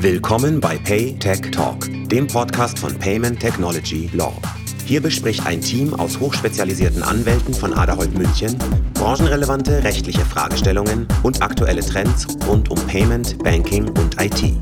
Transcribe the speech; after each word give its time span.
Willkommen 0.00 0.60
bei 0.60 0.78
Pay 0.78 1.18
Tech 1.18 1.50
Talk, 1.50 1.88
dem 2.08 2.26
Podcast 2.26 2.78
von 2.78 2.96
Payment 2.98 3.40
Technology 3.40 4.08
Law. 4.12 4.32
Hier 4.84 5.02
bespricht 5.02 5.46
ein 5.46 5.60
Team 5.60 5.92
aus 5.94 6.18
hochspezialisierten 6.20 7.02
Anwälten 7.02 7.52
von 7.52 7.74
Aderholt 7.74 8.16
München 8.16 8.56
branchenrelevante 8.94 9.84
rechtliche 9.84 10.24
Fragestellungen 10.24 11.06
und 11.22 11.40
aktuelle 11.40 11.82
Trends 11.82 12.26
rund 12.48 12.70
um 12.70 12.78
Payment, 12.86 13.38
Banking 13.44 13.88
und 13.88 14.20
IT. 14.20 14.54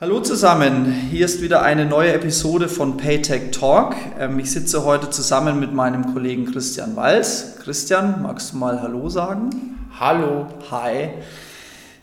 Hallo 0.00 0.20
zusammen, 0.20 0.92
hier 1.10 1.24
ist 1.24 1.42
wieder 1.42 1.62
eine 1.62 1.84
neue 1.84 2.12
Episode 2.12 2.68
von 2.68 2.96
Paytech 2.96 3.50
Talk. 3.50 3.94
Ähm, 4.18 4.38
ich 4.38 4.50
sitze 4.50 4.84
heute 4.84 5.10
zusammen 5.10 5.60
mit 5.60 5.74
meinem 5.74 6.12
Kollegen 6.12 6.46
Christian 6.46 6.96
Walz. 6.96 7.56
Christian, 7.62 8.22
magst 8.22 8.52
du 8.52 8.58
mal 8.58 8.80
Hallo 8.82 9.08
sagen? 9.08 9.79
Hallo. 10.00 10.46
Hi. 10.70 11.10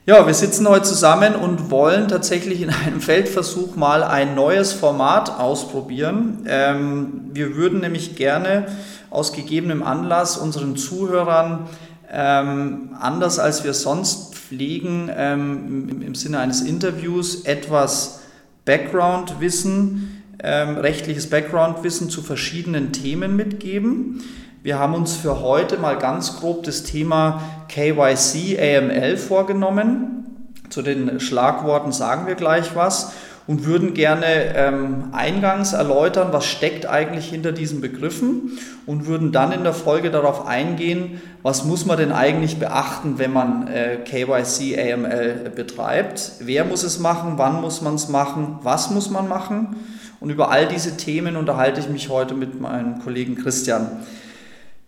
Ja, 0.05 0.27
wir 0.27 0.33
sitzen 0.35 0.69
heute 0.69 0.83
zusammen 0.83 1.33
und 1.33 1.71
wollen 1.71 2.07
tatsächlich 2.07 2.61
in 2.61 2.69
einem 2.69 3.01
Feldversuch 3.01 3.75
mal 3.75 4.03
ein 4.03 4.35
neues 4.35 4.71
Format 4.71 5.39
ausprobieren. 5.39 6.45
Ähm, 6.47 7.31
wir 7.33 7.55
würden 7.55 7.79
nämlich 7.79 8.15
gerne 8.15 8.67
aus 9.09 9.33
gegebenem 9.33 9.81
Anlass 9.81 10.37
unseren 10.37 10.77
Zuhörern 10.77 11.67
ähm, 12.11 12.95
anders 12.99 13.39
als 13.39 13.63
wir 13.63 13.73
sonst 13.73 14.35
pflegen, 14.35 15.09
ähm, 15.17 15.87
im, 15.89 16.01
im, 16.03 16.13
Sinne 16.13 16.37
eines 16.37 16.61
Interviews 16.61 17.45
etwas 17.45 18.19
Background-Wissen, 18.65 20.23
ähm, 20.43 20.77
rechtliches 20.77 21.31
Background-Wissen 21.31 22.11
zu 22.11 22.21
verschiedenen 22.21 22.91
Themen 22.91 23.35
mitgeben. 23.35 24.21
Wir 24.67 24.79
haben 24.79 24.95
uns 24.95 25.15
für 25.15 25.39
heute 25.39 25.77
mal 25.77 25.97
ganz 25.97 26.41
grob 26.41 26.63
das 26.63 26.83
Thema 26.83 27.41
KYC 27.69 28.59
AML 28.59 29.15
vorgenommen. 29.15 30.25
Zu 30.69 30.81
den 30.81 31.21
Schlagworten 31.21 31.93
sagen 31.93 32.27
wir 32.27 32.35
gleich 32.35 32.75
was 32.75 33.13
und 33.47 33.63
würden 33.63 33.93
gerne 33.93 34.25
ähm, 34.57 35.05
eingangs 35.13 35.71
erläutern, 35.71 36.33
was 36.33 36.45
steckt 36.45 36.85
eigentlich 36.85 37.29
hinter 37.29 37.53
diesen 37.53 37.79
Begriffen 37.79 38.59
und 38.85 39.05
würden 39.05 39.31
dann 39.31 39.53
in 39.53 39.63
der 39.63 39.73
Folge 39.73 40.11
darauf 40.11 40.45
eingehen, 40.45 41.21
was 41.43 41.63
muss 41.63 41.85
man 41.85 41.97
denn 41.97 42.11
eigentlich 42.11 42.59
beachten, 42.59 43.19
wenn 43.19 43.31
man 43.31 43.69
äh, 43.69 43.99
KYC 44.03 44.77
AML 44.77 45.49
betreibt, 45.55 46.33
wer 46.41 46.65
muss 46.65 46.83
es 46.83 46.99
machen, 46.99 47.35
wann 47.37 47.61
muss 47.61 47.81
man 47.81 47.95
es 47.95 48.09
machen, 48.09 48.59
was 48.63 48.91
muss 48.91 49.09
man 49.09 49.29
machen 49.29 49.77
und 50.19 50.29
über 50.29 50.51
all 50.51 50.67
diese 50.67 50.97
Themen 50.97 51.37
unterhalte 51.37 51.79
ich 51.79 51.87
mich 51.87 52.09
heute 52.09 52.33
mit 52.33 52.59
meinem 52.59 52.99
Kollegen 52.99 53.35
Christian. 53.35 54.03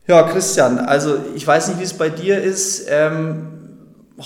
Ja, 0.10 0.24
Christian, 0.24 0.80
also 0.80 1.20
ich 1.36 1.46
weiß 1.46 1.68
nicht, 1.68 1.80
wie 1.80 1.84
es 1.84 1.94
bei 1.94 2.10
dir 2.10 2.42
ist. 2.42 2.88
Ähm, 2.90 3.48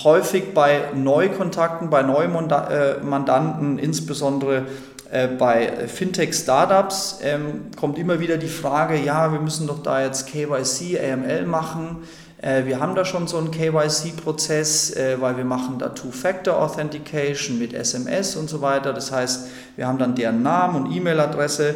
häufig 0.02 0.54
bei 0.54 0.80
Neukontakten, 0.94 1.90
bei 1.90 2.00
Neumandanten, 2.00 3.78
insbesondere 3.78 4.62
äh, 5.10 5.28
bei 5.28 5.86
Fintech-Startups, 5.86 7.18
ähm, 7.22 7.66
kommt 7.78 7.98
immer 7.98 8.18
wieder 8.18 8.38
die 8.38 8.48
Frage, 8.48 8.96
ja, 8.96 9.30
wir 9.30 9.40
müssen 9.40 9.66
doch 9.66 9.82
da 9.82 10.00
jetzt 10.02 10.26
KYC, 10.28 10.98
AML 10.98 11.44
machen. 11.44 11.98
Äh, 12.40 12.64
wir 12.64 12.80
haben 12.80 12.94
da 12.94 13.04
schon 13.04 13.26
so 13.26 13.36
einen 13.36 13.50
KYC-Prozess, 13.50 14.96
äh, 14.96 15.20
weil 15.20 15.36
wir 15.36 15.44
machen 15.44 15.76
da 15.78 15.90
Two-Factor-Authentication 15.90 17.58
mit 17.58 17.74
SMS 17.74 18.36
und 18.36 18.48
so 18.48 18.62
weiter. 18.62 18.94
Das 18.94 19.12
heißt, 19.12 19.48
wir 19.76 19.86
haben 19.86 19.98
dann 19.98 20.14
deren 20.14 20.42
Namen 20.42 20.82
und 20.82 20.96
E-Mail-Adresse. 20.96 21.74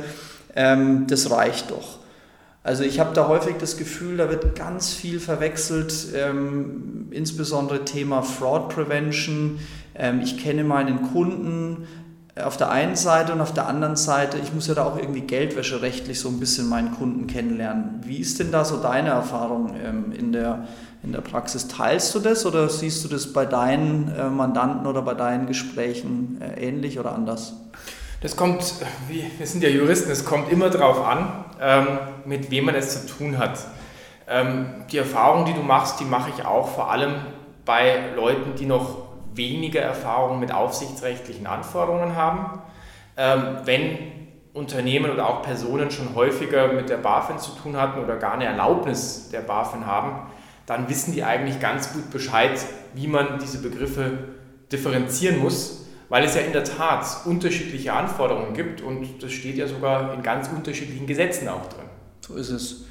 Ähm, 0.56 1.06
das 1.08 1.30
reicht 1.30 1.70
doch. 1.70 1.97
Also 2.62 2.82
ich 2.82 3.00
habe 3.00 3.14
da 3.14 3.28
häufig 3.28 3.56
das 3.58 3.76
Gefühl, 3.76 4.16
da 4.16 4.28
wird 4.28 4.56
ganz 4.56 4.92
viel 4.92 5.20
verwechselt, 5.20 6.08
ähm, 6.14 7.08
insbesondere 7.10 7.84
Thema 7.84 8.22
Fraud 8.22 8.68
Prevention. 8.68 9.58
Ähm, 9.94 10.20
ich 10.20 10.38
kenne 10.38 10.64
meinen 10.64 11.10
Kunden 11.12 11.86
auf 12.44 12.56
der 12.56 12.70
einen 12.70 12.96
Seite 12.96 13.32
und 13.32 13.40
auf 13.40 13.52
der 13.52 13.66
anderen 13.66 13.96
Seite, 13.96 14.38
ich 14.38 14.52
muss 14.52 14.66
ja 14.66 14.74
da 14.74 14.84
auch 14.84 14.96
irgendwie 14.96 15.22
geldwäscherechtlich 15.22 16.20
so 16.20 16.28
ein 16.28 16.38
bisschen 16.38 16.68
meinen 16.68 16.92
Kunden 16.92 17.26
kennenlernen. 17.26 18.00
Wie 18.04 18.18
ist 18.18 18.38
denn 18.38 18.52
da 18.52 18.64
so 18.64 18.76
deine 18.76 19.10
Erfahrung 19.10 19.74
ähm, 19.82 20.12
in, 20.12 20.32
der, 20.32 20.66
in 21.02 21.12
der 21.12 21.20
Praxis? 21.20 21.68
Teilst 21.68 22.14
du 22.14 22.20
das 22.20 22.46
oder 22.46 22.68
siehst 22.68 23.04
du 23.04 23.08
das 23.08 23.32
bei 23.32 23.44
deinen 23.44 24.08
äh, 24.08 24.28
Mandanten 24.30 24.86
oder 24.86 25.02
bei 25.02 25.14
deinen 25.14 25.46
Gesprächen 25.46 26.40
äh, 26.40 26.68
ähnlich 26.68 26.98
oder 26.98 27.14
anders? 27.14 27.54
Das 28.20 28.34
kommt, 28.34 28.74
wir 29.06 29.46
sind 29.46 29.62
ja 29.62 29.68
Juristen, 29.68 30.10
es 30.10 30.24
kommt 30.24 30.50
immer 30.50 30.70
darauf 30.70 31.06
an, 31.06 31.44
ähm, 31.60 31.86
mit 32.24 32.50
wem 32.50 32.64
man 32.64 32.74
es 32.74 33.06
zu 33.06 33.14
tun 33.14 33.38
hat. 33.38 33.60
Ähm, 34.26 34.84
die 34.90 34.98
Erfahrung, 34.98 35.44
die 35.44 35.54
du 35.54 35.62
machst, 35.62 36.00
die 36.00 36.04
mache 36.04 36.30
ich 36.36 36.44
auch 36.44 36.68
vor 36.68 36.90
allem 36.90 37.14
bei 37.64 38.10
Leuten, 38.16 38.56
die 38.56 38.66
noch 38.66 38.96
weniger 39.34 39.82
Erfahrung 39.82 40.40
mit 40.40 40.52
aufsichtsrechtlichen 40.52 41.46
Anforderungen 41.46 42.16
haben. 42.16 42.60
Ähm, 43.16 43.58
wenn 43.66 43.98
Unternehmen 44.52 45.12
oder 45.12 45.28
auch 45.28 45.42
Personen 45.42 45.92
schon 45.92 46.16
häufiger 46.16 46.72
mit 46.72 46.88
der 46.88 46.96
BaFin 46.96 47.38
zu 47.38 47.52
tun 47.52 47.76
hatten 47.76 48.02
oder 48.02 48.16
gar 48.16 48.32
eine 48.32 48.46
Erlaubnis 48.46 49.28
der 49.30 49.42
BaFin 49.42 49.86
haben, 49.86 50.26
dann 50.66 50.88
wissen 50.88 51.12
die 51.12 51.22
eigentlich 51.22 51.60
ganz 51.60 51.92
gut 51.92 52.10
Bescheid, 52.10 52.58
wie 52.94 53.06
man 53.06 53.38
diese 53.38 53.62
Begriffe 53.62 54.18
differenzieren 54.72 55.38
muss 55.38 55.87
weil 56.08 56.24
es 56.24 56.34
ja 56.34 56.40
in 56.40 56.52
der 56.52 56.64
Tat 56.64 57.04
unterschiedliche 57.24 57.92
Anforderungen 57.92 58.54
gibt 58.54 58.80
und 58.80 59.22
das 59.22 59.32
steht 59.32 59.56
ja 59.56 59.66
sogar 59.66 60.14
in 60.14 60.22
ganz 60.22 60.48
unterschiedlichen 60.48 61.06
Gesetzen 61.06 61.48
auch 61.48 61.66
drin. 61.68 61.86
So 62.26 62.34
ist 62.34 62.50
es. 62.50 62.84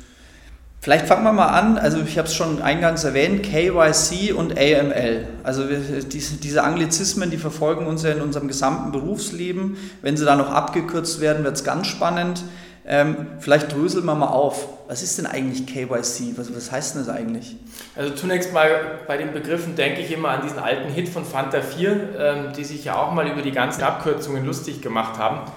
Vielleicht 0.80 1.08
fangen 1.08 1.24
wir 1.24 1.34
mal 1.34 1.48
an, 1.48 1.78
also 1.78 2.00
ich 2.00 2.18
habe 2.18 2.28
es 2.28 2.36
schon 2.36 2.62
eingangs 2.62 3.04
erwähnt, 3.04 3.44
KYC 3.44 4.34
und 4.34 4.58
AML. 4.58 5.28
Also 5.44 5.70
wir, 5.70 5.80
diese, 5.80 6.38
diese 6.38 6.64
Anglizismen, 6.64 7.32
die 7.32 7.38
verfolgen 7.38 7.88
uns 7.88 8.04
ja 8.04 8.12
in 8.12 8.22
unserem 8.22 8.48
gesamten 8.48 8.92
Berufsleben. 8.92 9.76
Wenn 10.02 10.16
sie 10.16 10.24
da 10.24 10.36
noch 10.36 10.52
abgekürzt 10.52 11.20
werden, 11.20 11.44
wird 11.44 11.56
es 11.56 11.64
ganz 11.64 11.88
spannend. 11.88 12.44
Ähm, 12.90 13.28
vielleicht 13.40 13.74
dröseln 13.74 14.06
wir 14.06 14.16
mal 14.16 14.28
auf. 14.28 14.70
Was 14.88 15.04
ist 15.04 15.18
denn 15.18 15.26
eigentlich 15.26 15.68
KYC? 15.68 16.38
Was, 16.38 16.56
was 16.56 16.72
heißt 16.72 16.96
denn 16.96 17.06
das 17.06 17.14
eigentlich? 17.14 17.58
Also 17.98 18.16
zunächst 18.16 18.54
mal 18.54 19.02
bei 19.06 19.18
den 19.18 19.34
Begriffen 19.34 19.76
denke 19.76 20.00
ich 20.00 20.12
immer 20.14 20.30
an 20.30 20.42
diesen 20.42 20.60
alten 20.60 20.90
Hit 20.90 21.10
von 21.10 21.26
Fanta 21.26 21.62
4, 21.62 22.16
ähm, 22.18 22.54
die 22.56 22.64
sich 22.64 22.86
ja 22.86 22.98
auch 22.98 23.12
mal 23.12 23.28
über 23.28 23.42
die 23.42 23.52
ganzen 23.52 23.84
Abkürzungen 23.84 24.46
lustig 24.46 24.82
gemacht 24.82 25.20
haben. 25.20 25.52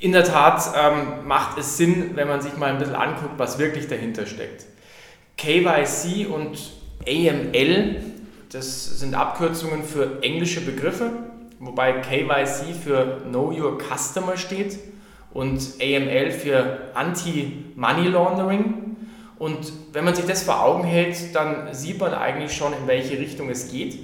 In 0.00 0.10
der 0.10 0.24
Tat 0.24 0.74
ähm, 0.76 1.26
macht 1.26 1.56
es 1.56 1.76
Sinn, 1.76 2.16
wenn 2.16 2.26
man 2.26 2.40
sich 2.40 2.56
mal 2.56 2.70
ein 2.70 2.78
bisschen 2.78 2.96
anguckt, 2.96 3.38
was 3.38 3.60
wirklich 3.60 3.86
dahinter 3.86 4.26
steckt. 4.26 4.66
KYC 5.38 6.26
und 6.26 6.58
AML, 7.06 7.96
das 8.50 8.98
sind 8.98 9.14
Abkürzungen 9.14 9.84
für 9.84 10.20
englische 10.22 10.62
Begriffe, 10.62 11.12
wobei 11.60 11.92
KYC 11.92 12.74
für 12.74 13.20
Know 13.28 13.52
Your 13.52 13.78
Customer 13.78 14.36
steht 14.36 14.78
und 15.36 15.60
AML 15.82 16.30
für 16.30 16.78
Anti-Money 16.94 18.08
Laundering. 18.08 18.96
Und 19.38 19.70
wenn 19.92 20.06
man 20.06 20.14
sich 20.14 20.24
das 20.24 20.44
vor 20.44 20.64
Augen 20.64 20.84
hält, 20.84 21.34
dann 21.34 21.74
sieht 21.74 22.00
man 22.00 22.14
eigentlich 22.14 22.54
schon, 22.54 22.72
in 22.72 22.86
welche 22.86 23.18
Richtung 23.18 23.50
es 23.50 23.70
geht. 23.70 23.98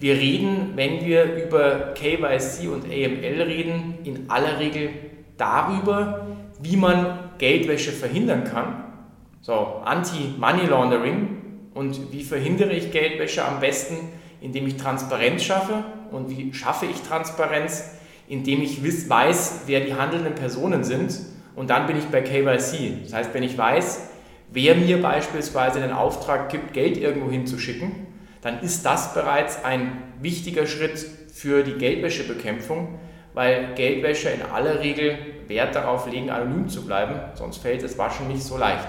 Wir 0.00 0.14
reden, 0.14 0.72
wenn 0.74 1.04
wir 1.04 1.44
über 1.44 1.94
KYC 1.94 2.66
und 2.66 2.86
AML 2.86 3.42
reden, 3.42 3.98
in 4.02 4.28
aller 4.28 4.58
Regel 4.58 4.90
darüber, 5.36 6.26
wie 6.60 6.76
man 6.76 7.20
Geldwäsche 7.38 7.92
verhindern 7.92 8.42
kann. 8.42 8.82
So, 9.42 9.80
Anti-Money 9.84 10.66
Laundering. 10.66 11.28
Und 11.72 12.12
wie 12.12 12.24
verhindere 12.24 12.72
ich 12.72 12.90
Geldwäsche 12.90 13.44
am 13.44 13.60
besten? 13.60 13.96
Indem 14.40 14.66
ich 14.66 14.76
Transparenz 14.76 15.44
schaffe. 15.44 15.84
Und 16.10 16.30
wie 16.30 16.52
schaffe 16.52 16.86
ich 16.86 17.00
Transparenz? 17.02 17.94
Indem 18.28 18.62
ich 18.62 18.82
weiß, 18.82 19.62
wer 19.66 19.80
die 19.80 19.94
handelnden 19.94 20.34
Personen 20.34 20.84
sind 20.84 21.14
und 21.54 21.70
dann 21.70 21.86
bin 21.86 21.96
ich 21.98 22.06
bei 22.06 22.20
KYC. 22.20 23.02
Das 23.04 23.12
heißt, 23.12 23.34
wenn 23.34 23.42
ich 23.42 23.56
weiß, 23.56 24.00
wer 24.50 24.74
mir 24.74 25.00
beispielsweise 25.02 25.80
den 25.80 25.92
Auftrag 25.92 26.48
gibt, 26.48 26.72
Geld 26.72 26.96
irgendwo 26.96 27.30
hinzuschicken, 27.30 27.92
dann 28.40 28.60
ist 28.60 28.84
das 28.84 29.14
bereits 29.14 29.64
ein 29.64 29.92
wichtiger 30.20 30.66
Schritt 30.66 31.04
für 31.32 31.62
die 31.62 31.74
Geldwäschebekämpfung, 31.74 32.98
weil 33.32 33.74
Geldwäscher 33.74 34.32
in 34.32 34.42
aller 34.42 34.80
Regel 34.80 35.18
Wert 35.48 35.74
darauf 35.74 36.10
legen, 36.10 36.30
anonym 36.30 36.68
zu 36.68 36.86
bleiben, 36.86 37.14
sonst 37.34 37.58
fällt 37.58 37.82
das 37.82 37.98
Waschen 37.98 38.28
nicht 38.28 38.42
so 38.42 38.56
leicht. 38.56 38.88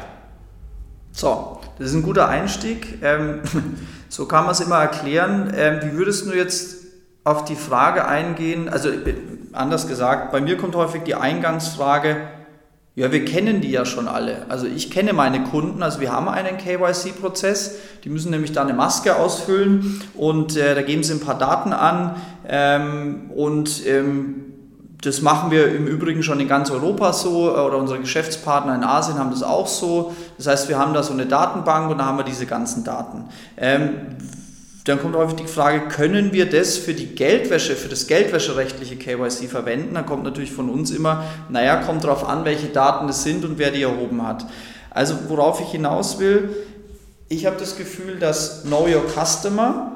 So, 1.11 1.59
das 1.77 1.88
ist 1.88 1.95
ein 1.95 2.03
guter 2.03 2.27
Einstieg. 2.27 2.99
Ähm, 3.01 3.41
so 4.09 4.25
kann 4.25 4.43
man 4.43 4.51
es 4.51 4.59
immer 4.59 4.79
erklären. 4.81 5.51
Ähm, 5.55 5.79
wie 5.83 5.97
würdest 5.97 6.25
du 6.25 6.33
jetzt 6.33 6.84
auf 7.25 7.44
die 7.44 7.56
Frage 7.56 8.07
eingehen, 8.07 8.69
also 8.69 8.89
anders 9.51 9.88
gesagt, 9.88 10.31
bei 10.31 10.39
mir 10.39 10.57
kommt 10.57 10.75
häufig 10.75 11.04
die 11.04 11.16
Eingangsfrage, 11.16 12.18
ja, 12.94 13.12
wir 13.12 13.25
kennen 13.25 13.60
die 13.60 13.72
ja 13.72 13.83
schon 13.83 14.07
alle. 14.07 14.45
Also 14.48 14.68
ich 14.68 14.89
kenne 14.89 15.12
meine 15.12 15.44
Kunden, 15.44 15.83
also 15.83 16.00
wir 16.00 16.13
haben 16.13 16.30
einen 16.30 16.57
KYC-Prozess, 16.57 17.75
die 18.06 18.10
müssen 18.10 18.31
nämlich 18.31 18.54
da 18.54 18.62
eine 18.62 18.74
Maske 18.74 19.18
ausfüllen 19.18 20.01
und 20.13 20.56
äh, 20.56 20.75
da 20.75 20.81
geben 20.81 21.04
sie 21.04 21.13
ein 21.13 21.19
paar 21.19 21.38
Daten 21.38 21.74
an 21.74 22.16
ähm, 22.48 23.31
und 23.36 23.86
ähm, 23.86 24.45
das 25.01 25.22
machen 25.22 25.51
wir 25.51 25.75
im 25.75 25.88
Übrigen 25.88 26.24
schon 26.24 26.39
in 26.39 26.48
ganz 26.48 26.72
Europa 26.72 27.12
so 27.12 27.51
oder 27.51 27.77
unsere 27.77 28.00
Geschäftspartner 28.00 28.75
in 28.75 28.83
Asien 28.83 29.18
haben 29.18 29.31
das 29.31 29.44
auch 29.44 29.68
so. 29.68 30.16
Das 30.38 30.48
heißt, 30.48 30.69
wir 30.69 30.80
haben 30.80 30.94
da 30.94 31.04
so 31.04 31.12
eine 31.12 31.25
Datenbank 31.25 31.92
und 31.92 31.98
da 31.98 32.06
haben 32.06 32.18
wir 32.18 32.24
diese 32.24 32.45
ganzen 32.45 32.83
Daten. 32.83 33.25
Ähm, 33.57 34.16
dann 34.85 35.01
kommt 35.01 35.15
häufig 35.15 35.37
die 35.37 35.47
Frage, 35.47 35.87
können 35.87 36.31
wir 36.31 36.47
das 36.47 36.77
für 36.77 36.93
die 36.93 37.07
Geldwäsche, 37.07 37.75
für 37.75 37.89
das 37.89 38.05
geldwäscherechtliche 38.05 38.97
KYC 38.97 39.49
verwenden? 39.49 39.95
Dann 39.95 40.05
kommt 40.05 40.23
natürlich 40.23 40.51
von 40.51 40.69
uns 40.69 40.91
immer, 40.91 41.25
naja, 41.49 41.77
kommt 41.77 42.03
darauf 42.03 42.27
an, 42.27 42.45
welche 42.45 42.67
Daten 42.67 43.09
es 43.09 43.23
sind 43.23 43.43
und 43.45 43.57
wer 43.57 43.71
die 43.71 43.81
erhoben 43.81 44.25
hat. 44.25 44.45
Also 44.91 45.15
worauf 45.27 45.59
ich 45.59 45.69
hinaus 45.71 46.19
will, 46.19 46.49
ich 47.29 47.47
habe 47.47 47.57
das 47.57 47.77
Gefühl, 47.77 48.17
dass 48.19 48.61
Know 48.63 48.87
Your 48.87 49.03
Customer 49.07 49.91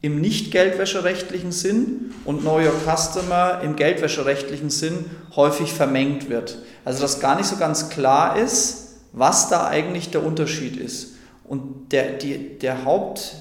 im 0.00 0.20
nicht 0.20 0.50
geldwäscherechtlichen 0.50 1.52
Sinn 1.52 2.14
und 2.24 2.40
Know 2.40 2.56
Your 2.56 2.72
Customer 2.86 3.60
im 3.62 3.76
geldwäscherechtlichen 3.76 4.70
Sinn 4.70 5.04
häufig 5.34 5.74
vermengt 5.74 6.30
wird. 6.30 6.58
Also 6.86 7.02
dass 7.02 7.20
gar 7.20 7.36
nicht 7.36 7.48
so 7.48 7.56
ganz 7.56 7.90
klar 7.90 8.38
ist, 8.38 8.94
was 9.12 9.50
da 9.50 9.66
eigentlich 9.66 10.10
der 10.10 10.24
Unterschied 10.24 10.78
ist. 10.78 11.16
Und 11.44 11.92
der, 11.92 12.14
die, 12.14 12.58
der 12.58 12.84
Haupt, 12.86 13.34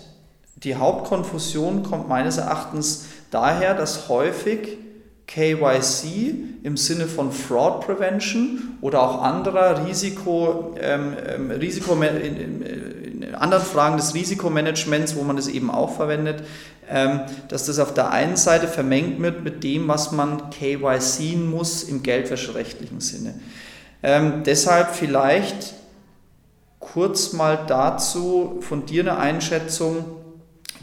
die 0.56 0.76
Hauptkonfusion 0.76 1.84
kommt 1.84 2.08
meines 2.08 2.38
Erachtens 2.38 3.08
daher, 3.30 3.74
dass 3.74 4.10
häufig 4.10 4.78
KYC 5.28 6.36
im 6.64 6.78
Sinne 6.78 7.08
von 7.08 7.32
Fraud 7.32 7.86
Prevention 7.86 8.78
oder 8.82 9.02
auch 9.02 9.22
anderer 9.22 9.86
Risiko, 9.86 10.76
ähm, 10.80 11.16
ähm 11.28 11.52
Risiko 11.52 11.94
in, 11.94 12.38
in, 12.38 13.36
anderen 13.36 13.66
Fragen 13.66 13.98
des 13.98 14.14
Risikomanagements, 14.14 15.16
wo 15.16 15.24
man 15.24 15.38
es 15.38 15.48
eben 15.48 15.70
auch 15.70 15.96
verwendet, 15.96 16.44
ähm, 16.90 17.22
dass 17.50 17.66
das 17.66 17.80
auf 17.80 17.94
der 17.94 18.12
einen 18.12 18.38
Seite 18.38 18.68
vermengt 18.68 19.22
wird 19.22 19.44
mit 19.44 19.64
dem, 19.64 19.88
was 19.88 20.12
man 20.12 20.50
KYC 20.52 21.36
muss 21.36 21.84
im 21.84 22.02
geldwäscherechtlichen 22.02 23.02
Sinne. 23.02 23.34
Ähm, 24.04 24.44
deshalb 24.46 24.96
vielleicht 24.96 25.74
kurz 26.80 27.34
mal 27.34 27.60
dazu 27.68 28.60
von 28.62 28.86
dir 28.86 29.02
eine 29.02 29.18
Einschätzung, 29.18 30.06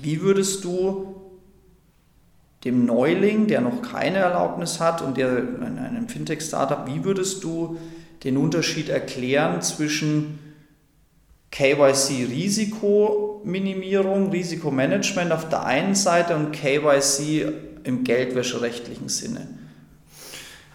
wie 0.01 0.21
würdest 0.21 0.65
du 0.65 1.23
dem 2.65 2.87
Neuling, 2.87 3.47
der 3.49 3.61
noch 3.61 3.83
keine 3.83 4.19
Erlaubnis 4.19 4.79
hat 4.81 5.03
und 5.03 5.17
der 5.17 5.39
in 5.39 5.79
einem 5.79 6.09
Fintech-Startup, 6.09 6.87
wie 6.87 7.03
würdest 7.05 7.43
du 7.43 7.77
den 8.25 8.37
Unterschied 8.37 8.89
erklären 8.89 9.63
zwischen 9.63 10.39
KYC-Risikominimierung, 11.51 14.31
Risikomanagement 14.31 15.33
auf 15.33 15.49
der 15.49 15.67
einen 15.67 15.97
Seite 15.97 16.37
und 16.37 16.53
KYC 16.53 17.53
im 17.85 18.05
geldwäscherechtlichen 18.05 19.09
Sinne? 19.09 19.49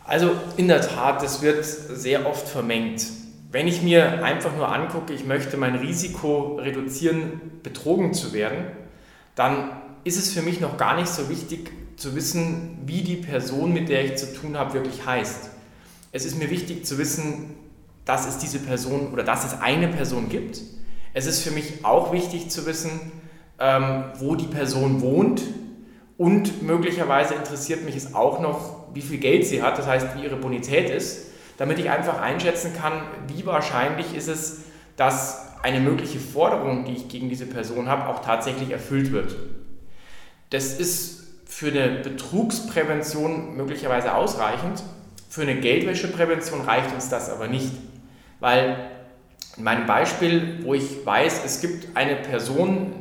Also 0.03 0.31
in 0.57 0.67
der 0.67 0.81
Tat, 0.81 1.23
das 1.23 1.41
wird 1.41 1.63
sehr 1.65 2.27
oft 2.27 2.47
vermengt. 2.47 3.07
Wenn 3.51 3.67
ich 3.67 3.81
mir 3.81 4.23
einfach 4.23 4.55
nur 4.55 4.71
angucke, 4.71 5.13
ich 5.13 5.25
möchte 5.25 5.57
mein 5.57 5.73
Risiko 5.75 6.55
reduzieren, 6.55 7.41
betrogen 7.63 8.13
zu 8.13 8.33
werden, 8.33 8.76
dann 9.37 9.69
ist 10.03 10.17
es 10.17 10.33
für 10.33 10.41
mich 10.41 10.59
noch 10.59 10.77
gar 10.77 10.95
nicht 10.95 11.09
so 11.09 11.29
wichtig 11.29 11.71
zu 11.95 12.15
wissen, 12.15 12.79
wie 12.85 13.03
die 13.03 13.17
Person, 13.17 13.71
mit 13.71 13.87
der 13.87 14.03
ich 14.03 14.17
zu 14.17 14.33
tun 14.33 14.57
habe, 14.57 14.73
wirklich 14.73 15.05
heißt. 15.05 15.51
Es 16.11 16.25
ist 16.25 16.39
mir 16.39 16.49
wichtig 16.49 16.85
zu 16.85 16.97
wissen, 16.97 17.53
dass 18.03 18.27
es 18.27 18.39
diese 18.39 18.57
Person 18.57 19.13
oder 19.13 19.23
dass 19.23 19.45
es 19.45 19.61
eine 19.61 19.89
Person 19.89 20.27
gibt. 20.29 20.61
Es 21.13 21.27
ist 21.27 21.41
für 21.41 21.51
mich 21.51 21.85
auch 21.85 22.11
wichtig 22.11 22.49
zu 22.49 22.65
wissen, 22.65 23.11
ähm, 23.59 24.05
wo 24.17 24.35
die 24.35 24.47
Person 24.47 25.01
wohnt 25.01 25.43
und 26.17 26.63
möglicherweise 26.63 27.35
interessiert 27.35 27.85
mich 27.85 27.95
es 27.95 28.15
auch 28.15 28.39
noch, 28.39 28.87
wie 28.95 29.01
viel 29.01 29.19
Geld 29.19 29.45
sie 29.45 29.61
hat, 29.61 29.77
das 29.77 29.85
heißt, 29.85 30.15
wie 30.15 30.23
ihre 30.23 30.37
Bonität 30.37 30.89
ist, 30.89 31.27
damit 31.57 31.77
ich 31.77 31.91
einfach 31.91 32.19
einschätzen 32.21 32.73
kann, 32.73 33.03
wie 33.27 33.45
wahrscheinlich 33.45 34.15
ist 34.15 34.29
es, 34.29 34.61
dass 34.95 35.46
eine 35.63 35.79
mögliche 35.79 36.19
Forderung, 36.19 36.85
die 36.85 36.93
ich 36.93 37.07
gegen 37.07 37.29
diese 37.29 37.45
Person 37.45 37.87
habe, 37.87 38.07
auch 38.07 38.21
tatsächlich 38.21 38.71
erfüllt 38.71 39.11
wird. 39.11 39.35
Das 40.49 40.79
ist 40.79 41.17
für 41.45 41.67
eine 41.67 41.99
Betrugsprävention 41.99 43.55
möglicherweise 43.55 44.13
ausreichend. 44.13 44.83
Für 45.29 45.41
eine 45.41 45.55
Geldwäscheprävention 45.55 46.61
reicht 46.61 46.93
uns 46.93 47.09
das 47.09 47.29
aber 47.29 47.47
nicht. 47.47 47.71
Weil 48.39 48.77
in 49.57 49.63
meinem 49.63 49.87
Beispiel, 49.87 50.59
wo 50.63 50.73
ich 50.73 51.05
weiß, 51.05 51.43
es 51.45 51.61
gibt 51.61 51.97
eine 51.97 52.15
Person, 52.15 52.93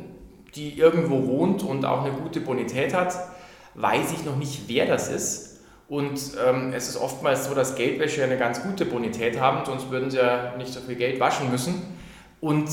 die 0.55 0.77
irgendwo 0.77 1.27
wohnt 1.27 1.63
und 1.63 1.85
auch 1.85 2.03
eine 2.03 2.13
gute 2.13 2.41
Bonität 2.41 2.93
hat, 2.93 3.13
weiß 3.75 4.11
ich 4.13 4.25
noch 4.25 4.37
nicht, 4.37 4.63
wer 4.67 4.87
das 4.87 5.07
ist. 5.09 5.59
Und 5.87 6.19
ähm, 6.45 6.73
es 6.73 6.89
ist 6.89 6.97
oftmals 6.97 7.47
so, 7.47 7.53
dass 7.53 7.75
Geldwäsche 7.75 8.23
eine 8.23 8.37
ganz 8.37 8.61
gute 8.61 8.85
Bonität 8.85 9.39
haben, 9.39 9.65
sonst 9.65 9.89
würden 9.89 10.11
sie 10.11 10.17
ja 10.17 10.55
nicht 10.57 10.73
so 10.73 10.81
viel 10.81 10.95
Geld 10.95 11.19
waschen 11.19 11.49
müssen. 11.49 11.81
Und 12.41 12.69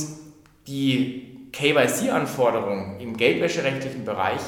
die 0.66 1.48
KYC-Anforderung 1.52 2.98
im 3.00 3.16
geldwäscherechtlichen 3.16 4.04
Bereich 4.04 4.40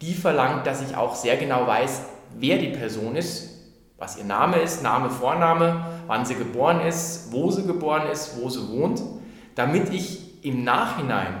die 0.00 0.14
verlangt, 0.14 0.66
dass 0.66 0.82
ich 0.82 0.96
auch 0.96 1.14
sehr 1.14 1.36
genau 1.36 1.66
weiß, 1.66 2.02
wer 2.38 2.58
die 2.58 2.68
Person 2.68 3.16
ist, 3.16 3.54
was 3.98 4.16
ihr 4.16 4.24
Name 4.24 4.58
ist, 4.58 4.82
Name, 4.82 5.10
Vorname, 5.10 5.84
wann 6.06 6.24
sie 6.24 6.36
geboren 6.36 6.80
ist, 6.82 7.32
wo 7.32 7.50
sie 7.50 7.66
geboren 7.66 8.08
ist, 8.10 8.40
wo 8.40 8.48
sie 8.48 8.68
wohnt, 8.68 9.02
damit 9.56 9.92
ich 9.92 10.44
im 10.44 10.62
Nachhinein, 10.62 11.34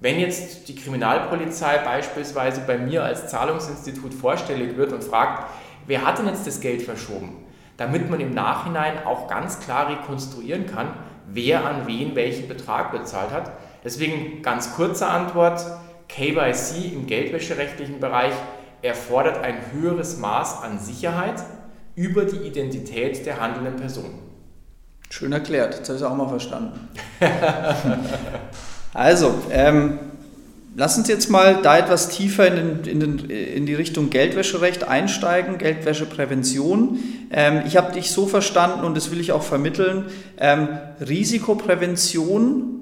wenn 0.00 0.18
jetzt 0.18 0.68
die 0.68 0.74
Kriminalpolizei 0.74 1.78
beispielsweise 1.78 2.62
bei 2.66 2.78
mir 2.78 3.04
als 3.04 3.28
Zahlungsinstitut 3.28 4.12
vorstellig 4.12 4.76
wird 4.76 4.92
und 4.92 5.04
fragt, 5.04 5.48
wer 5.86 6.04
hat 6.04 6.18
denn 6.18 6.26
jetzt 6.26 6.46
das 6.46 6.60
Geld 6.60 6.82
verschoben, 6.82 7.44
damit 7.76 8.10
man 8.10 8.18
im 8.18 8.34
Nachhinein 8.34 9.04
auch 9.04 9.28
ganz 9.28 9.60
klar 9.60 9.88
rekonstruieren 9.88 10.66
kann, 10.66 10.88
wer 11.32 11.64
an 11.64 11.86
wen 11.86 12.14
welchen 12.14 12.48
Betrag 12.48 12.92
bezahlt 12.92 13.30
hat. 13.30 13.52
Deswegen 13.84 14.42
ganz 14.42 14.74
kurze 14.74 15.06
Antwort, 15.06 15.64
KYC 16.08 16.92
im 16.92 17.06
geldwäscherechtlichen 17.06 18.00
Bereich 18.00 18.34
erfordert 18.82 19.42
ein 19.42 19.56
höheres 19.72 20.18
Maß 20.18 20.62
an 20.62 20.78
Sicherheit 20.78 21.42
über 21.94 22.24
die 22.24 22.46
Identität 22.46 23.24
der 23.26 23.40
handelnden 23.40 23.76
Person. 23.76 24.18
Schön 25.08 25.32
erklärt, 25.32 25.74
jetzt 25.74 25.88
habe 25.88 25.96
ich 25.96 26.04
es 26.04 26.08
auch 26.08 26.16
mal 26.16 26.28
verstanden. 26.28 26.88
also, 28.94 29.34
ähm, 29.50 29.98
lass 30.80 30.96
uns 30.96 31.08
jetzt 31.08 31.28
mal 31.28 31.60
da 31.60 31.76
etwas 31.76 32.08
tiefer 32.08 32.46
in, 32.46 32.56
den, 32.56 32.84
in, 32.84 33.00
den, 33.00 33.30
in 33.30 33.66
die 33.66 33.74
Richtung 33.74 34.08
Geldwäscherecht 34.08 34.82
einsteigen, 34.82 35.58
Geldwäscheprävention. 35.58 36.98
Ähm, 37.30 37.60
ich 37.66 37.76
habe 37.76 37.92
dich 37.92 38.10
so 38.10 38.26
verstanden 38.26 38.86
und 38.86 38.96
das 38.96 39.10
will 39.10 39.20
ich 39.20 39.32
auch 39.32 39.42
vermitteln. 39.42 40.06
Ähm, 40.38 40.68
Risikoprävention 41.06 42.80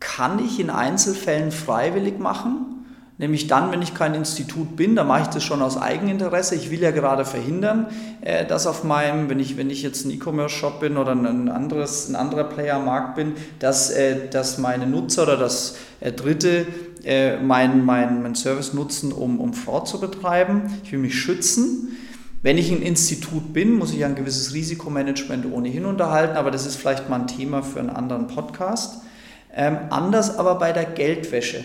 kann 0.00 0.44
ich 0.44 0.58
in 0.58 0.68
Einzelfällen 0.68 1.52
freiwillig 1.52 2.18
machen. 2.18 2.74
Nämlich 3.20 3.48
dann, 3.48 3.72
wenn 3.72 3.82
ich 3.82 3.94
kein 3.94 4.14
Institut 4.14 4.76
bin, 4.76 4.94
da 4.94 5.02
mache 5.02 5.22
ich 5.22 5.26
das 5.28 5.42
schon 5.42 5.60
aus 5.60 5.76
Eigeninteresse. 5.76 6.54
Ich 6.54 6.70
will 6.70 6.80
ja 6.80 6.92
gerade 6.92 7.24
verhindern, 7.24 7.86
äh, 8.20 8.46
dass 8.46 8.66
auf 8.68 8.84
meinem, 8.84 9.28
wenn 9.28 9.38
ich, 9.40 9.56
wenn 9.56 9.70
ich 9.70 9.82
jetzt 9.82 10.04
ein 10.04 10.12
E-Commerce-Shop 10.12 10.78
bin 10.78 10.96
oder 10.96 11.12
ein, 11.12 11.48
anderes, 11.48 12.08
ein 12.08 12.14
anderer 12.14 12.44
Player 12.44 12.76
am 12.76 12.84
Markt 12.84 13.16
bin, 13.16 13.34
dass, 13.58 13.90
äh, 13.90 14.28
dass 14.28 14.58
meine 14.58 14.86
Nutzer 14.86 15.24
oder 15.24 15.36
das 15.36 15.76
äh, 15.98 16.12
Dritte 16.12 16.66
meinen 17.04 17.84
mein, 17.84 18.22
mein 18.22 18.34
Service 18.34 18.74
nutzen, 18.74 19.12
um, 19.12 19.40
um 19.40 19.54
Fraud 19.54 19.88
zu 19.88 20.00
betreiben. 20.00 20.62
Ich 20.84 20.92
will 20.92 20.98
mich 20.98 21.18
schützen. 21.18 21.96
Wenn 22.42 22.56
ich 22.56 22.70
ein 22.70 22.82
Institut 22.82 23.52
bin, 23.52 23.74
muss 23.74 23.92
ich 23.92 24.04
ein 24.04 24.14
gewisses 24.14 24.54
Risikomanagement 24.54 25.50
ohnehin 25.50 25.84
unterhalten, 25.84 26.36
aber 26.36 26.50
das 26.50 26.66
ist 26.66 26.76
vielleicht 26.76 27.08
mal 27.08 27.20
ein 27.20 27.26
Thema 27.26 27.62
für 27.62 27.80
einen 27.80 27.90
anderen 27.90 28.28
Podcast. 28.28 29.02
Ähm, 29.52 29.76
anders 29.90 30.36
aber 30.38 30.54
bei 30.56 30.72
der 30.72 30.84
Geldwäsche. 30.84 31.64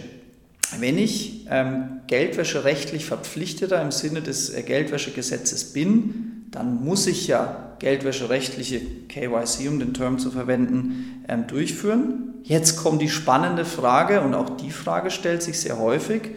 Wenn 0.80 0.98
ich 0.98 1.46
ähm, 1.52 2.02
Geldwäsche 2.08 2.63
rechtlich 2.63 3.06
verpflichteter 3.06 3.80
im 3.82 3.92
Sinne 3.92 4.22
des 4.22 4.50
äh, 4.50 4.63
Geldwäschegesetzes 4.63 5.74
bin, 5.74 6.33
dann 6.53 6.83
muss 6.83 7.07
ich 7.07 7.27
ja 7.27 7.75
geldwäscherechtliche 7.79 8.79
KYC, 9.10 9.67
um 9.67 9.79
den 9.79 9.93
Term 9.93 10.19
zu 10.19 10.31
verwenden, 10.31 11.25
ähm, 11.27 11.48
durchführen. 11.48 12.36
Jetzt 12.43 12.77
kommt 12.77 13.01
die 13.01 13.10
spannende 13.10 13.65
Frage 13.65 14.22
und 14.22 14.36
auch 14.36 14.51
die 14.51 14.72
Frage 14.72 15.12
stellt 15.12 15.43
sich 15.43 15.60
sehr 15.60 15.79
häufig, 15.79 16.31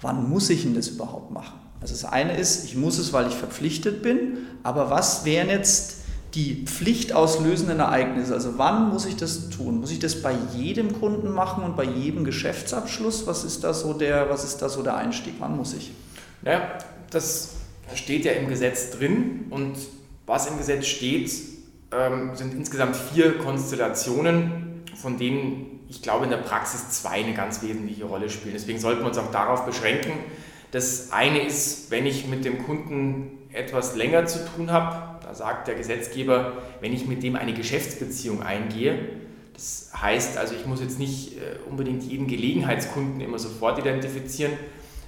wann 0.00 0.30
muss 0.30 0.48
ich 0.48 0.62
denn 0.62 0.74
das 0.74 0.88
überhaupt 0.88 1.30
machen? 1.30 1.58
Also 1.80 1.92
das 1.92 2.04
eine 2.04 2.36
ist, 2.36 2.64
ich 2.64 2.76
muss 2.76 2.98
es, 2.98 3.12
weil 3.12 3.26
ich 3.26 3.34
verpflichtet 3.34 4.02
bin, 4.02 4.38
aber 4.62 4.88
was 4.88 5.24
wären 5.24 5.48
jetzt 5.48 6.06
die 6.36 6.66
pflichtauslösenden 6.66 7.80
Ereignisse. 7.80 8.34
Also 8.34 8.58
wann 8.58 8.90
muss 8.90 9.06
ich 9.06 9.16
das 9.16 9.48
tun? 9.48 9.80
Muss 9.80 9.90
ich 9.90 9.98
das 9.98 10.20
bei 10.20 10.34
jedem 10.54 10.92
Kunden 11.00 11.32
machen 11.32 11.64
und 11.64 11.76
bei 11.76 11.84
jedem 11.84 12.24
Geschäftsabschluss? 12.24 13.26
Was 13.26 13.42
ist 13.42 13.64
da 13.64 13.72
so 13.72 13.94
der, 13.94 14.28
was 14.28 14.44
ist 14.44 14.58
da 14.58 14.68
so 14.68 14.82
der 14.82 14.96
Einstieg? 14.96 15.34
Wann 15.38 15.56
muss 15.56 15.72
ich? 15.72 15.92
Naja, 16.42 16.60
das 17.10 17.55
steht 17.94 18.24
ja 18.24 18.32
im 18.32 18.48
Gesetz 18.48 18.90
drin 18.90 19.46
und 19.50 19.76
was 20.26 20.48
im 20.48 20.58
Gesetz 20.58 20.86
steht, 20.86 21.30
ähm, 21.92 22.34
sind 22.34 22.54
insgesamt 22.54 22.96
vier 22.96 23.38
Konstellationen, 23.38 24.82
von 24.94 25.18
denen 25.18 25.80
ich 25.88 26.02
glaube 26.02 26.24
in 26.24 26.30
der 26.30 26.38
Praxis 26.38 26.88
zwei 26.90 27.22
eine 27.22 27.34
ganz 27.34 27.62
wesentliche 27.62 28.04
Rolle 28.04 28.28
spielen. 28.28 28.54
Deswegen 28.54 28.80
sollten 28.80 29.02
wir 29.02 29.08
uns 29.08 29.18
auch 29.18 29.30
darauf 29.30 29.64
beschränken. 29.66 30.12
Das 30.72 31.12
eine 31.12 31.46
ist, 31.46 31.90
wenn 31.92 32.06
ich 32.06 32.26
mit 32.26 32.44
dem 32.44 32.64
Kunden 32.64 33.38
etwas 33.52 33.94
länger 33.94 34.26
zu 34.26 34.44
tun 34.44 34.72
habe, 34.72 35.20
da 35.24 35.34
sagt 35.34 35.68
der 35.68 35.76
Gesetzgeber, 35.76 36.54
wenn 36.80 36.92
ich 36.92 37.06
mit 37.06 37.22
dem 37.22 37.36
eine 37.36 37.54
Geschäftsbeziehung 37.54 38.42
eingehe, 38.42 38.98
Das 39.54 39.90
heißt 40.00 40.36
also, 40.36 40.54
ich 40.54 40.66
muss 40.66 40.80
jetzt 40.80 40.98
nicht 40.98 41.38
äh, 41.38 41.56
unbedingt 41.70 42.02
jeden 42.02 42.26
Gelegenheitskunden 42.26 43.20
immer 43.20 43.38
sofort 43.38 43.78
identifizieren. 43.78 44.52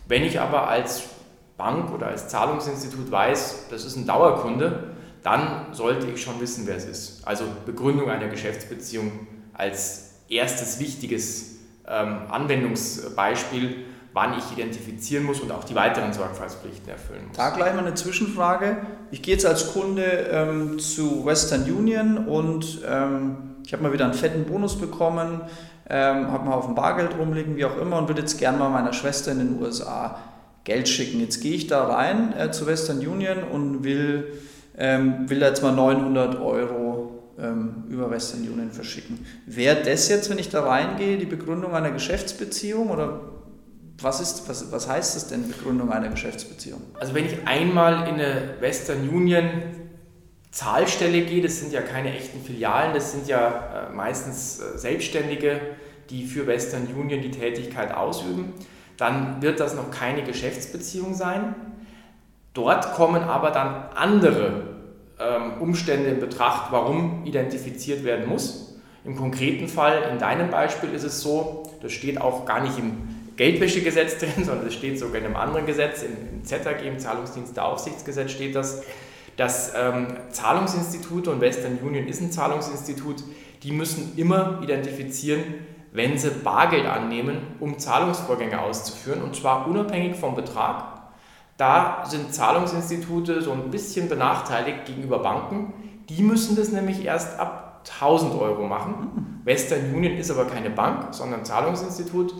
Wenn 0.06 0.22
ich 0.22 0.40
aber 0.40 0.68
als 0.68 1.02
Bank 1.58 1.92
oder 1.92 2.06
als 2.06 2.28
Zahlungsinstitut 2.28 3.10
weiß, 3.10 3.66
das 3.70 3.84
ist 3.84 3.96
ein 3.96 4.06
Dauerkunde, 4.06 4.94
dann 5.22 5.66
sollte 5.72 6.06
ich 6.06 6.22
schon 6.22 6.40
wissen, 6.40 6.66
wer 6.66 6.76
es 6.76 6.84
ist. 6.84 7.26
Also 7.26 7.44
Begründung 7.66 8.08
einer 8.08 8.28
Geschäftsbeziehung 8.28 9.12
als 9.52 10.12
erstes 10.28 10.78
wichtiges 10.78 11.56
ähm, 11.86 12.20
Anwendungsbeispiel, 12.30 13.84
wann 14.12 14.38
ich 14.38 14.52
identifizieren 14.52 15.24
muss 15.24 15.40
und 15.40 15.50
auch 15.50 15.64
die 15.64 15.74
weiteren 15.74 16.12
Sorgfaltspflichten 16.12 16.88
erfüllen 16.88 17.26
muss. 17.28 17.36
Da 17.36 17.50
gleich 17.50 17.74
mal 17.74 17.80
eine 17.80 17.94
Zwischenfrage. 17.94 18.78
Ich 19.10 19.20
gehe 19.20 19.34
jetzt 19.34 19.44
als 19.44 19.72
Kunde 19.72 20.02
ähm, 20.02 20.78
zu 20.78 21.26
Western 21.26 21.62
Union 21.64 22.26
und 22.26 22.80
ähm, 22.88 23.56
ich 23.64 23.72
habe 23.72 23.82
mal 23.82 23.92
wieder 23.92 24.04
einen 24.04 24.14
fetten 24.14 24.44
Bonus 24.44 24.78
bekommen, 24.78 25.42
ähm, 25.90 26.30
habe 26.30 26.46
mal 26.46 26.54
auf 26.54 26.66
dem 26.66 26.74
Bargeld 26.74 27.18
rumliegen, 27.18 27.56
wie 27.56 27.64
auch 27.64 27.76
immer, 27.78 27.98
und 27.98 28.08
würde 28.08 28.20
jetzt 28.22 28.38
gerne 28.38 28.58
mal 28.58 28.70
meiner 28.70 28.92
Schwester 28.92 29.32
in 29.32 29.38
den 29.38 29.62
USA 29.62 30.18
Geld 30.68 30.86
schicken. 30.86 31.18
Jetzt 31.20 31.40
gehe 31.40 31.54
ich 31.54 31.66
da 31.66 31.84
rein 31.86 32.34
äh, 32.38 32.50
zu 32.50 32.66
Western 32.66 32.98
Union 32.98 33.42
und 33.42 33.84
will, 33.84 34.38
ähm, 34.76 35.28
will 35.28 35.40
jetzt 35.40 35.62
mal 35.62 35.72
900 35.72 36.38
Euro 36.38 37.24
ähm, 37.38 37.84
über 37.88 38.10
Western 38.10 38.42
Union 38.42 38.70
verschicken. 38.70 39.24
Wäre 39.46 39.82
das 39.82 40.10
jetzt, 40.10 40.28
wenn 40.28 40.38
ich 40.38 40.50
da 40.50 40.62
reingehe, 40.62 41.16
die 41.16 41.24
Begründung 41.24 41.74
einer 41.74 41.90
Geschäftsbeziehung 41.90 42.90
oder 42.90 43.20
was, 44.02 44.20
ist, 44.20 44.46
was, 44.46 44.70
was 44.70 44.86
heißt 44.86 45.16
das 45.16 45.28
denn, 45.28 45.48
Begründung 45.48 45.90
einer 45.90 46.08
Geschäftsbeziehung? 46.08 46.82
Also 47.00 47.14
wenn 47.14 47.24
ich 47.24 47.46
einmal 47.46 48.06
in 48.06 48.16
eine 48.16 48.54
Western 48.60 49.08
Union 49.08 49.44
Zahlstelle 50.50 51.22
gehe, 51.22 51.42
das 51.42 51.60
sind 51.60 51.72
ja 51.72 51.80
keine 51.80 52.14
echten 52.14 52.44
Filialen, 52.44 52.92
das 52.92 53.12
sind 53.12 53.26
ja 53.26 53.88
äh, 53.88 53.94
meistens 53.94 54.60
äh, 54.60 54.76
Selbstständige, 54.76 55.60
die 56.10 56.26
für 56.26 56.46
Western 56.46 56.86
Union 56.94 57.22
die 57.22 57.30
Tätigkeit 57.30 57.94
ausüben, 57.94 58.52
dann 58.98 59.40
wird 59.40 59.60
das 59.60 59.74
noch 59.74 59.90
keine 59.90 60.22
Geschäftsbeziehung 60.22 61.14
sein. 61.14 61.54
Dort 62.52 62.92
kommen 62.94 63.22
aber 63.22 63.50
dann 63.50 63.84
andere 63.94 64.64
ähm, 65.18 65.60
Umstände 65.60 66.10
in 66.10 66.20
Betracht, 66.20 66.72
warum 66.72 67.24
identifiziert 67.24 68.04
werden 68.04 68.28
muss. 68.28 68.74
Im 69.04 69.16
konkreten 69.16 69.68
Fall, 69.68 70.02
in 70.12 70.18
deinem 70.18 70.50
Beispiel 70.50 70.92
ist 70.92 71.04
es 71.04 71.22
so, 71.22 71.62
das 71.80 71.92
steht 71.92 72.20
auch 72.20 72.44
gar 72.44 72.60
nicht 72.60 72.78
im 72.78 72.92
Geldwäschegesetz 73.36 74.18
drin, 74.20 74.44
sondern 74.44 74.64
das 74.64 74.74
steht 74.74 74.98
sogar 74.98 75.18
in 75.20 75.26
einem 75.26 75.36
anderen 75.36 75.64
Gesetz, 75.64 76.02
im 76.02 76.44
ZAG, 76.44 76.84
im 76.84 76.98
Zahlungsdiensteaufsichtsgesetz 76.98 78.32
steht 78.32 78.56
das, 78.56 78.82
dass 79.36 79.72
ähm, 79.76 80.08
Zahlungsinstitute 80.30 81.30
und 81.30 81.40
Western 81.40 81.78
Union 81.78 82.08
ist 82.08 82.20
ein 82.20 82.32
Zahlungsinstitut, 82.32 83.22
die 83.62 83.70
müssen 83.70 84.14
immer 84.16 84.58
identifizieren, 84.62 85.44
wenn 85.92 86.18
sie 86.18 86.30
Bargeld 86.30 86.86
annehmen, 86.86 87.38
um 87.60 87.78
Zahlungsvorgänge 87.78 88.60
auszuführen, 88.60 89.22
und 89.22 89.34
zwar 89.36 89.66
unabhängig 89.66 90.16
vom 90.16 90.34
Betrag. 90.34 90.84
Da 91.56 92.04
sind 92.06 92.32
Zahlungsinstitute 92.32 93.42
so 93.42 93.52
ein 93.52 93.70
bisschen 93.70 94.08
benachteiligt 94.08 94.84
gegenüber 94.86 95.18
Banken. 95.18 95.72
Die 96.08 96.22
müssen 96.22 96.56
das 96.56 96.70
nämlich 96.70 97.04
erst 97.04 97.38
ab 97.38 97.82
1000 98.00 98.34
Euro 98.34 98.66
machen. 98.66 99.40
Western 99.44 99.94
Union 99.94 100.16
ist 100.16 100.30
aber 100.30 100.44
keine 100.44 100.70
Bank, 100.70 101.14
sondern 101.14 101.44
Zahlungsinstitut. 101.44 102.34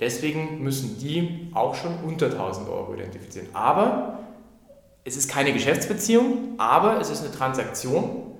Deswegen 0.00 0.62
müssen 0.62 0.98
die 0.98 1.50
auch 1.54 1.74
schon 1.74 1.98
unter 2.04 2.26
1000 2.26 2.68
Euro 2.68 2.94
identifizieren. 2.94 3.48
Aber 3.52 4.18
es 5.04 5.16
ist 5.16 5.30
keine 5.30 5.52
Geschäftsbeziehung, 5.52 6.54
aber 6.58 7.00
es 7.00 7.10
ist 7.10 7.22
eine 7.22 7.32
Transaktion, 7.32 8.32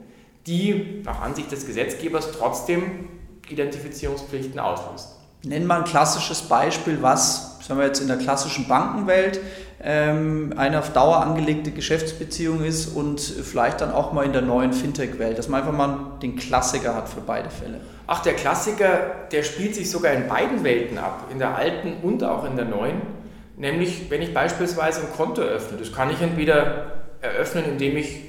die 0.46 1.02
nach 1.04 1.22
Ansicht 1.22 1.52
des 1.52 1.66
Gesetzgebers 1.66 2.32
trotzdem 2.32 3.08
Identifizierungspflichten 3.48 4.58
auslöst. 4.58 5.16
Nennen 5.44 5.66
wir 5.66 5.76
ein 5.76 5.84
klassisches 5.84 6.42
Beispiel, 6.42 6.98
was, 7.02 7.58
sagen 7.60 7.78
wir 7.78 7.86
jetzt 7.86 8.00
in 8.00 8.08
der 8.08 8.16
klassischen 8.16 8.66
Bankenwelt, 8.66 9.40
ähm, 9.82 10.54
eine 10.56 10.80
auf 10.80 10.92
Dauer 10.92 11.18
angelegte 11.18 11.70
Geschäftsbeziehung 11.70 12.64
ist 12.64 12.88
und 12.88 13.20
vielleicht 13.20 13.80
dann 13.80 13.92
auch 13.92 14.12
mal 14.12 14.24
in 14.24 14.32
der 14.32 14.42
neuen 14.42 14.72
Fintech-Welt, 14.72 15.38
dass 15.38 15.48
man 15.48 15.60
einfach 15.60 15.76
mal 15.76 16.18
den 16.20 16.34
Klassiker 16.34 16.94
hat 16.94 17.08
für 17.08 17.20
beide 17.20 17.50
Fälle. 17.50 17.80
Ach, 18.08 18.22
der 18.22 18.34
Klassiker, 18.34 19.28
der 19.30 19.42
spielt 19.42 19.74
sich 19.74 19.90
sogar 19.90 20.12
in 20.12 20.26
beiden 20.26 20.64
Welten 20.64 20.98
ab, 20.98 21.28
in 21.30 21.38
der 21.38 21.54
alten 21.54 21.94
und 22.02 22.24
auch 22.24 22.44
in 22.44 22.56
der 22.56 22.64
neuen. 22.64 23.02
Nämlich, 23.56 24.10
wenn 24.10 24.22
ich 24.22 24.34
beispielsweise 24.34 25.02
ein 25.02 25.12
Konto 25.16 25.42
öffne, 25.42 25.78
das 25.78 25.92
kann 25.92 26.10
ich 26.10 26.20
entweder 26.20 26.86
eröffnen, 27.20 27.64
indem 27.64 27.96
ich, 27.96 28.20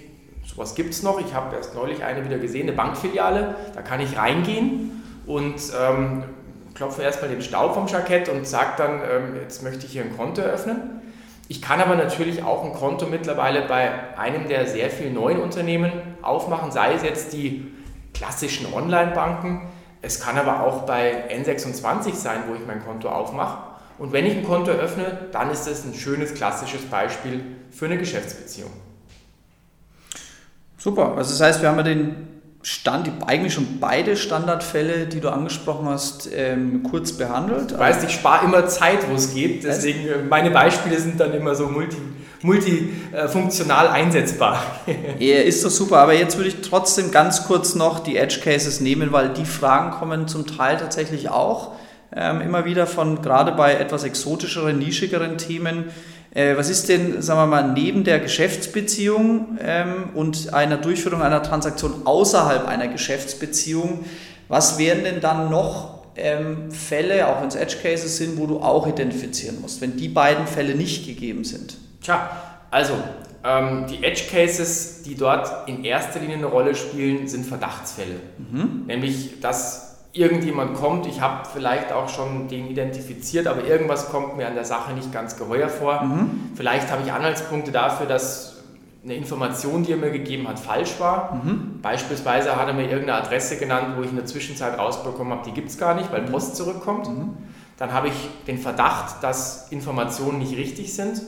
sowas 0.45 0.75
gibt 0.75 0.93
es 0.93 1.01
noch, 1.01 1.19
ich 1.19 1.33
habe 1.33 1.55
erst 1.55 1.74
neulich 1.74 2.03
eine 2.03 2.24
wieder 2.25 2.38
gesehen, 2.38 2.67
eine 2.67 2.74
Bankfiliale, 2.74 3.55
da 3.74 3.81
kann 3.81 4.00
ich 4.00 4.17
reingehen 4.17 4.97
und 5.27 5.55
ähm, 5.79 6.24
klopfe 6.74 7.03
erstmal 7.03 7.29
den 7.29 7.41
Staub 7.41 7.74
vom 7.74 7.88
Jackett 7.88 8.29
und 8.29 8.48
sage 8.48 8.72
dann, 8.77 9.01
ähm, 9.01 9.36
jetzt 9.41 9.62
möchte 9.62 9.86
ich 9.86 9.91
hier 9.91 10.03
ein 10.03 10.15
Konto 10.15 10.41
eröffnen. 10.41 11.01
Ich 11.50 11.62
kann 11.62 11.79
aber 11.79 11.96
natürlich 11.96 12.43
auch 12.43 12.65
ein 12.65 12.74
Konto 12.74 13.05
mittlerweile 13.05 13.67
bei 13.67 14.17
einem 14.17 14.48
der 14.48 14.67
sehr 14.67 14.89
vielen 14.89 15.13
neuen 15.13 15.39
Unternehmen 15.39 15.91
aufmachen, 16.22 16.72
sei 16.72 16.93
es 16.93 17.03
jetzt 17.03 17.34
die 17.34 17.72
klassischen 18.13 18.74
Online-Banken. 18.74 19.67
Es 20.01 20.19
kann 20.19 20.38
aber 20.38 20.63
auch 20.63 20.84
bei 20.84 21.29
N26 21.29 22.13
sein, 22.13 22.43
wo 22.48 22.55
ich 22.55 22.65
mein 22.65 22.84
Konto 22.84 23.10
aufmache. 23.10 23.60
Und 23.98 24.12
wenn 24.12 24.25
ich 24.25 24.36
ein 24.36 24.43
Konto 24.43 24.72
öffne, 24.72 25.27
dann 25.31 25.50
ist 25.50 25.65
das 25.65 25.86
ein 25.86 25.93
schönes 25.93 26.34
klassisches 26.34 26.86
Beispiel 26.86 27.43
für 27.72 27.86
eine 27.86 27.98
Geschäftsbeziehung. 27.98 28.72
Super, 30.77 31.15
also 31.17 31.31
das 31.31 31.41
heißt, 31.41 31.62
wir 31.62 31.69
haben 31.69 31.77
ja 31.77 31.84
den 31.84 32.37
Stand, 32.69 33.09
eigentlich 33.25 33.53
schon 33.53 33.79
beide 33.79 34.17
Standardfälle, 34.17 35.05
die 35.05 35.21
du 35.21 35.29
angesprochen 35.29 35.88
hast, 35.88 36.27
ähm, 36.36 36.83
kurz 36.83 37.13
behandelt. 37.13 37.71
Du 37.71 37.79
weißt, 37.79 38.03
ich 38.03 38.12
spare 38.12 38.43
immer 38.43 38.67
Zeit, 38.67 39.09
wo 39.09 39.15
es 39.15 39.33
geht, 39.33 39.63
deswegen 39.63 40.05
äh, 40.05 40.17
meine 40.29 40.51
Beispiele 40.51 41.00
sind 41.00 41.17
dann 41.17 41.33
immer 41.33 41.55
so 41.55 41.67
multi, 41.67 41.95
multifunktional 42.41 43.88
einsetzbar. 43.88 44.62
ja, 45.19 45.38
ist 45.38 45.63
doch 45.63 45.69
super, 45.69 46.00
aber 46.00 46.13
jetzt 46.13 46.36
würde 46.36 46.50
ich 46.50 46.59
trotzdem 46.59 47.12
ganz 47.12 47.45
kurz 47.47 47.74
noch 47.74 48.00
die 48.00 48.17
Edge 48.17 48.41
Cases 48.43 48.81
nehmen, 48.81 49.13
weil 49.13 49.29
die 49.29 49.45
Fragen 49.45 49.91
kommen 49.91 50.27
zum 50.27 50.45
Teil 50.45 50.75
tatsächlich 50.75 51.29
auch 51.29 51.71
ähm, 52.13 52.41
immer 52.41 52.65
wieder 52.65 52.86
von, 52.86 53.21
gerade 53.21 53.53
bei 53.53 53.75
etwas 53.75 54.03
exotischeren, 54.03 54.77
nischigeren 54.77 55.38
Themen. 55.38 55.86
Äh, 56.31 56.57
was 56.57 56.69
ist 56.69 56.89
denn, 56.89 57.22
sagen 57.22 57.39
wir 57.39 57.48
mal, 57.48 57.72
neben 57.72 58.03
der 58.03 58.19
Geschäftsbeziehung 58.19 59.57
ähm, 59.62 60.10
und 60.13 60.53
einer 60.53 60.77
Durchführung 60.77 61.22
einer 61.22 61.43
Transaktion 61.43 62.05
außerhalb 62.05 62.67
einer 62.67 62.88
Geschäftsbeziehung, 62.88 64.05
was 64.48 64.77
wären 64.77 65.03
denn 65.03 65.19
dann 65.19 65.50
noch 65.50 66.05
ähm, 66.15 66.72
Fälle, 66.72 67.27
auch 67.27 67.41
wenn 67.41 67.48
es 67.48 67.55
Edge 67.55 67.77
Cases 67.81 68.17
sind, 68.17 68.38
wo 68.38 68.48
du 68.48 68.60
auch 68.60 68.88
identifizieren 68.88 69.62
musst, 69.62 69.81
wenn 69.81 69.98
die 69.98 70.10
beiden 70.10 70.48
Fälle 70.48 70.75
nicht 70.75 71.05
gegeben 71.05 71.43
sind? 71.43 71.77
Tja, 72.01 72.29
also 72.72 72.93
ähm, 73.43 73.86
die 73.88 74.03
Edge 74.03 74.24
Cases, 74.29 75.03
die 75.03 75.15
dort 75.15 75.67
in 75.69 75.84
erster 75.84 76.19
Linie 76.19 76.38
eine 76.38 76.48
Rolle 76.48 76.75
spielen, 76.75 77.27
sind 77.27 77.46
Verdachtsfälle. 77.46 78.19
Mhm. 78.51 78.84
Nämlich, 78.88 79.39
dass 79.39 79.87
irgendjemand 80.17 80.75
kommt, 80.75 81.05
ich 81.07 81.21
habe 81.21 81.47
vielleicht 81.51 81.91
auch 81.91 82.09
schon 82.09 82.47
den 82.47 82.67
identifiziert, 82.67 83.47
aber 83.47 83.63
irgendwas 83.65 84.09
kommt 84.09 84.38
mir 84.38 84.47
an 84.47 84.55
der 84.55 84.65
Sache 84.65 84.93
nicht 84.93 85.12
ganz 85.13 85.38
geheuer 85.38 85.69
vor. 85.69 86.03
Mhm. 86.03 86.51
Vielleicht 86.55 86.91
habe 86.91 87.03
ich 87.05 87.12
Anhaltspunkte 87.12 87.71
dafür, 87.71 88.05
dass 88.05 88.57
eine 89.03 89.15
Information, 89.15 89.83
die 89.83 89.91
er 89.91 89.97
mir 89.97 90.12
gegeben 90.12 90.47
hat, 90.47 90.59
falsch 90.59 91.00
war. 91.00 91.36
Mhm. 91.36 91.79
Beispielsweise 91.81 92.55
hat 92.55 92.67
er 92.67 92.74
mir 92.74 92.89
irgendeine 92.89 93.24
Adresse 93.24 93.57
genannt, 93.57 93.95
wo 93.95 94.01
ich 94.01 94.09
in 94.09 94.17
der 94.17 94.25
Zwischenzeit 94.25 94.77
rausbekommen 94.77 95.31
habe, 95.31 95.43
die 95.45 95.53
gibt 95.53 95.69
es 95.69 95.77
gar 95.77 95.95
nicht, 95.95 96.12
weil 96.12 96.24
Post 96.24 96.55
zurückkommt. 96.55 97.07
Mhm. 97.07 97.38
Dann 97.77 97.93
habe 97.93 98.09
ich 98.09 98.15
den 98.47 98.57
Verdacht, 98.57 99.24
dass 99.24 99.71
Informationen 99.71 100.39
nicht 100.39 100.57
richtig 100.57 100.93
sind. 100.93 101.21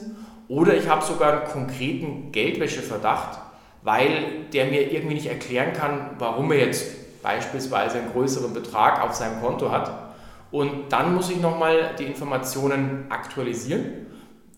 Oder 0.48 0.76
ich 0.76 0.88
habe 0.88 1.04
sogar 1.04 1.32
einen 1.32 1.50
konkreten 1.50 2.32
Geldwäscheverdacht, 2.32 3.38
weil 3.82 4.46
der 4.52 4.66
mir 4.66 4.92
irgendwie 4.92 5.14
nicht 5.14 5.26
erklären 5.26 5.72
kann, 5.72 6.10
warum 6.18 6.50
er 6.50 6.58
jetzt 6.58 6.84
beispielsweise 7.22 7.98
einen 7.98 8.12
größeren 8.12 8.52
Betrag 8.54 9.02
auf 9.02 9.14
seinem 9.14 9.40
Konto 9.40 9.70
hat. 9.70 10.14
Und 10.50 10.90
dann 10.90 11.14
muss 11.14 11.30
ich 11.30 11.40
nochmal 11.40 11.94
die 11.98 12.04
Informationen 12.04 13.06
aktualisieren, 13.08 14.06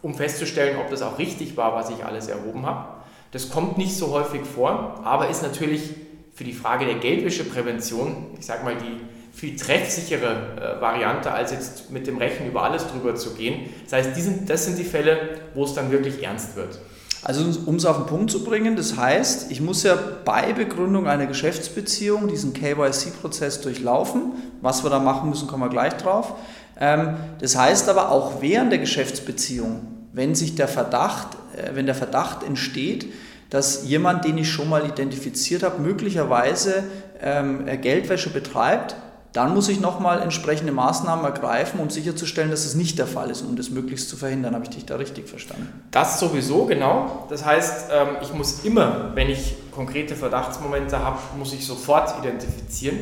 um 0.02 0.14
festzustellen, 0.14 0.78
ob 0.78 0.90
das 0.90 1.02
auch 1.02 1.18
richtig 1.18 1.56
war, 1.56 1.74
was 1.74 1.90
ich 1.90 2.04
alles 2.04 2.28
erhoben 2.28 2.64
habe. 2.66 3.02
Das 3.30 3.50
kommt 3.50 3.78
nicht 3.78 3.96
so 3.96 4.10
häufig 4.10 4.42
vor, 4.42 5.00
aber 5.04 5.28
ist 5.28 5.42
natürlich 5.42 5.94
für 6.34 6.44
die 6.44 6.52
Frage 6.52 6.86
der 6.86 6.96
Geldwäscheprävention, 6.96 8.28
ich 8.38 8.46
sage 8.46 8.64
mal, 8.64 8.76
die 8.76 9.00
viel 9.32 9.56
treffsichere 9.56 10.76
äh, 10.78 10.80
Variante, 10.80 11.32
als 11.32 11.52
jetzt 11.52 11.90
mit 11.90 12.06
dem 12.06 12.18
Rechen 12.18 12.46
über 12.46 12.62
alles 12.62 12.86
drüber 12.86 13.14
zu 13.14 13.34
gehen. 13.34 13.70
Das 13.84 13.94
heißt, 13.94 14.14
sind, 14.14 14.48
das 14.48 14.66
sind 14.66 14.78
die 14.78 14.84
Fälle, 14.84 15.40
wo 15.54 15.64
es 15.64 15.74
dann 15.74 15.90
wirklich 15.90 16.22
ernst 16.22 16.56
wird. 16.56 16.78
Also 17.24 17.44
um 17.66 17.76
es 17.76 17.84
auf 17.84 17.98
den 17.98 18.06
Punkt 18.06 18.32
zu 18.32 18.42
bringen, 18.42 18.74
das 18.74 18.96
heißt, 18.96 19.50
ich 19.52 19.60
muss 19.60 19.84
ja 19.84 19.96
bei 20.24 20.52
Begründung 20.52 21.06
einer 21.06 21.26
Geschäftsbeziehung 21.26 22.26
diesen 22.26 22.52
KYC-Prozess 22.52 23.60
durchlaufen. 23.60 24.32
Was 24.60 24.82
wir 24.82 24.90
da 24.90 24.98
machen 24.98 25.30
müssen, 25.30 25.46
kommen 25.46 25.62
wir 25.62 25.68
gleich 25.68 25.94
drauf. 25.94 26.34
Ähm, 26.80 27.14
das 27.40 27.56
heißt 27.56 27.88
aber 27.88 28.10
auch 28.10 28.42
während 28.42 28.72
der 28.72 28.80
Geschäftsbeziehung, 28.80 29.86
wenn 30.12 30.34
sich 30.34 30.56
der 30.56 30.66
Verdacht, 30.66 31.28
äh, 31.56 31.76
wenn 31.76 31.86
der 31.86 31.94
Verdacht 31.94 32.42
entsteht, 32.42 33.12
dass 33.50 33.86
jemand, 33.86 34.24
den 34.24 34.38
ich 34.38 34.50
schon 34.50 34.68
mal 34.68 34.84
identifiziert 34.86 35.62
habe, 35.62 35.80
möglicherweise 35.80 36.82
ähm, 37.20 37.66
Geldwäsche 37.80 38.30
betreibt, 38.30 38.96
dann 39.32 39.54
muss 39.54 39.68
ich 39.68 39.80
nochmal 39.80 40.20
entsprechende 40.20 40.72
Maßnahmen 40.72 41.24
ergreifen, 41.24 41.80
um 41.80 41.88
sicherzustellen, 41.88 42.50
dass 42.50 42.66
es 42.66 42.74
nicht 42.74 42.98
der 42.98 43.06
Fall 43.06 43.30
ist, 43.30 43.42
um 43.42 43.56
das 43.56 43.70
möglichst 43.70 44.10
zu 44.10 44.16
verhindern. 44.16 44.54
Habe 44.54 44.64
ich 44.64 44.70
dich 44.70 44.84
da 44.84 44.96
richtig 44.96 45.28
verstanden? 45.28 45.68
Das 45.90 46.20
sowieso, 46.20 46.66
genau. 46.66 47.26
Das 47.30 47.44
heißt, 47.44 47.90
ähm, 47.92 48.08
ich 48.20 48.32
muss 48.34 48.64
immer, 48.64 49.12
wenn 49.14 49.30
ich 49.30 49.54
konkrete 49.72 50.16
Verdachtsmomente 50.16 50.98
habe, 50.98 51.18
muss 51.38 51.54
ich 51.54 51.66
sofort 51.66 52.14
identifizieren. 52.18 52.98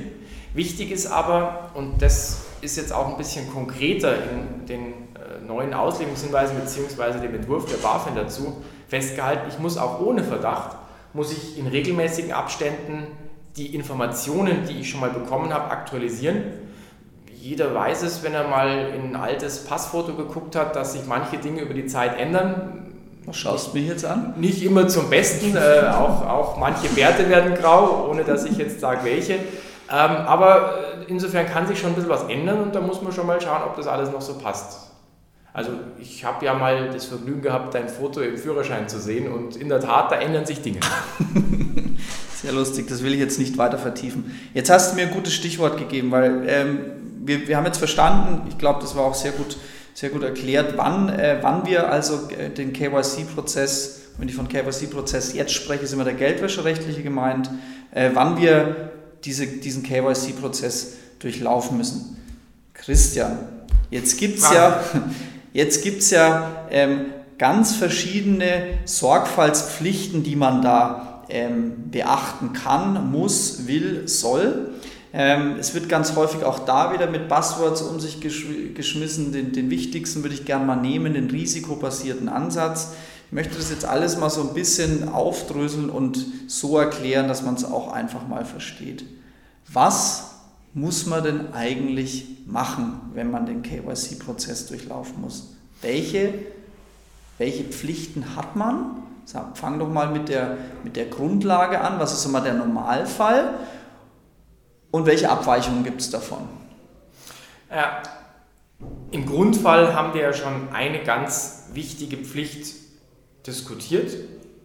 Wichtig 0.54 0.92
ist 0.92 1.06
aber, 1.06 1.70
und 1.74 2.00
das 2.00 2.42
ist 2.60 2.76
jetzt 2.76 2.92
auch 2.92 3.08
ein 3.08 3.16
bisschen 3.16 3.52
konkreter 3.52 4.14
in 4.14 4.66
den 4.66 4.86
äh, 4.86 5.44
neuen 5.46 5.74
Auslegungshinweisen 5.74 6.56
bzw. 6.58 7.20
dem 7.20 7.34
Entwurf 7.34 7.66
der 7.66 7.78
BaFin 7.78 8.14
dazu 8.14 8.62
festgehalten, 8.88 9.48
ich 9.48 9.58
muss 9.58 9.78
auch 9.78 10.00
ohne 10.00 10.22
Verdacht, 10.22 10.76
muss 11.12 11.32
ich 11.32 11.58
in 11.58 11.66
regelmäßigen 11.66 12.32
Abständen 12.32 13.06
die 13.56 13.74
Informationen, 13.74 14.64
die 14.68 14.80
ich 14.80 14.90
schon 14.90 15.00
mal 15.00 15.10
bekommen 15.10 15.52
habe, 15.52 15.70
aktualisieren. 15.70 16.42
Jeder 17.40 17.74
weiß 17.74 18.02
es, 18.02 18.22
wenn 18.22 18.34
er 18.34 18.48
mal 18.48 18.90
in 18.94 19.10
ein 19.10 19.16
altes 19.16 19.64
Passfoto 19.64 20.14
geguckt 20.14 20.56
hat, 20.56 20.76
dass 20.76 20.92
sich 20.92 21.02
manche 21.06 21.38
Dinge 21.38 21.62
über 21.62 21.74
die 21.74 21.86
Zeit 21.86 22.18
ändern. 22.18 22.94
Was 23.24 23.36
schaust 23.36 23.68
du 23.72 23.78
mich 23.78 23.88
jetzt 23.88 24.04
an? 24.04 24.34
Nicht 24.36 24.62
immer 24.62 24.88
zum 24.88 25.08
Besten, 25.08 25.56
äh, 25.56 25.88
auch, 25.88 26.26
auch 26.26 26.56
manche 26.58 26.94
Werte 26.96 27.28
werden 27.28 27.54
grau, 27.54 28.08
ohne 28.10 28.24
dass 28.24 28.44
ich 28.44 28.56
jetzt 28.58 28.80
sage, 28.80 29.04
welche. 29.04 29.34
Ähm, 29.34 29.40
aber 29.88 30.78
äh, 31.00 31.04
insofern 31.08 31.46
kann 31.46 31.66
sich 31.66 31.78
schon 31.78 31.90
ein 31.90 31.94
bisschen 31.94 32.10
was 32.10 32.24
ändern 32.24 32.60
und 32.60 32.74
da 32.74 32.80
muss 32.80 33.02
man 33.02 33.12
schon 33.12 33.26
mal 33.26 33.40
schauen, 33.40 33.62
ob 33.64 33.76
das 33.76 33.86
alles 33.86 34.10
noch 34.10 34.20
so 34.20 34.34
passt. 34.34 34.90
Also 35.52 35.72
ich 35.98 36.24
habe 36.24 36.44
ja 36.44 36.54
mal 36.54 36.90
das 36.90 37.06
Vergnügen 37.06 37.42
gehabt, 37.42 37.74
dein 37.74 37.88
Foto 37.88 38.20
im 38.20 38.36
Führerschein 38.36 38.88
zu 38.88 39.00
sehen 39.00 39.32
und 39.32 39.56
in 39.56 39.68
der 39.68 39.80
Tat, 39.80 40.12
da 40.12 40.16
ändern 40.16 40.46
sich 40.46 40.62
Dinge. 40.62 40.80
Sehr 42.50 42.58
lustig, 42.58 42.88
das 42.88 43.04
will 43.04 43.12
ich 43.12 43.20
jetzt 43.20 43.38
nicht 43.38 43.58
weiter 43.58 43.78
vertiefen. 43.78 44.36
Jetzt 44.54 44.70
hast 44.70 44.90
du 44.90 44.96
mir 44.96 45.02
ein 45.02 45.12
gutes 45.12 45.32
Stichwort 45.32 45.78
gegeben, 45.78 46.10
weil 46.10 46.42
ähm, 46.48 46.78
wir, 47.20 47.46
wir 47.46 47.56
haben 47.56 47.64
jetzt 47.64 47.78
verstanden, 47.78 48.48
ich 48.48 48.58
glaube, 48.58 48.80
das 48.80 48.96
war 48.96 49.04
auch 49.04 49.14
sehr 49.14 49.30
gut, 49.30 49.56
sehr 49.94 50.10
gut 50.10 50.24
erklärt, 50.24 50.76
wann, 50.76 51.10
äh, 51.10 51.38
wann 51.42 51.64
wir 51.64 51.92
also 51.92 52.28
äh, 52.36 52.50
den 52.50 52.72
KYC-Prozess, 52.72 54.00
wenn 54.18 54.28
ich 54.28 54.34
von 54.34 54.48
KYC-Prozess 54.48 55.32
jetzt 55.34 55.52
spreche, 55.52 55.84
ist 55.84 55.92
immer 55.92 56.02
der 56.02 56.14
Geldwäscherechtliche 56.14 57.04
gemeint, 57.04 57.48
äh, 57.92 58.10
wann 58.14 58.36
wir 58.40 58.90
diese, 59.22 59.46
diesen 59.46 59.84
KYC-Prozess 59.84 60.94
durchlaufen 61.20 61.76
müssen. 61.76 62.16
Christian, 62.74 63.38
jetzt 63.90 64.18
gibt 64.18 64.38
es 64.38 64.50
ja, 64.50 64.82
jetzt 65.52 65.84
gibt's 65.84 66.10
ja 66.10 66.66
ähm, 66.72 67.12
ganz 67.38 67.76
verschiedene 67.76 68.80
Sorgfaltspflichten, 68.86 70.24
die 70.24 70.34
man 70.34 70.62
da 70.62 71.09
ähm, 71.30 71.90
beachten 71.90 72.52
kann, 72.52 73.10
muss, 73.10 73.66
will, 73.66 74.06
soll. 74.08 74.70
Ähm, 75.12 75.56
es 75.58 75.74
wird 75.74 75.88
ganz 75.88 76.14
häufig 76.14 76.44
auch 76.44 76.60
da 76.60 76.92
wieder 76.92 77.10
mit 77.10 77.28
Buzzwords 77.28 77.82
um 77.82 77.98
sich 77.98 78.20
geschmissen. 78.20 79.32
Den, 79.32 79.52
den 79.52 79.70
wichtigsten 79.70 80.22
würde 80.22 80.34
ich 80.34 80.44
gerne 80.44 80.64
mal 80.64 80.76
nehmen, 80.76 81.14
den 81.14 81.30
risikobasierten 81.30 82.28
Ansatz. 82.28 82.92
Ich 83.26 83.32
möchte 83.32 83.56
das 83.56 83.70
jetzt 83.70 83.84
alles 83.84 84.18
mal 84.18 84.30
so 84.30 84.42
ein 84.42 84.54
bisschen 84.54 85.08
aufdröseln 85.08 85.90
und 85.90 86.26
so 86.46 86.78
erklären, 86.78 87.28
dass 87.28 87.42
man 87.42 87.54
es 87.54 87.64
auch 87.64 87.92
einfach 87.92 88.26
mal 88.26 88.44
versteht. 88.44 89.04
Was 89.72 90.30
muss 90.74 91.06
man 91.06 91.22
denn 91.24 91.52
eigentlich 91.52 92.26
machen, 92.46 93.00
wenn 93.14 93.30
man 93.30 93.46
den 93.46 93.62
KYC-Prozess 93.62 94.66
durchlaufen 94.66 95.20
muss? 95.20 95.54
Welche, 95.82 96.34
welche 97.38 97.64
Pflichten 97.64 98.36
hat 98.36 98.54
man 98.56 99.02
Fang 99.54 99.78
doch 99.78 99.88
mal 99.88 100.08
mit 100.10 100.28
der, 100.28 100.56
mit 100.84 100.96
der 100.96 101.06
Grundlage 101.06 101.80
an. 101.80 101.98
Was 101.98 102.12
ist 102.12 102.24
immer 102.24 102.40
der 102.40 102.54
Normalfall? 102.54 103.54
Und 104.90 105.06
welche 105.06 105.30
Abweichungen 105.30 105.84
gibt 105.84 106.00
es 106.00 106.10
davon? 106.10 106.48
Ja, 107.70 108.02
Im 109.12 109.26
Grundfall 109.26 109.94
haben 109.94 110.14
wir 110.14 110.22
ja 110.22 110.32
schon 110.32 110.72
eine 110.72 111.04
ganz 111.04 111.68
wichtige 111.72 112.16
Pflicht 112.16 112.74
diskutiert. 113.46 114.16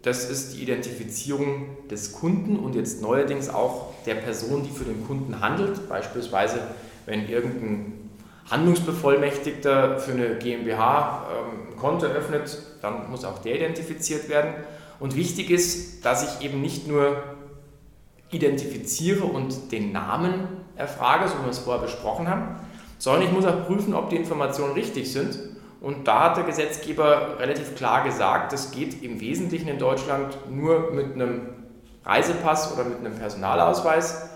Das 0.02 0.30
ist 0.30 0.54
die 0.54 0.62
Identifizierung 0.62 1.88
des 1.90 2.12
Kunden 2.12 2.58
und 2.58 2.76
jetzt 2.76 3.02
neuerdings 3.02 3.50
auch 3.50 3.94
der 4.06 4.16
Person, 4.16 4.64
die 4.64 4.70
für 4.70 4.86
den 4.86 5.06
Kunden 5.06 5.42
handelt. 5.42 5.90
Beispielsweise, 5.90 6.60
wenn 7.06 7.28
irgendein 7.28 7.95
Handlungsbevollmächtigter 8.50 10.00
für 10.00 10.12
eine 10.12 10.36
GmbH 10.36 11.28
ähm, 11.32 11.72
ein 11.72 11.78
Konto 11.78 12.06
eröffnet, 12.06 12.58
dann 12.82 13.10
muss 13.10 13.26
auch 13.26 13.40
der 13.40 13.56
identifiziert 13.56 14.30
werden. 14.30 14.54
Und 15.00 15.16
wichtig 15.16 15.50
ist, 15.50 16.06
dass 16.06 16.40
ich 16.40 16.46
eben 16.46 16.62
nicht 16.62 16.88
nur 16.88 17.24
identifiziere 18.30 19.24
und 19.24 19.72
den 19.72 19.92
Namen 19.92 20.48
erfrage, 20.76 21.28
so 21.28 21.36
wie 21.40 21.44
wir 21.44 21.52
es 21.52 21.60
vorher 21.60 21.82
besprochen 21.82 22.28
haben, 22.28 22.56
sondern 22.98 23.24
ich 23.24 23.32
muss 23.32 23.46
auch 23.46 23.66
prüfen, 23.66 23.94
ob 23.94 24.10
die 24.10 24.16
Informationen 24.16 24.74
richtig 24.74 25.12
sind. 25.12 25.38
Und 25.82 26.08
da 26.08 26.26
hat 26.26 26.38
der 26.38 26.46
Gesetzgeber 26.46 27.38
relativ 27.40 27.76
klar 27.76 28.04
gesagt, 28.04 28.54
das 28.54 28.72
geht 28.72 29.04
im 29.04 29.20
Wesentlichen 29.20 29.68
in 29.68 29.78
Deutschland 29.78 30.38
nur 30.50 30.92
mit 30.92 31.14
einem 31.14 31.50
Reisepass 32.04 32.74
oder 32.74 32.84
mit 32.84 33.00
einem 33.00 33.16
Personalausweis. 33.16 34.30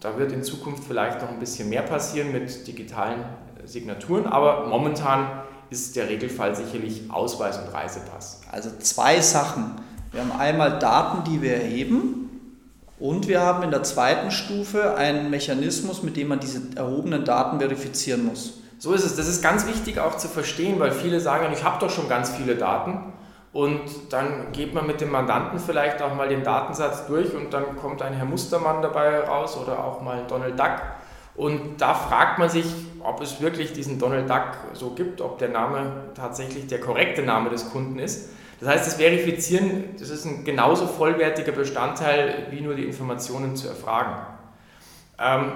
Da 0.00 0.18
wird 0.18 0.32
in 0.32 0.42
Zukunft 0.42 0.84
vielleicht 0.84 1.20
noch 1.22 1.28
ein 1.28 1.38
bisschen 1.38 1.68
mehr 1.68 1.82
passieren 1.82 2.32
mit 2.32 2.66
digitalen 2.66 3.24
Signaturen, 3.66 4.26
aber 4.26 4.66
momentan 4.66 5.42
ist 5.70 5.96
der 5.96 6.08
Regelfall 6.08 6.54
sicherlich 6.54 7.10
Ausweis 7.10 7.58
und 7.58 7.72
Reisepass. 7.72 8.40
Also 8.50 8.70
zwei 8.78 9.20
Sachen. 9.20 9.76
Wir 10.12 10.22
haben 10.22 10.32
einmal 10.32 10.78
Daten, 10.78 11.24
die 11.30 11.40
wir 11.40 11.54
erheben 11.54 12.30
und 12.98 13.28
wir 13.28 13.40
haben 13.40 13.62
in 13.62 13.70
der 13.70 13.84
zweiten 13.84 14.30
Stufe 14.30 14.96
einen 14.96 15.30
Mechanismus, 15.30 16.02
mit 16.02 16.16
dem 16.16 16.28
man 16.28 16.40
diese 16.40 16.60
erhobenen 16.76 17.24
Daten 17.24 17.60
verifizieren 17.60 18.26
muss. 18.26 18.60
So 18.78 18.92
ist 18.92 19.04
es. 19.04 19.16
Das 19.16 19.28
ist 19.28 19.42
ganz 19.42 19.66
wichtig 19.66 20.00
auch 20.00 20.16
zu 20.16 20.26
verstehen, 20.26 20.80
weil 20.80 20.90
viele 20.90 21.20
sagen, 21.20 21.46
ich 21.52 21.62
habe 21.62 21.78
doch 21.78 21.90
schon 21.90 22.08
ganz 22.08 22.30
viele 22.30 22.56
Daten. 22.56 23.12
Und 23.52 23.80
dann 24.10 24.52
geht 24.52 24.74
man 24.74 24.86
mit 24.86 25.00
dem 25.00 25.10
Mandanten 25.10 25.58
vielleicht 25.58 26.02
auch 26.02 26.14
mal 26.14 26.28
den 26.28 26.44
Datensatz 26.44 27.06
durch 27.06 27.34
und 27.34 27.52
dann 27.52 27.76
kommt 27.76 28.00
ein 28.00 28.12
Herr 28.12 28.24
Mustermann 28.24 28.80
dabei 28.80 29.20
raus 29.20 29.56
oder 29.56 29.84
auch 29.84 30.00
mal 30.02 30.22
Donald 30.28 30.58
Duck 30.58 30.80
und 31.40 31.80
da 31.80 31.94
fragt 31.94 32.38
man 32.38 32.48
sich, 32.48 32.66
ob 33.02 33.20
es 33.20 33.40
wirklich 33.40 33.72
diesen 33.72 33.98
Donald 33.98 34.28
Duck 34.28 34.56
so 34.74 34.90
gibt, 34.90 35.20
ob 35.20 35.38
der 35.38 35.48
Name 35.48 36.10
tatsächlich 36.14 36.66
der 36.66 36.80
korrekte 36.80 37.22
Name 37.22 37.50
des 37.50 37.70
Kunden 37.70 37.98
ist. 37.98 38.30
Das 38.60 38.68
heißt, 38.68 38.86
das 38.86 38.94
Verifizieren, 38.94 39.96
das 39.98 40.10
ist 40.10 40.26
ein 40.26 40.44
genauso 40.44 40.86
vollwertiger 40.86 41.52
Bestandteil, 41.52 42.48
wie 42.50 42.60
nur 42.60 42.74
die 42.74 42.84
Informationen 42.84 43.56
zu 43.56 43.68
erfragen. 43.68 44.16
Ähm, 45.18 45.52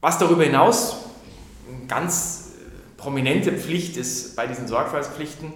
was 0.00 0.18
darüber 0.18 0.44
hinaus 0.44 0.96
eine 1.68 1.86
ganz 1.86 2.52
prominente 2.98 3.52
Pflicht 3.52 3.96
ist 3.96 4.36
bei 4.36 4.46
diesen 4.46 4.68
Sorgfaltspflichten, 4.68 5.52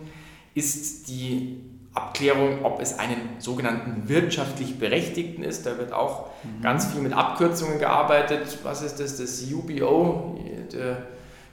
ist 0.54 1.08
die 1.08 1.60
Abklärung, 1.98 2.64
ob 2.64 2.80
es 2.80 2.98
einen 2.98 3.20
sogenannten 3.38 4.08
wirtschaftlich 4.08 4.78
Berechtigten 4.78 5.42
ist. 5.42 5.66
Da 5.66 5.78
wird 5.78 5.92
auch 5.92 6.26
mhm. 6.44 6.62
ganz 6.62 6.86
viel 6.86 7.02
mit 7.02 7.12
Abkürzungen 7.12 7.78
gearbeitet. 7.78 8.58
Was 8.62 8.82
ist 8.82 9.00
das? 9.00 9.16
Das 9.16 9.42
UBO, 9.52 10.38
der 10.72 11.02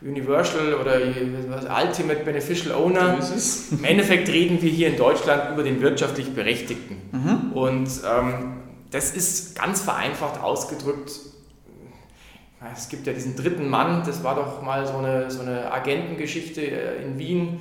Universal 0.01 0.75
oder 0.75 0.99
Ultimate 1.83 2.23
Beneficial 2.23 2.75
Owner. 2.75 3.17
Im 3.71 3.83
Endeffekt 3.83 4.29
reden 4.29 4.61
wir 4.61 4.69
hier 4.69 4.89
in 4.89 4.97
Deutschland 4.97 5.53
über 5.53 5.63
den 5.63 5.81
wirtschaftlich 5.81 6.33
Berechtigten. 6.33 6.97
Mhm. 7.11 7.53
Und 7.53 7.89
ähm, 8.07 8.53
das 8.91 9.15
ist 9.15 9.57
ganz 9.57 9.81
vereinfacht 9.81 10.41
ausgedrückt. 10.41 11.11
Es 12.75 12.89
gibt 12.89 13.05
ja 13.07 13.13
diesen 13.13 13.35
dritten 13.35 13.69
Mann, 13.69 14.03
das 14.05 14.23
war 14.23 14.35
doch 14.35 14.61
mal 14.61 14.87
so 14.87 14.97
eine, 14.97 15.29
so 15.29 15.41
eine 15.41 15.71
Agentengeschichte 15.71 16.61
äh, 16.61 17.03
in 17.03 17.17
Wien 17.19 17.59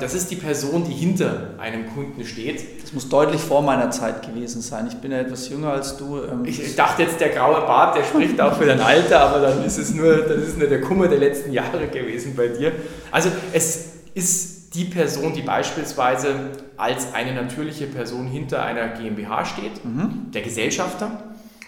das 0.00 0.14
ist 0.14 0.30
die 0.32 0.36
Person, 0.36 0.84
die 0.84 0.92
hinter 0.92 1.50
einem 1.58 1.86
Kunden 1.94 2.24
steht. 2.24 2.82
Das 2.82 2.92
muss 2.92 3.08
deutlich 3.08 3.40
vor 3.40 3.62
meiner 3.62 3.90
Zeit 3.92 4.26
gewesen 4.26 4.62
sein. 4.62 4.88
Ich 4.88 4.96
bin 4.96 5.12
ja 5.12 5.18
etwas 5.18 5.48
jünger 5.48 5.70
als 5.70 5.96
du. 5.96 6.18
Ähm, 6.24 6.44
ich 6.44 6.74
dachte 6.74 7.02
jetzt, 7.02 7.20
der 7.20 7.28
graue 7.28 7.60
Bart, 7.60 7.96
der 7.96 8.02
spricht 8.02 8.40
auch 8.40 8.56
für 8.56 8.66
dein 8.66 8.80
Alter, 8.80 9.20
aber 9.20 9.40
dann 9.40 9.64
ist 9.64 9.78
es 9.78 9.94
nur, 9.94 10.16
das 10.16 10.38
ist 10.38 10.58
nur 10.58 10.66
der 10.66 10.80
Kummer 10.80 11.06
der 11.06 11.18
letzten 11.18 11.52
Jahre 11.52 11.86
gewesen 11.86 12.34
bei 12.34 12.48
dir. 12.48 12.72
Also 13.12 13.30
es 13.52 13.92
ist 14.14 14.74
die 14.74 14.86
Person, 14.86 15.34
die 15.34 15.42
beispielsweise 15.42 16.34
als 16.76 17.14
eine 17.14 17.32
natürliche 17.32 17.86
Person 17.86 18.26
hinter 18.26 18.64
einer 18.64 18.88
GmbH 18.88 19.44
steht, 19.44 19.84
mhm. 19.84 20.32
der 20.32 20.42
Gesellschafter, 20.42 21.22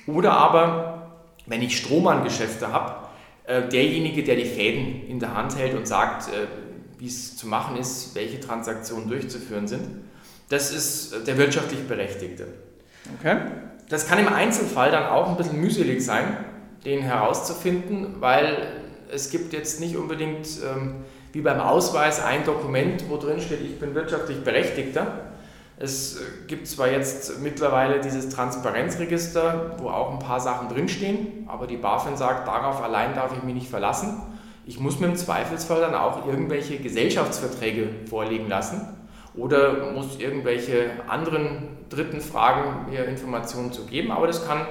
oder 0.08 0.32
aber, 0.32 1.12
wenn 1.46 1.62
ich 1.62 1.76
Strohmann-Geschäfte 1.76 2.72
habe, 2.72 2.94
äh, 3.46 3.68
derjenige, 3.68 4.24
der 4.24 4.36
die 4.36 4.44
Fäden 4.44 5.08
in 5.08 5.20
der 5.20 5.34
Hand 5.34 5.56
hält 5.56 5.76
und 5.76 5.86
sagt, 5.86 6.28
äh, 6.28 6.46
wie 7.02 7.08
es 7.08 7.36
zu 7.36 7.48
machen 7.48 7.76
ist, 7.76 8.14
welche 8.14 8.38
Transaktionen 8.38 9.08
durchzuführen 9.08 9.66
sind. 9.66 9.82
Das 10.48 10.72
ist 10.72 11.26
der 11.26 11.36
wirtschaftlich 11.36 11.88
Berechtigte. 11.88 12.46
Okay. 13.18 13.38
Das 13.88 14.06
kann 14.06 14.20
im 14.20 14.28
Einzelfall 14.28 14.92
dann 14.92 15.06
auch 15.06 15.28
ein 15.28 15.36
bisschen 15.36 15.60
mühselig 15.60 16.04
sein, 16.04 16.36
den 16.84 17.02
herauszufinden, 17.02 18.20
weil 18.20 18.68
es 19.10 19.30
gibt 19.30 19.52
jetzt 19.52 19.80
nicht 19.80 19.96
unbedingt 19.96 20.46
ähm, 20.64 21.02
wie 21.32 21.40
beim 21.40 21.58
Ausweis 21.58 22.22
ein 22.22 22.44
Dokument, 22.44 23.02
wo 23.08 23.16
drin 23.16 23.40
steht, 23.40 23.62
ich 23.62 23.80
bin 23.80 23.96
wirtschaftlich 23.96 24.44
Berechtigter. 24.44 25.24
Es 25.80 26.18
äh, 26.18 26.20
gibt 26.46 26.68
zwar 26.68 26.88
jetzt 26.88 27.40
mittlerweile 27.40 28.00
dieses 28.00 28.28
Transparenzregister, 28.28 29.74
wo 29.78 29.88
auch 29.88 30.12
ein 30.12 30.20
paar 30.20 30.38
Sachen 30.38 30.68
drinstehen, 30.68 31.48
aber 31.48 31.66
die 31.66 31.78
BaFin 31.78 32.16
sagt, 32.16 32.46
darauf 32.46 32.80
allein 32.80 33.16
darf 33.16 33.36
ich 33.36 33.42
mich 33.42 33.54
nicht 33.54 33.70
verlassen. 33.70 34.22
Ich 34.64 34.78
muss 34.78 35.00
mir 35.00 35.06
im 35.06 35.16
Zweifelsfall 35.16 35.80
dann 35.80 35.94
auch 35.94 36.26
irgendwelche 36.26 36.78
Gesellschaftsverträge 36.78 37.88
vorlegen 38.08 38.48
lassen 38.48 38.86
oder 39.34 39.92
muss 39.92 40.18
irgendwelche 40.18 40.90
anderen 41.08 41.68
Dritten 41.88 42.20
fragen, 42.20 42.90
mir 42.90 43.04
Informationen 43.06 43.72
zu 43.72 43.86
geben, 43.86 44.12
aber 44.12 44.26
das 44.26 44.46
kann 44.46 44.66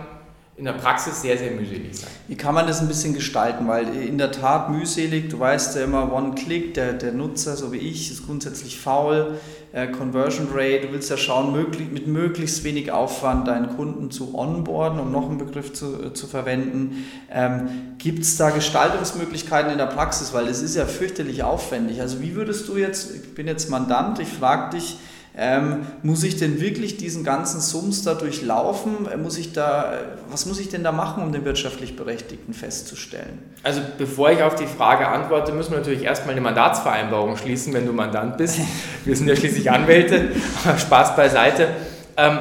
in 0.58 0.66
der 0.66 0.74
Praxis 0.74 1.22
sehr, 1.22 1.38
sehr 1.38 1.52
mühselig 1.52 1.98
sein. 1.98 2.10
Wie 2.28 2.36
kann 2.36 2.54
man 2.54 2.68
das 2.68 2.82
ein 2.82 2.88
bisschen 2.88 3.14
gestalten? 3.14 3.68
Weil 3.68 3.88
in 3.96 4.18
der 4.18 4.32
Tat 4.32 4.70
mühselig, 4.70 5.30
du 5.30 5.40
weißt 5.40 5.76
ja 5.76 5.86
immer, 5.86 6.14
One-Click, 6.14 6.74
der, 6.74 6.94
der 6.94 7.14
Nutzer, 7.14 7.56
so 7.56 7.72
wie 7.72 7.78
ich, 7.78 8.12
ist 8.12 8.26
grundsätzlich 8.26 8.80
faul. 8.80 9.40
Äh, 9.74 9.88
Conversion 9.88 10.50
Rate, 10.54 10.88
du 10.88 10.92
willst 10.92 11.10
ja 11.10 11.16
schauen, 11.16 11.54
möglich, 11.54 11.90
mit 11.92 12.06
möglichst 12.06 12.66
wenig 12.66 12.92
Aufwand 12.92 13.48
deinen 13.48 13.70
Kunden 13.78 14.12
zu 14.12 14.36
onboarden, 14.38 15.00
um 15.00 15.14
noch 15.14 15.30
einen 15.30 15.38
Begriff 15.38 15.72
zu, 15.72 16.04
äh, 16.04 16.14
zu 16.14 16.28
verwenden. 16.28 17.06
Ähm, 17.32 17.70
Gibt 17.98 18.20
es 18.20 18.36
da 18.36 18.50
Gestaltungsmöglichkeiten 18.50 19.72
in 19.72 19.78
der 19.78 19.86
Praxis? 19.86 20.34
Weil 20.34 20.48
das 20.48 20.62
ist 20.62 20.76
ja 20.76 20.86
fürchterlich 20.86 21.44
aufwendig. 21.44 22.02
Also 22.02 22.22
wie 22.22 22.36
würdest 22.36 22.68
du 22.68 22.76
jetzt, 22.76 23.16
ich 23.16 23.34
bin 23.34 23.48
jetzt 23.48 23.70
Mandant, 23.70 24.20
ich 24.20 24.28
frage 24.28 24.76
dich, 24.76 24.98
ähm, 25.38 25.88
muss 26.04 26.24
ich 26.24 26.36
denn 26.36 26.60
wirklich 26.60 26.98
diesen 26.98 27.24
ganzen 27.24 27.62
Sums 27.62 28.04
da 28.04 28.16
durchlaufen? 28.16 29.08
Äh, 29.10 29.16
muss 29.16 29.38
ich 29.38 29.54
da, 29.54 29.94
was 30.30 30.46
muss 30.46 30.60
ich 30.60 30.68
denn 30.68 30.84
da 30.84 30.92
machen, 30.92 31.24
um 31.24 31.32
den 31.32 31.46
wirtschaftlich 31.46 31.96
Berechtigten 31.96 32.54
festzustellen? 32.54 33.40
Also 33.64 33.82
bevor 33.98 34.32
ich 34.32 34.44
auf 34.44 34.56
die 34.56 34.66
Frage 34.66 35.08
antworte, 35.08 35.54
müssen 35.54 35.72
wir 35.72 35.78
natürlich 35.78 36.04
erstmal 36.04 36.34
eine 36.34 36.42
Mandatsvereinbarung 36.42 37.38
schließen, 37.38 37.74
wenn 37.74 37.86
du 37.86 37.94
Mandant 37.94 38.38
bist. 38.38 38.60
Wir 39.06 39.16
sind 39.16 39.30
ja 39.30 39.36
schließlich 39.38 39.72
Anwälte, 39.72 40.32
Spaß 40.78 41.16
beiseite. 41.16 41.70
Ähm, 42.18 42.40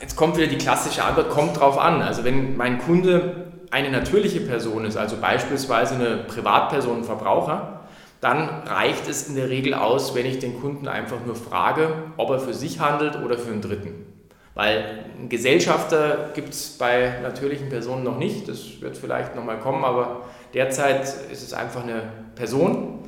jetzt 0.00 0.14
kommt 0.14 0.36
wieder 0.36 0.46
die 0.46 0.58
klassische 0.58 1.02
Antwort, 1.02 1.30
kommt 1.30 1.58
drauf 1.58 1.78
an. 1.78 2.00
Also 2.00 2.22
wenn 2.22 2.56
mein 2.56 2.78
Kunde 2.78 3.44
eine 3.72 3.90
natürliche 3.90 4.40
Person 4.40 4.84
ist, 4.84 4.96
also 4.96 5.16
beispielsweise 5.16 5.96
eine 5.96 6.18
Privatperson, 6.18 6.98
ein 6.98 7.04
Verbraucher, 7.04 7.80
dann 8.24 8.48
reicht 8.66 9.06
es 9.06 9.28
in 9.28 9.36
der 9.36 9.50
Regel 9.50 9.74
aus, 9.74 10.14
wenn 10.14 10.24
ich 10.24 10.38
den 10.38 10.58
Kunden 10.58 10.88
einfach 10.88 11.18
nur 11.26 11.36
frage, 11.36 11.92
ob 12.16 12.30
er 12.30 12.38
für 12.38 12.54
sich 12.54 12.80
handelt 12.80 13.22
oder 13.22 13.36
für 13.36 13.52
einen 13.52 13.60
Dritten. 13.60 14.06
Weil 14.54 15.04
einen 15.18 15.28
Gesellschafter 15.28 16.30
gibt 16.32 16.54
es 16.54 16.78
bei 16.78 17.18
natürlichen 17.22 17.68
Personen 17.68 18.02
noch 18.02 18.16
nicht, 18.16 18.48
das 18.48 18.80
wird 18.80 18.96
vielleicht 18.96 19.36
nochmal 19.36 19.58
kommen, 19.58 19.84
aber 19.84 20.22
derzeit 20.54 21.02
ist 21.30 21.42
es 21.42 21.52
einfach 21.52 21.82
eine 21.82 22.02
Person 22.34 23.04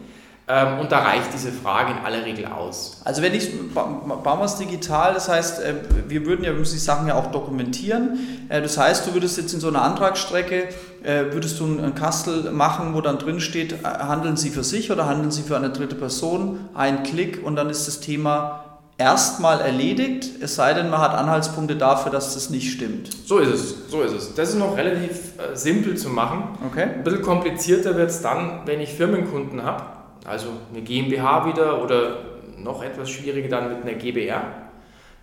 ähm, 0.49 0.79
und 0.79 0.93
da 0.93 1.01
reicht 1.01 1.33
diese 1.33 1.51
Frage 1.51 1.93
in 1.93 1.99
aller 2.05 2.25
Regel 2.25 2.47
aus. 2.47 3.01
Also 3.05 3.21
wenn 3.21 3.35
ich, 3.35 3.51
bauen 3.75 4.23
wir 4.23 4.45
es 4.45 4.57
digital, 4.57 5.15
das 5.15 5.29
heißt, 5.29 5.61
äh, 5.61 5.75
wir 6.07 6.25
würden 6.25 6.45
ja, 6.45 6.53
wir 6.53 6.59
müssen 6.61 6.75
die 6.75 6.81
Sachen 6.81 7.09
ja 7.09 7.17
auch 7.17 7.33
dokumentieren. 7.33 8.47
Äh, 8.49 8.63
das 8.63 8.79
heißt, 8.79 9.09
du 9.09 9.15
würdest 9.15 9.39
jetzt 9.39 9.55
in 9.55 9.61
so 9.61 9.67
einer 9.69 9.83
Antragsstrecke, 9.83 10.69
würdest 11.07 11.61
du 11.61 11.65
einen 11.65 11.95
Kastel 11.95 12.51
machen, 12.51 12.95
wo 12.95 13.01
dann 13.01 13.19
drin 13.19 13.39
steht, 13.39 13.85
handeln 13.85 14.37
Sie 14.37 14.51
für 14.51 14.65
sich 14.65 14.91
oder 14.91 15.07
handeln 15.07 15.31
Sie 15.31 15.43
für 15.43 15.57
eine 15.57 15.71
dritte 15.71 15.95
Person, 15.95 16.69
ein 16.75 17.05
Klick 17.05 17.45
und 17.45 17.55
dann 17.55 17.71
ist 17.71 17.87
das 17.87 18.01
Thema 18.01 18.81
erstmal 18.99 19.61
erledigt, 19.61 20.29
es 20.41 20.57
sei 20.57 20.75
denn, 20.75 20.91
man 20.91 21.01
hat 21.01 21.15
Anhaltspunkte 21.15 21.77
dafür, 21.77 22.11
dass 22.11 22.35
das 22.35 22.51
nicht 22.51 22.73
stimmt. 22.73 23.11
So 23.25 23.39
ist 23.39 23.51
es, 23.51 23.91
so 23.91 24.03
ist 24.03 24.13
es. 24.13 24.35
Das 24.35 24.49
ist 24.49 24.59
noch 24.59 24.77
relativ 24.77 25.33
simpel 25.55 25.97
zu 25.97 26.09
machen. 26.09 26.59
Okay. 26.67 26.89
Ein 26.95 27.05
bisschen 27.05 27.23
komplizierter 27.23 27.97
wird 27.97 28.11
es 28.11 28.21
dann, 28.23 28.63
wenn 28.65 28.81
ich 28.81 28.93
Firmenkunden 28.95 29.63
habe 29.63 29.97
also 30.27 30.49
eine 30.73 30.83
GmbH 30.83 31.47
wieder 31.47 31.83
oder 31.83 32.19
noch 32.59 32.83
etwas 32.83 33.11
schwieriger 33.11 33.49
dann 33.49 33.69
mit 33.69 33.83
einer 33.83 33.95
GbR. 33.95 34.43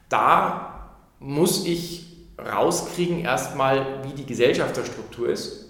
Da 0.10 0.89
muss 1.19 1.65
ich 1.65 2.06
rauskriegen 2.38 3.19
erstmal, 3.19 3.86
wie 4.04 4.13
die 4.13 4.26
Gesellschafterstruktur 4.26 5.30
ist 5.30 5.62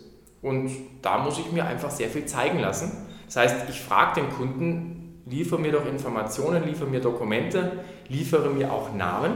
und 0.44 0.70
da 1.02 1.18
muss 1.18 1.40
ich 1.40 1.52
mir 1.52 1.66
einfach 1.66 1.90
sehr 1.90 2.10
viel 2.10 2.26
zeigen 2.26 2.60
lassen. 2.60 2.92
Das 3.26 3.38
heißt, 3.38 3.56
ich 3.70 3.82
frage 3.82 4.22
den 4.22 4.30
Kunden, 4.30 5.24
liefere 5.26 5.60
mir 5.60 5.72
doch 5.72 5.88
Informationen, 5.88 6.64
liefere 6.66 6.88
mir 6.88 7.00
Dokumente, 7.00 7.72
liefere 8.10 8.52
mir 8.52 8.72
auch 8.72 8.94
Namen, 8.94 9.32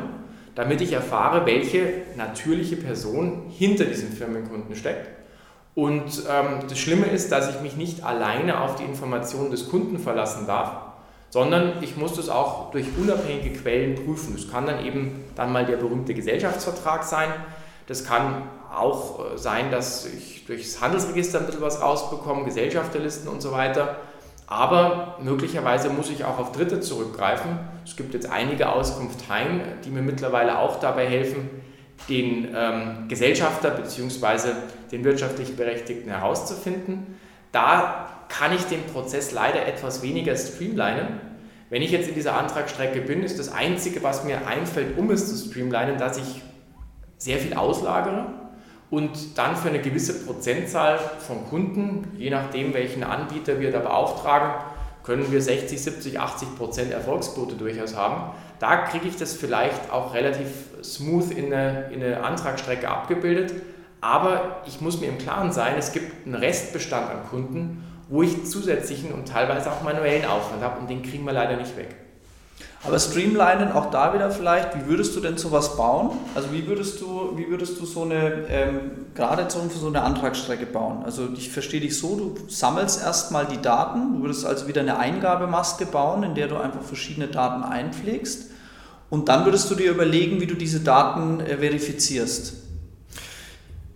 damit 0.54 0.82
ich 0.82 0.94
erfahre, 0.94 1.48
welche 1.48 2.04
natürliche 2.16 2.76
Person 2.76 3.46
hinter 3.50 3.86
diesem 3.86 4.12
Firmenkunden 4.12 4.76
steckt 4.76 5.18
und 5.78 6.24
ähm, 6.28 6.68
das 6.68 6.80
Schlimme 6.80 7.06
ist, 7.06 7.32
dass 7.32 7.52
ich 7.52 7.62
mich 7.62 7.76
nicht 7.76 8.04
alleine 8.04 8.62
auf 8.62 8.78
die 8.78 8.84
Informationen 8.84 9.52
des 9.52 9.70
Kunden 9.70 10.00
verlassen 10.00 10.48
darf, 10.48 10.72
sondern 11.30 11.74
ich 11.84 11.96
muss 11.96 12.16
das 12.16 12.30
auch 12.30 12.72
durch 12.72 12.88
unabhängige 12.98 13.52
Quellen 13.52 13.94
prüfen. 13.94 14.34
Das 14.36 14.50
kann 14.50 14.66
dann 14.66 14.84
eben 14.84 15.24
dann 15.36 15.54
mal 15.54 15.68
der 15.68 15.78
berühmte 15.78 16.16
Gesellschaftsvertrag 16.16 17.04
sein. 17.04 17.30
Das 17.86 18.06
kann 18.06 18.42
auch 18.78 19.34
äh, 19.34 19.38
sein, 19.38 19.72
dass 19.72 20.06
ich 20.06 20.46
durchs 20.46 20.82
Handelsregister 20.82 21.40
ein 21.40 21.46
bisschen 21.46 21.62
was 21.62 21.82
rausbekomme, 21.82 22.46
Gesellschafterlisten 22.46 23.28
und 23.28 23.42
so 23.42 23.52
weiter. 23.52 23.98
Aber 24.48 25.18
möglicherweise 25.22 25.90
muss 25.90 26.10
ich 26.10 26.24
auch 26.24 26.40
auf 26.40 26.54
Dritte 26.54 26.80
zurückgreifen. 26.80 27.60
Es 27.84 27.98
gibt 27.98 28.14
jetzt 28.14 28.32
einige 28.32 28.70
Auskunfteien, 28.70 29.62
die 29.84 29.90
mir 29.90 30.02
mittlerweile 30.02 30.60
auch 30.60 30.80
dabei 30.80 31.06
helfen, 31.06 31.50
den 32.08 32.56
ähm, 32.56 33.08
Gesellschafter 33.10 33.72
bzw. 33.72 34.52
den 34.92 35.04
wirtschaftlich 35.04 35.58
Berechtigten 35.58 36.10
herauszufinden. 36.10 37.18
Da 37.52 38.08
kann 38.30 38.54
ich 38.54 38.64
den 38.66 38.84
Prozess 38.86 39.32
leider 39.32 39.66
etwas 39.66 40.02
weniger 40.02 40.36
streamlinen. 40.36 41.20
Wenn 41.70 41.82
ich 41.82 41.92
jetzt 41.92 42.08
in 42.08 42.16
dieser 42.16 42.38
Antragsstrecke 42.38 43.02
bin, 43.02 43.24
ist 43.24 43.40
das 43.40 43.52
Einzige, 43.52 44.02
was 44.02 44.24
mir 44.24 44.48
einfällt, 44.48 44.98
um 44.98 45.12
es 45.12 45.28
zu 45.28 45.50
streamlinen, 45.50 45.98
dass 45.98 46.18
ich 46.18 46.42
sehr 47.18 47.40
viel 47.40 47.54
auslagere 47.56 48.47
und 48.90 49.38
dann 49.38 49.56
für 49.56 49.70
eine 49.70 49.80
gewisse 49.80 50.26
Prozentzahl 50.26 51.00
von 51.20 51.46
Kunden, 51.50 52.08
je 52.18 52.30
nachdem 52.30 52.74
welchen 52.74 53.04
Anbieter 53.04 53.60
wir 53.60 53.72
da 53.72 53.80
beauftragen, 53.80 54.52
können 55.04 55.32
wir 55.32 55.42
60, 55.42 55.82
70, 55.82 56.20
80 56.20 56.56
Prozent 56.58 56.92
Erfolgsquote 56.92 57.56
durchaus 57.56 57.96
haben. 57.96 58.32
Da 58.60 58.78
kriege 58.78 59.08
ich 59.08 59.18
das 59.18 59.34
vielleicht 59.34 59.92
auch 59.92 60.14
relativ 60.14 60.48
smooth 60.84 61.32
in 61.32 61.54
eine, 61.54 61.90
in 61.92 62.04
eine 62.04 62.24
Antragsstrecke 62.24 62.90
abgebildet. 62.90 63.54
Aber 64.02 64.62
ich 64.68 64.82
muss 64.82 65.00
mir 65.00 65.08
im 65.08 65.18
Klaren 65.18 65.52
sein, 65.52 65.76
es 65.78 65.92
gibt 65.92 66.26
einen 66.26 66.36
Restbestand 66.36 67.10
an 67.10 67.24
Kunden, 67.30 67.84
wo 68.10 68.22
ich 68.22 68.46
zusätzlichen 68.46 69.12
und 69.12 69.28
teilweise 69.28 69.72
auch 69.72 69.82
manuellen 69.82 70.26
Aufwand 70.26 70.62
habe 70.62 70.80
und 70.80 70.90
den 70.90 71.02
kriegen 71.04 71.26
wir 71.26 71.34
leider 71.34 71.58
nicht 71.58 71.76
weg. 71.78 71.96
Aber 72.88 73.00
Streamlinen 73.00 73.74
auch 73.74 73.92
da 73.92 74.14
wieder 74.14 74.32
vielleicht, 74.32 74.74
wie 74.76 74.88
würdest 74.88 75.14
du 75.14 75.20
denn 75.20 75.38
sowas 75.38 75.76
bauen? 75.76 76.12
Also 76.36 76.54
wie 76.54 76.66
würdest 76.68 77.02
du, 77.02 77.34
wie 77.36 77.50
würdest 77.50 77.80
du 77.82 77.86
so 77.86 78.04
eine, 78.04 78.46
ähm, 78.50 78.92
gerade 79.14 79.46
so, 79.50 79.60
so 79.68 79.88
eine 79.88 80.04
Antragsstrecke 80.04 80.66
bauen? 80.66 81.04
Also 81.04 81.28
ich 81.36 81.52
verstehe 81.52 81.82
dich 81.82 82.00
so, 82.00 82.16
du 82.16 82.36
sammelst 82.48 83.04
erstmal 83.04 83.46
die 83.46 83.62
Daten, 83.62 84.14
du 84.14 84.22
würdest 84.22 84.46
also 84.46 84.70
wieder 84.70 84.82
eine 84.82 84.98
Eingabemaske 84.98 85.86
bauen, 85.86 86.24
in 86.24 86.34
der 86.34 86.48
du 86.48 86.56
einfach 86.56 86.82
verschiedene 86.82 87.28
Daten 87.28 87.64
einpflegst 87.64 88.52
und 89.10 89.28
dann 89.28 89.44
würdest 89.44 89.70
du 89.70 89.76
dir 89.76 89.92
überlegen, 89.92 90.40
wie 90.40 90.48
du 90.48 90.56
diese 90.56 90.80
Daten 90.80 91.42
äh, 91.42 91.58
verifizierst. 91.58 92.64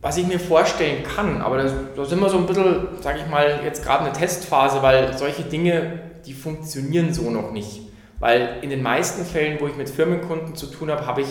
Was 0.02 0.18
ich 0.18 0.28
mir 0.28 0.40
vorstellen 0.40 1.04
kann, 1.04 1.42
aber 1.42 1.64
da, 1.96 2.06
sind 2.06 2.20
wir 2.20 2.30
so 2.30 2.40
ein 2.40 2.46
bisschen, 2.48 2.88
sage 3.02 3.20
ich 3.20 3.30
mal, 3.30 3.62
jetzt 3.64 3.84
gerade 3.84 4.04
eine 4.04 4.14
Testphase, 4.14 4.82
weil 4.82 5.18
solche 5.18 5.44
Dinge, 5.44 6.02
die 6.26 6.34
funktionieren 6.34 7.14
so 7.14 7.30
noch 7.30 7.52
nicht. 7.52 7.91
Weil 8.22 8.60
in 8.62 8.70
den 8.70 8.84
meisten 8.84 9.26
Fällen, 9.26 9.60
wo 9.60 9.68
ich 9.68 9.76
mit 9.76 9.90
Firmenkunden 9.90 10.56
zu 10.56 10.68
tun 10.68 10.92
habe, 10.92 11.06
habe 11.08 11.22
ich 11.22 11.28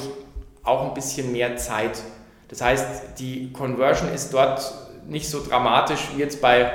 auch 0.64 0.88
ein 0.88 0.92
bisschen 0.92 1.33
mehr 1.33 1.57
Zeit. 1.57 2.03
Das 2.48 2.61
heißt, 2.61 3.18
die 3.20 3.53
Conversion 3.53 4.12
ist 4.12 4.35
dort 4.35 4.61
nicht 5.09 5.29
so 5.31 5.42
dramatisch 5.42 6.09
wie 6.14 6.20
jetzt 6.20 6.42
bei 6.42 6.70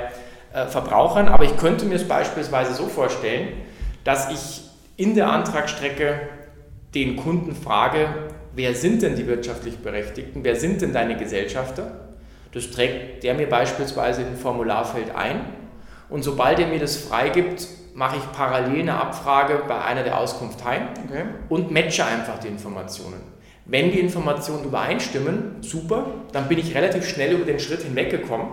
äh, 0.52 0.66
Verbrauchern, 0.66 1.28
aber 1.28 1.44
ich 1.44 1.56
könnte 1.58 1.84
mir 1.84 1.96
es 1.96 2.08
beispielsweise 2.08 2.74
so 2.74 2.86
vorstellen, 2.86 3.48
dass 4.04 4.30
ich 4.30 4.62
in 4.96 5.14
der 5.14 5.30
Antragsstrecke 5.30 6.18
den 6.94 7.16
Kunden 7.16 7.54
frage, 7.54 8.08
wer 8.54 8.74
sind 8.74 9.02
denn 9.02 9.16
die 9.16 9.26
wirtschaftlich 9.26 9.76
Berechtigten, 9.78 10.44
wer 10.44 10.56
sind 10.56 10.80
denn 10.80 10.94
deine 10.94 11.18
Gesellschafter? 11.18 12.08
Das 12.52 12.70
trägt 12.70 13.22
der 13.22 13.34
mir 13.34 13.48
beispielsweise 13.50 14.22
in 14.22 14.28
ein 14.28 14.36
Formularfeld 14.38 15.14
ein 15.14 15.40
und 16.08 16.22
sobald 16.22 16.58
er 16.58 16.68
mir 16.68 16.78
das 16.78 16.96
freigibt, 16.96 17.68
mache 17.96 18.18
ich 18.18 18.32
parallel 18.32 18.80
eine 18.80 19.00
Abfrage 19.00 19.62
bei 19.66 19.80
einer 19.82 20.02
der 20.02 20.18
Auskunfteien 20.18 20.88
okay. 21.08 21.24
und 21.48 21.70
matche 21.70 22.04
einfach 22.04 22.38
die 22.38 22.48
Informationen. 22.48 23.22
Wenn 23.64 23.90
die 23.90 23.98
Informationen 23.98 24.64
übereinstimmen, 24.64 25.62
super, 25.62 26.06
dann 26.30 26.46
bin 26.46 26.58
ich 26.58 26.74
relativ 26.74 27.08
schnell 27.08 27.32
über 27.32 27.46
den 27.46 27.58
Schritt 27.58 27.80
hinweggekommen, 27.80 28.48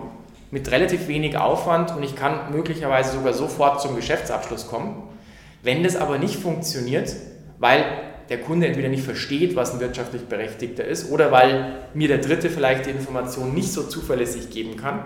mit 0.50 0.70
relativ 0.70 1.08
wenig 1.08 1.36
Aufwand 1.36 1.94
und 1.94 2.02
ich 2.02 2.16
kann 2.16 2.52
möglicherweise 2.52 3.12
sogar 3.12 3.34
sofort 3.34 3.82
zum 3.82 3.94
Geschäftsabschluss 3.96 4.66
kommen. 4.66 5.10
Wenn 5.62 5.82
das 5.82 5.94
aber 5.94 6.16
nicht 6.16 6.36
funktioniert, 6.36 7.14
weil 7.58 7.84
der 8.30 8.40
Kunde 8.40 8.66
entweder 8.66 8.88
nicht 8.88 9.04
versteht, 9.04 9.56
was 9.56 9.74
ein 9.74 9.80
wirtschaftlich 9.80 10.24
Berechtigter 10.24 10.84
ist, 10.84 11.12
oder 11.12 11.30
weil 11.30 11.80
mir 11.92 12.08
der 12.08 12.18
Dritte 12.18 12.48
vielleicht 12.48 12.86
die 12.86 12.90
Information 12.90 13.52
nicht 13.52 13.70
so 13.70 13.82
zuverlässig 13.82 14.48
geben 14.48 14.78
kann, 14.78 15.04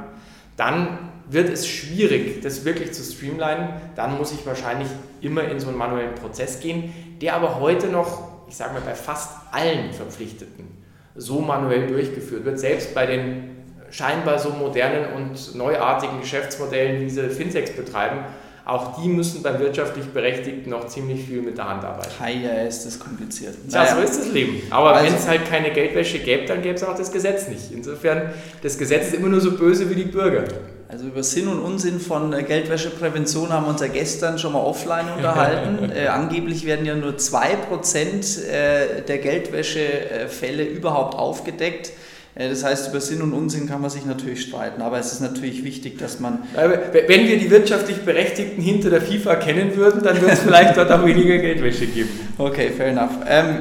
dann 0.56 1.10
wird 1.30 1.48
es 1.48 1.66
schwierig, 1.66 2.42
das 2.42 2.64
wirklich 2.64 2.92
zu 2.92 3.02
streamlinen. 3.02 3.68
Dann 3.96 4.16
muss 4.16 4.32
ich 4.32 4.44
wahrscheinlich 4.46 4.88
immer 5.20 5.44
in 5.44 5.60
so 5.60 5.68
einen 5.68 5.76
manuellen 5.76 6.14
Prozess 6.14 6.60
gehen, 6.60 6.92
der 7.20 7.34
aber 7.34 7.60
heute 7.60 7.88
noch 7.88 8.28
ich 8.48 8.56
sage 8.56 8.74
mal, 8.74 8.82
bei 8.82 8.94
fast 8.94 9.30
allen 9.52 9.92
Verpflichteten 9.92 10.66
so 11.14 11.40
manuell 11.40 11.86
durchgeführt 11.86 12.44
wird, 12.44 12.58
selbst 12.58 12.94
bei 12.94 13.06
den 13.06 13.56
scheinbar 13.90 14.38
so 14.38 14.50
modernen 14.50 15.12
und 15.14 15.54
neuartigen 15.54 16.20
Geschäftsmodellen, 16.20 17.00
wie 17.00 17.10
sie 17.10 17.28
Fintechs 17.30 17.72
betreiben, 17.72 18.20
auch 18.64 19.00
die 19.00 19.08
müssen 19.08 19.42
beim 19.42 19.58
wirtschaftlich 19.60 20.04
Berechtigten 20.06 20.68
noch 20.68 20.86
ziemlich 20.88 21.24
viel 21.24 21.40
mit 21.40 21.56
der 21.56 21.70
Hand 21.70 21.84
arbeiten. 21.84 22.10
Ja, 22.44 22.66
ist 22.66 22.84
das 22.84 22.98
kompliziert. 22.98 23.54
Ja, 23.68 23.82
naja. 23.82 23.96
so 23.96 24.02
ist 24.02 24.18
das 24.18 24.30
Leben. 24.30 24.60
Aber 24.68 24.92
also, 24.92 25.06
wenn 25.06 25.18
es 25.18 25.26
halt 25.26 25.48
keine 25.48 25.70
Geldwäsche 25.70 26.18
gäbe, 26.18 26.44
dann 26.44 26.60
gäbe 26.60 26.74
es 26.74 26.84
auch 26.84 26.94
das 26.94 27.10
Gesetz 27.10 27.48
nicht. 27.48 27.72
Insofern, 27.72 28.30
das 28.62 28.76
Gesetz 28.76 29.08
ist 29.08 29.14
immer 29.14 29.28
nur 29.28 29.40
so 29.40 29.52
böse 29.52 29.88
wie 29.88 29.94
die 29.94 30.04
Bürger. 30.04 30.44
Also 30.90 31.06
über 31.06 31.22
Sinn 31.22 31.48
und 31.48 31.58
Unsinn 31.58 32.00
von 32.00 32.32
äh, 32.32 32.42
Geldwäscheprävention 32.42 33.52
haben 33.52 33.66
wir 33.66 33.70
uns 33.70 33.82
ja 33.82 33.88
gestern 33.88 34.38
schon 34.38 34.54
mal 34.54 34.60
offline 34.60 35.04
unterhalten. 35.14 35.92
äh, 35.94 36.06
angeblich 36.06 36.64
werden 36.64 36.86
ja 36.86 36.94
nur 36.94 37.12
2% 37.12 38.46
äh, 38.46 39.02
der 39.02 39.18
Geldwäschefälle 39.18 40.64
überhaupt 40.64 41.14
aufgedeckt. 41.14 41.92
Äh, 42.34 42.48
das 42.48 42.64
heißt, 42.64 42.88
über 42.88 43.02
Sinn 43.02 43.20
und 43.20 43.34
Unsinn 43.34 43.68
kann 43.68 43.82
man 43.82 43.90
sich 43.90 44.06
natürlich 44.06 44.40
streiten, 44.40 44.80
aber 44.80 44.98
es 44.98 45.12
ist 45.12 45.20
natürlich 45.20 45.62
wichtig, 45.62 45.98
dass 45.98 46.20
man. 46.20 46.44
Wenn 46.54 47.28
wir 47.28 47.38
die 47.38 47.50
wirtschaftlich 47.50 47.98
Berechtigten 47.98 48.62
hinter 48.62 48.88
der 48.88 49.02
FIFA 49.02 49.36
kennen 49.36 49.76
würden, 49.76 50.02
dann 50.02 50.18
würde 50.22 50.32
es 50.32 50.40
vielleicht 50.46 50.78
dort 50.78 50.90
auch 50.90 51.04
weniger 51.04 51.36
Geldwäsche 51.36 51.86
geben. 51.86 52.08
Okay, 52.38 52.70
fair 52.74 52.86
enough. 52.86 53.10
Ähm, 53.28 53.58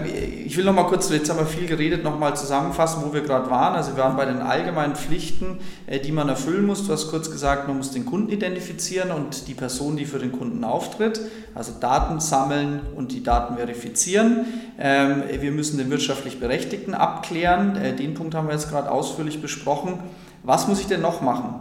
ich 0.47 0.55
will 0.55 0.63
noch 0.63 0.73
mal 0.73 0.85
kurz, 0.85 1.09
jetzt 1.09 1.29
haben 1.29 1.39
wir 1.39 1.45
viel 1.45 1.67
geredet, 1.67 2.05
noch 2.05 2.17
mal 2.17 2.33
zusammenfassen, 2.33 3.03
wo 3.05 3.13
wir 3.13 3.19
gerade 3.19 3.49
waren. 3.49 3.75
Also 3.75 3.97
wir 3.97 4.03
waren 4.03 4.15
bei 4.15 4.23
den 4.23 4.39
allgemeinen 4.39 4.95
Pflichten, 4.95 5.59
äh, 5.87 5.99
die 5.99 6.13
man 6.13 6.29
erfüllen 6.29 6.65
muss. 6.65 6.87
Du 6.87 6.93
hast 6.93 7.09
kurz 7.09 7.29
gesagt, 7.29 7.67
man 7.67 7.75
muss 7.75 7.91
den 7.91 8.05
Kunden 8.05 8.31
identifizieren 8.31 9.11
und 9.11 9.49
die 9.49 9.53
Person, 9.53 9.97
die 9.97 10.05
für 10.05 10.19
den 10.19 10.31
Kunden 10.31 10.63
auftritt. 10.63 11.19
Also 11.53 11.73
Daten 11.77 12.21
sammeln 12.21 12.79
und 12.95 13.11
die 13.11 13.23
Daten 13.23 13.57
verifizieren. 13.57 14.45
Ähm, 14.79 15.23
wir 15.41 15.51
müssen 15.51 15.77
den 15.79 15.89
wirtschaftlich 15.89 16.39
Berechtigten 16.39 16.93
abklären. 16.93 17.75
Äh, 17.75 17.93
den 17.93 18.13
Punkt 18.13 18.33
haben 18.33 18.47
wir 18.47 18.53
jetzt 18.53 18.69
gerade 18.69 18.89
ausführlich 18.89 19.41
besprochen. 19.41 19.99
Was 20.43 20.69
muss 20.69 20.79
ich 20.79 20.87
denn 20.87 21.01
noch 21.01 21.19
machen? 21.19 21.55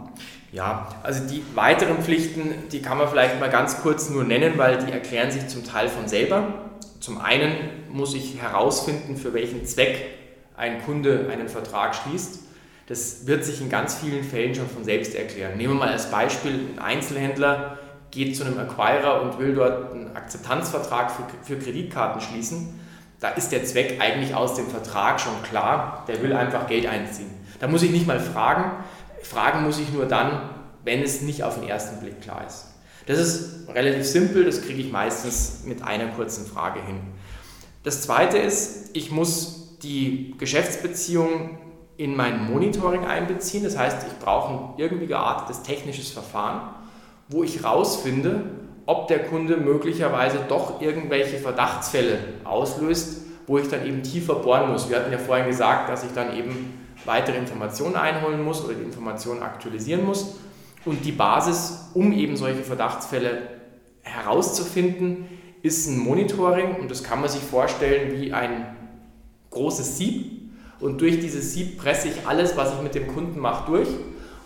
Ja, 0.53 0.87
also 1.03 1.27
die 1.27 1.43
weiteren 1.55 1.97
Pflichten, 1.97 2.53
die 2.71 2.81
kann 2.81 2.97
man 2.97 3.09
vielleicht 3.09 3.37
mal 3.41 3.49
ganz 3.49 3.81
kurz 3.81 4.09
nur 4.09 4.23
nennen, 4.23 4.53
weil 4.55 4.77
die 4.77 4.93
erklären 4.93 5.29
sich 5.29 5.45
zum 5.49 5.65
Teil 5.65 5.89
von 5.89 6.07
selber. 6.07 6.43
Zum 7.01 7.19
einen 7.19 7.51
muss 7.91 8.13
ich 8.13 8.41
herausfinden, 8.41 9.17
für 9.17 9.33
welchen 9.33 9.65
Zweck 9.65 10.05
ein 10.55 10.83
Kunde 10.83 11.29
einen 11.31 11.49
Vertrag 11.49 11.95
schließt. 11.95 12.39
Das 12.87 13.27
wird 13.27 13.43
sich 13.43 13.61
in 13.61 13.69
ganz 13.69 13.95
vielen 13.95 14.23
Fällen 14.23 14.55
schon 14.55 14.69
von 14.69 14.83
selbst 14.83 15.13
erklären. 15.13 15.57
Nehmen 15.57 15.73
wir 15.73 15.79
mal 15.79 15.89
als 15.89 16.09
Beispiel 16.09 16.67
ein 16.75 16.79
Einzelhändler 16.79 17.77
geht 18.11 18.35
zu 18.35 18.45
einem 18.45 18.57
Acquirer 18.57 19.21
und 19.21 19.37
will 19.39 19.53
dort 19.53 19.91
einen 19.91 20.15
Akzeptanzvertrag 20.15 21.11
für, 21.11 21.23
für 21.43 21.59
Kreditkarten 21.59 22.21
schließen. 22.21 22.79
Da 23.19 23.29
ist 23.29 23.51
der 23.51 23.65
Zweck 23.65 23.99
eigentlich 23.99 24.33
aus 24.33 24.55
dem 24.55 24.67
Vertrag 24.67 25.19
schon 25.19 25.41
klar. 25.43 26.05
Der 26.07 26.21
will 26.21 26.33
einfach 26.33 26.67
Geld 26.67 26.85
einziehen. 26.85 27.29
Da 27.59 27.67
muss 27.67 27.83
ich 27.83 27.91
nicht 27.91 28.07
mal 28.07 28.19
fragen. 28.19 28.71
Fragen 29.23 29.63
muss 29.63 29.79
ich 29.79 29.91
nur 29.91 30.05
dann, 30.05 30.49
wenn 30.83 31.01
es 31.01 31.21
nicht 31.21 31.43
auf 31.43 31.59
den 31.59 31.67
ersten 31.67 31.99
Blick 31.99 32.21
klar 32.21 32.45
ist. 32.47 32.67
Das 33.07 33.19
ist 33.19 33.69
relativ 33.69 34.05
simpel, 34.05 34.45
das 34.45 34.61
kriege 34.61 34.81
ich 34.81 34.91
meistens 34.91 35.63
mit 35.65 35.81
einer 35.81 36.07
kurzen 36.07 36.45
Frage 36.45 36.81
hin. 36.81 36.99
Das 37.87 38.01
zweite 38.01 38.37
ist, 38.37 38.89
ich 38.91 39.11
muss 39.11 39.77
die 39.81 40.35
Geschäftsbeziehung 40.37 41.57
in 41.95 42.17
mein 42.17 42.51
Monitoring 42.51 43.05
einbeziehen. 43.05 43.63
Das 43.63 43.77
heißt, 43.77 44.05
ich 44.05 44.19
brauche 44.19 44.53
ein 44.53 44.59
irgendwie 44.75 45.07
geartetes 45.07 45.63
technisches 45.63 46.09
Verfahren, 46.11 46.75
wo 47.29 47.43
ich 47.43 47.61
herausfinde, 47.61 48.43
ob 48.85 49.07
der 49.07 49.23
Kunde 49.23 49.55
möglicherweise 49.55 50.39
doch 50.49 50.81
irgendwelche 50.81 51.37
Verdachtsfälle 51.37 52.19
auslöst, 52.43 53.21
wo 53.47 53.57
ich 53.57 53.69
dann 53.69 53.85
eben 53.85 54.03
tiefer 54.03 54.35
bohren 54.35 54.69
muss. 54.69 54.89
Wir 54.89 54.97
hatten 54.97 55.13
ja 55.13 55.17
vorhin 55.17 55.47
gesagt, 55.47 55.87
dass 55.87 56.03
ich 56.03 56.11
dann 56.11 56.35
eben 56.35 56.73
weitere 57.05 57.37
Informationen 57.37 57.95
einholen 57.95 58.43
muss 58.43 58.65
oder 58.65 58.73
die 58.73 58.83
Informationen 58.83 59.41
aktualisieren 59.41 60.05
muss. 60.05 60.35
Und 60.83 61.05
die 61.05 61.13
Basis, 61.13 61.89
um 61.93 62.11
eben 62.11 62.35
solche 62.35 62.63
Verdachtsfälle 62.63 63.43
herauszufinden, 64.01 65.36
ist 65.61 65.87
ein 65.87 65.97
Monitoring 65.97 66.75
und 66.75 66.91
das 66.91 67.03
kann 67.03 67.21
man 67.21 67.29
sich 67.29 67.41
vorstellen 67.41 68.19
wie 68.19 68.33
ein 68.33 68.75
großes 69.51 69.97
Sieb. 69.97 70.51
Und 70.79 71.01
durch 71.01 71.19
dieses 71.19 71.53
Sieb 71.53 71.77
presse 71.77 72.09
ich 72.09 72.27
alles, 72.27 72.55
was 72.55 72.73
ich 72.73 72.81
mit 72.81 72.95
dem 72.95 73.07
Kunden 73.07 73.39
mache, 73.39 73.71
durch. 73.71 73.89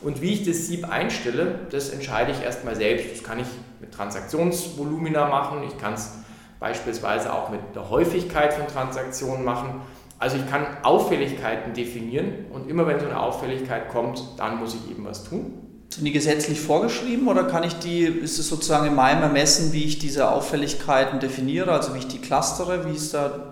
Und 0.02 0.22
wie 0.22 0.34
ich 0.34 0.46
das 0.46 0.68
Sieb 0.68 0.90
einstelle, 0.90 1.60
das 1.70 1.90
entscheide 1.90 2.32
ich 2.32 2.42
erstmal 2.42 2.76
selbst. 2.76 3.12
Das 3.12 3.24
kann 3.24 3.40
ich 3.40 3.48
mit 3.80 3.94
Transaktionsvolumina 3.94 5.28
machen, 5.28 5.60
ich 5.68 5.78
kann 5.78 5.94
es 5.94 6.14
beispielsweise 6.60 7.34
auch 7.34 7.50
mit 7.50 7.60
der 7.76 7.90
Häufigkeit 7.90 8.54
von 8.54 8.68
Transaktionen 8.68 9.44
machen. 9.44 9.82
Also 10.20 10.38
ich 10.38 10.48
kann 10.48 10.66
Auffälligkeiten 10.84 11.74
definieren 11.74 12.46
und 12.54 12.70
immer 12.70 12.86
wenn 12.86 13.00
so 13.00 13.08
eine 13.08 13.20
Auffälligkeit 13.20 13.90
kommt, 13.90 14.24
dann 14.38 14.60
muss 14.60 14.76
ich 14.76 14.92
eben 14.92 15.04
was 15.04 15.24
tun. 15.24 15.71
Sind 15.92 16.06
die 16.06 16.14
gesetzlich 16.14 16.62
vorgeschrieben 16.62 17.28
oder 17.28 17.44
kann 17.44 17.64
ich 17.64 17.78
die, 17.80 18.04
ist 18.04 18.40
es 18.40 18.48
sozusagen 18.48 18.88
in 18.88 18.96
meinem 18.96 19.24
Ermessen, 19.24 19.74
wie 19.74 19.84
ich 19.84 20.00
diese 20.00 20.30
Auffälligkeiten 20.30 21.20
definiere, 21.20 21.72
also 21.74 21.94
wie 21.94 22.00
ich 22.00 22.08
die 22.08 22.22
clustere, 22.22 22.86
wie 22.86 22.96
ist 22.96 23.14
da, 23.14 23.52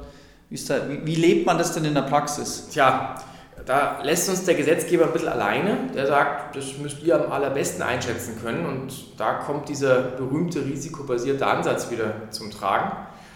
wie, 0.49 0.55
ist 0.55 0.69
da, 0.69 0.87
wie, 0.87 1.05
wie 1.05 1.15
lebt 1.15 1.45
man 1.45 1.57
das 1.57 1.73
denn 1.73 1.83
in 1.83 1.93
der 1.93 2.03
Praxis? 2.03 2.69
Tja, 2.71 3.15
da 3.65 3.99
lässt 4.03 4.29
uns 4.29 4.45
der 4.45 4.55
Gesetzgeber 4.55 5.05
ein 5.05 5.13
bisschen 5.13 5.27
alleine. 5.27 5.89
Der 5.93 6.07
sagt, 6.07 6.55
das 6.55 6.77
müsst 6.77 7.03
ihr 7.03 7.15
am 7.23 7.31
allerbesten 7.31 7.81
einschätzen 7.81 8.37
können 8.41 8.65
und 8.65 9.19
da 9.19 9.33
kommt 9.33 9.67
dieser 9.69 10.01
berühmte 10.01 10.63
risikobasierte 10.63 11.45
Ansatz 11.45 11.91
wieder 11.91 12.13
zum 12.31 12.51
Tragen. 12.51 12.91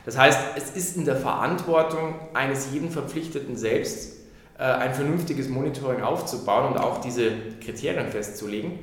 Das 0.05 0.17
heißt, 0.17 0.39
es 0.55 0.71
ist 0.71 0.97
in 0.97 1.05
der 1.05 1.17
Verantwortung 1.17 2.15
eines 2.33 2.69
jeden 2.71 2.89
Verpflichteten 2.89 3.55
selbst, 3.55 4.22
ein 4.57 4.93
vernünftiges 4.93 5.49
Monitoring 5.49 6.01
aufzubauen 6.01 6.73
und 6.73 6.79
auch 6.79 7.01
diese 7.01 7.31
Kriterien 7.63 8.07
festzulegen. 8.07 8.79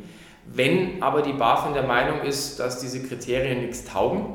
Wenn 0.46 1.02
aber 1.02 1.22
die 1.22 1.32
BaFin 1.32 1.74
der 1.74 1.84
Meinung 1.84 2.22
ist, 2.22 2.58
dass 2.58 2.80
diese 2.80 3.02
Kriterien 3.02 3.60
nichts 3.60 3.84
taugen, 3.84 4.34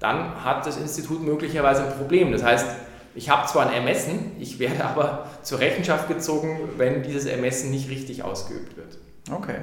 dann 0.00 0.44
hat 0.44 0.66
das 0.66 0.76
Institut 0.76 1.22
möglicherweise 1.22 1.84
ein 1.84 1.92
Problem. 1.92 2.32
Das 2.32 2.42
heißt, 2.42 2.66
ich 3.14 3.30
habe 3.30 3.46
zwar 3.46 3.68
ein 3.68 3.72
Ermessen, 3.72 4.32
ich 4.40 4.58
werde 4.58 4.84
aber 4.84 5.26
zur 5.42 5.60
Rechenschaft 5.60 6.08
gezogen, 6.08 6.58
wenn 6.78 7.02
dieses 7.02 7.26
Ermessen 7.26 7.70
nicht 7.70 7.88
richtig 7.88 8.24
ausgeübt 8.24 8.76
wird. 8.76 8.98
Okay. 9.30 9.56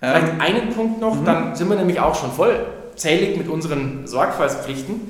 Vielleicht 0.00 0.32
ähm, 0.34 0.40
einen 0.40 0.70
Punkt 0.70 1.00
noch, 1.00 1.14
mhm. 1.14 1.24
dann 1.24 1.54
sind 1.54 1.68
wir 1.68 1.76
nämlich 1.76 2.00
auch 2.00 2.14
schon 2.14 2.30
vollzählig 2.30 3.38
mit 3.38 3.48
unseren 3.48 4.06
Sorgfaltspflichten. 4.06 5.00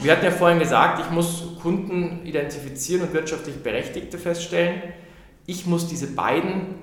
Wir 0.00 0.12
hatten 0.12 0.24
ja 0.24 0.30
vorhin 0.30 0.58
gesagt, 0.58 1.00
ich 1.00 1.10
muss 1.10 1.44
Kunden 1.64 2.26
identifizieren 2.26 3.00
und 3.00 3.14
wirtschaftlich 3.14 3.62
Berechtigte 3.62 4.18
feststellen. 4.18 4.82
Ich 5.46 5.64
muss 5.64 5.88
diese 5.88 6.08
beiden 6.08 6.74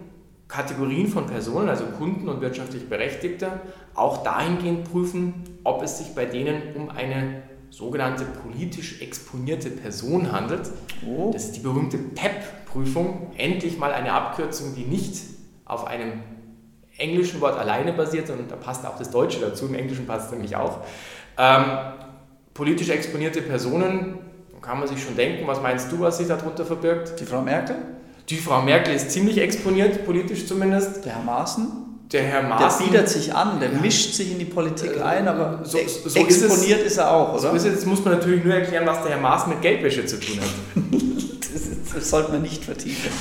Kategorien 0.48 1.08
von 1.08 1.28
Personen, 1.28 1.70
also 1.70 1.86
Kunden 1.86 2.28
und 2.28 2.42
wirtschaftlich 2.42 2.90
Berechtigte, 2.90 3.62
auch 3.94 4.24
dahingehend 4.24 4.92
prüfen, 4.92 5.44
ob 5.64 5.84
es 5.84 6.00
sich 6.00 6.16
bei 6.16 6.26
denen 6.26 6.76
um 6.76 6.90
eine 6.90 7.44
sogenannte 7.70 8.26
politisch 8.26 9.04
exponierte 9.04 9.70
Person 9.70 10.32
handelt. 10.32 10.72
Oh. 11.08 11.30
Das 11.32 11.46
ist 11.46 11.58
die 11.58 11.60
berühmte 11.60 12.00
PEP-Prüfung. 12.00 13.34
Endlich 13.38 13.78
mal 13.78 13.94
eine 13.94 14.12
Abkürzung, 14.12 14.74
die 14.76 14.86
nicht 14.86 15.22
auf 15.64 15.86
einem 15.86 16.24
englischen 16.98 17.40
Wort 17.40 17.56
alleine 17.56 17.94
basiert, 17.94 18.26
sondern 18.26 18.48
da 18.48 18.56
passt 18.56 18.84
auch 18.88 18.98
das 18.98 19.12
Deutsche 19.12 19.40
dazu. 19.40 19.68
Im 19.68 19.76
Englischen 19.76 20.08
passt 20.08 20.26
es 20.26 20.32
nämlich 20.32 20.56
auch. 20.56 20.80
Ähm, 21.38 21.66
politisch 22.56 22.90
exponierte 22.90 23.44
Personen, 23.44 24.31
kann 24.62 24.80
man 24.80 24.88
sich 24.88 25.04
schon 25.04 25.16
denken, 25.16 25.48
was 25.48 25.62
meinst 25.62 25.92
du, 25.92 26.00
was 26.00 26.18
sich 26.18 26.28
darunter 26.28 26.66
verbirgt? 26.66 27.20
Die 27.20 27.26
Frau 27.26 27.42
Merkel? 27.42 27.76
Die 28.30 28.38
Frau 28.38 28.62
Merkel 28.62 28.94
ist 28.94 29.12
ziemlich 29.12 29.40
exponiert, 29.40 30.06
politisch 30.06 30.46
zumindest. 30.46 31.04
Der 31.04 31.16
Herr 31.16 31.24
Maaßen? 31.24 31.68
Der 32.12 32.24
Herr 32.24 32.44
Maaßen. 32.44 32.86
Der 32.86 32.92
bietet 32.92 33.10
sich 33.10 33.34
an, 33.34 33.60
der 33.60 33.72
ja. 33.72 33.80
mischt 33.80 34.14
sich 34.14 34.32
in 34.32 34.40
die 34.40 34.46
Politik 34.46 34.98
äh, 34.98 35.02
ein, 35.02 35.28
aber 35.28 35.62
so, 35.64 35.78
so 35.86 36.20
exponiert 36.20 36.80
ist, 36.80 36.86
es, 36.86 36.92
ist, 36.94 36.98
er 36.98 37.12
auch, 37.12 37.34
oder? 37.34 37.40
So 37.40 37.50
ist 37.50 37.66
es, 37.66 37.74
jetzt 37.74 37.88
muss 37.88 38.04
man 38.04 38.16
natürlich 38.16 38.44
nur 38.44 38.54
erklären, 38.54 38.86
was 38.86 39.02
der 39.02 39.12
Herr 39.12 39.20
Maaßen 39.20 39.50
mit 39.50 39.62
Geldwäsche 39.62 40.06
zu 40.06 40.20
tun 40.20 40.40
hat. 40.40 40.50
das, 41.40 41.62
ist, 41.62 41.96
das 41.96 42.10
sollte 42.10 42.32
man 42.32 42.42
nicht 42.42 42.64
vertiefen. 42.64 43.12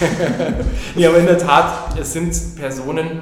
ja, 0.96 1.09
aber 1.09 1.18
in 1.18 1.26
der 1.26 1.38
Tat, 1.38 1.98
es 1.98 2.12
sind 2.12 2.35
Personen, 2.57 3.20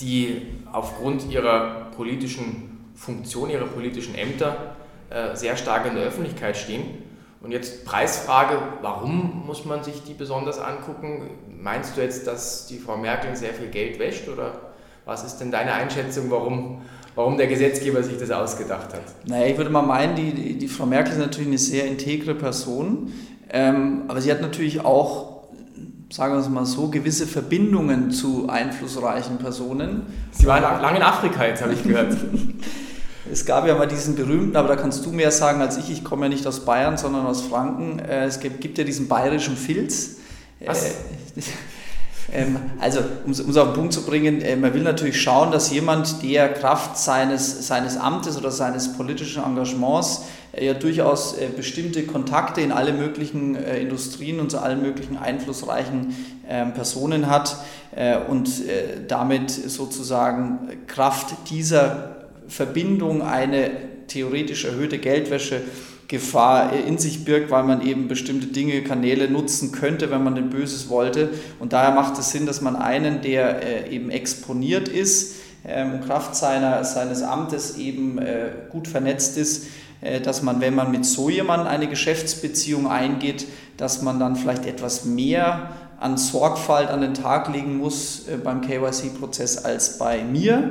die 0.00 0.42
aufgrund 0.72 1.30
ihrer 1.30 1.90
politischen 1.96 2.90
Funktion, 2.94 3.50
ihrer 3.50 3.66
politischen 3.66 4.14
Ämter 4.14 4.76
äh, 5.10 5.34
sehr 5.34 5.56
stark 5.56 5.86
in 5.86 5.94
der 5.94 6.04
Öffentlichkeit 6.04 6.56
stehen. 6.56 7.05
Und 7.46 7.52
jetzt 7.52 7.84
Preisfrage, 7.84 8.58
warum 8.82 9.44
muss 9.46 9.64
man 9.64 9.84
sich 9.84 10.02
die 10.02 10.14
besonders 10.14 10.58
angucken? 10.58 11.30
Meinst 11.62 11.96
du 11.96 12.00
jetzt, 12.00 12.26
dass 12.26 12.66
die 12.66 12.76
Frau 12.76 12.96
Merkel 12.96 13.36
sehr 13.36 13.54
viel 13.54 13.68
Geld 13.68 14.00
wäscht 14.00 14.28
oder 14.28 14.72
was 15.04 15.22
ist 15.22 15.36
denn 15.36 15.52
deine 15.52 15.72
Einschätzung, 15.72 16.28
warum, 16.28 16.82
warum 17.14 17.36
der 17.36 17.46
Gesetzgeber 17.46 18.02
sich 18.02 18.18
das 18.18 18.32
ausgedacht 18.32 18.92
hat? 18.92 19.02
Naja, 19.26 19.46
ich 19.46 19.56
würde 19.56 19.70
mal 19.70 19.82
meinen, 19.82 20.16
die, 20.16 20.34
die, 20.34 20.58
die 20.58 20.66
Frau 20.66 20.86
Merkel 20.86 21.12
ist 21.12 21.20
natürlich 21.20 21.46
eine 21.46 21.58
sehr 21.58 21.86
integre 21.86 22.34
Person, 22.34 23.12
ähm, 23.48 24.06
aber 24.08 24.20
sie 24.20 24.32
hat 24.32 24.40
natürlich 24.40 24.84
auch 24.84 25.36
sagen 26.10 26.34
wir 26.34 26.40
es 26.40 26.48
mal 26.48 26.66
so, 26.66 26.88
gewisse 26.88 27.28
Verbindungen 27.28 28.10
zu 28.10 28.48
einflussreichen 28.48 29.38
Personen. 29.38 30.02
Sie 30.30 30.46
war 30.46 30.60
lange 30.60 30.98
in 30.98 31.02
Afrika, 31.02 31.44
jetzt 31.44 31.62
habe 31.62 31.74
ich 31.74 31.82
gehört. 31.84 32.16
Es 33.32 33.44
gab 33.44 33.66
ja 33.66 33.74
mal 33.74 33.88
diesen 33.88 34.14
berühmten, 34.14 34.56
aber 34.56 34.68
da 34.68 34.76
kannst 34.76 35.04
du 35.04 35.10
mehr 35.10 35.30
sagen 35.30 35.60
als 35.60 35.76
ich. 35.76 35.90
Ich 35.90 36.04
komme 36.04 36.26
ja 36.26 36.28
nicht 36.28 36.46
aus 36.46 36.64
Bayern, 36.64 36.96
sondern 36.96 37.26
aus 37.26 37.42
Franken. 37.42 37.98
Äh, 37.98 38.24
es 38.24 38.40
gibt, 38.40 38.60
gibt 38.60 38.78
ja 38.78 38.84
diesen 38.84 39.08
bayerischen 39.08 39.56
Filz. 39.56 40.16
Was? 40.64 40.84
Äh, 40.84 40.92
ähm, 42.32 42.56
also, 42.78 43.00
um 43.24 43.32
es 43.32 43.56
auf 43.56 43.68
den 43.68 43.74
Punkt 43.74 43.92
zu 43.92 44.04
bringen, 44.04 44.40
äh, 44.40 44.54
man 44.54 44.72
will 44.74 44.82
natürlich 44.82 45.20
schauen, 45.20 45.50
dass 45.50 45.70
jemand, 45.70 46.22
der 46.22 46.52
Kraft 46.52 46.96
seines, 46.98 47.66
seines 47.66 47.96
Amtes 47.96 48.36
oder 48.38 48.50
seines 48.50 48.92
politischen 48.96 49.42
Engagements 49.42 50.22
ja 50.58 50.72
durchaus 50.72 51.36
bestimmte 51.54 52.04
Kontakte 52.04 52.62
in 52.62 52.72
alle 52.72 52.94
möglichen 52.94 53.56
Industrien 53.56 54.40
und 54.40 54.50
zu 54.50 54.58
allen 54.58 54.80
möglichen 54.80 55.18
einflussreichen 55.18 56.16
ähm, 56.48 56.72
Personen 56.72 57.28
hat 57.28 57.58
und 58.28 58.48
damit 59.06 59.50
sozusagen 59.50 60.86
Kraft 60.86 61.50
dieser 61.50 62.15
Verbindung 62.48 63.22
eine 63.22 63.70
theoretisch 64.08 64.64
erhöhte 64.64 64.98
Geldwäschegefahr 64.98 66.72
in 66.86 66.98
sich 66.98 67.24
birgt, 67.24 67.50
weil 67.50 67.64
man 67.64 67.84
eben 67.86 68.08
bestimmte 68.08 68.46
Dinge, 68.46 68.82
Kanäle 68.82 69.30
nutzen 69.30 69.72
könnte, 69.72 70.10
wenn 70.10 70.22
man 70.22 70.34
denn 70.34 70.50
Böses 70.50 70.88
wollte. 70.88 71.30
Und 71.58 71.72
daher 71.72 71.94
macht 71.94 72.18
es 72.18 72.30
Sinn, 72.30 72.46
dass 72.46 72.60
man 72.60 72.76
einen, 72.76 73.22
der 73.22 73.62
äh, 73.62 73.94
eben 73.94 74.10
exponiert 74.10 74.88
ist, 74.88 75.36
ähm, 75.66 76.00
Kraft 76.00 76.36
seiner, 76.36 76.84
seines 76.84 77.22
Amtes 77.22 77.76
eben 77.76 78.18
äh, 78.18 78.50
gut 78.70 78.86
vernetzt 78.86 79.36
ist, 79.36 79.66
äh, 80.00 80.20
dass 80.20 80.42
man, 80.42 80.60
wenn 80.60 80.74
man 80.74 80.92
mit 80.92 81.04
so 81.04 81.28
jemandem 81.28 81.66
eine 81.66 81.88
Geschäftsbeziehung 81.88 82.86
eingeht, 82.88 83.46
dass 83.76 84.02
man 84.02 84.20
dann 84.20 84.36
vielleicht 84.36 84.66
etwas 84.66 85.04
mehr 85.04 85.70
an 85.98 86.18
Sorgfalt 86.18 86.90
an 86.90 87.00
den 87.00 87.14
Tag 87.14 87.52
legen 87.52 87.78
muss 87.78 88.26
beim 88.44 88.60
KYC-Prozess 88.60 89.64
als 89.64 89.96
bei 89.96 90.22
mir 90.22 90.70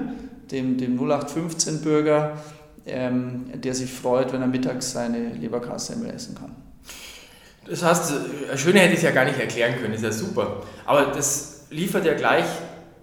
dem, 0.51 0.77
dem 0.77 0.99
0815-Bürger, 0.99 2.37
ähm, 2.85 3.45
der 3.53 3.73
sich 3.73 3.91
freut, 3.91 4.31
wenn 4.33 4.41
er 4.41 4.47
mittags 4.47 4.91
seine 4.91 5.29
Leberkassemmel 5.33 6.09
essen 6.11 6.35
kann. 6.35 6.55
Das 7.67 7.81
heißt, 7.83 8.13
schöner 8.55 8.81
hätte 8.81 8.93
ich 8.93 8.99
es 8.99 9.03
ja 9.03 9.11
gar 9.11 9.25
nicht 9.25 9.39
erklären 9.39 9.75
können, 9.81 9.93
ist 9.93 10.03
ja 10.03 10.11
super. 10.11 10.63
Aber 10.85 11.07
das 11.07 11.65
liefert 11.71 12.05
ja 12.05 12.13
gleich 12.13 12.45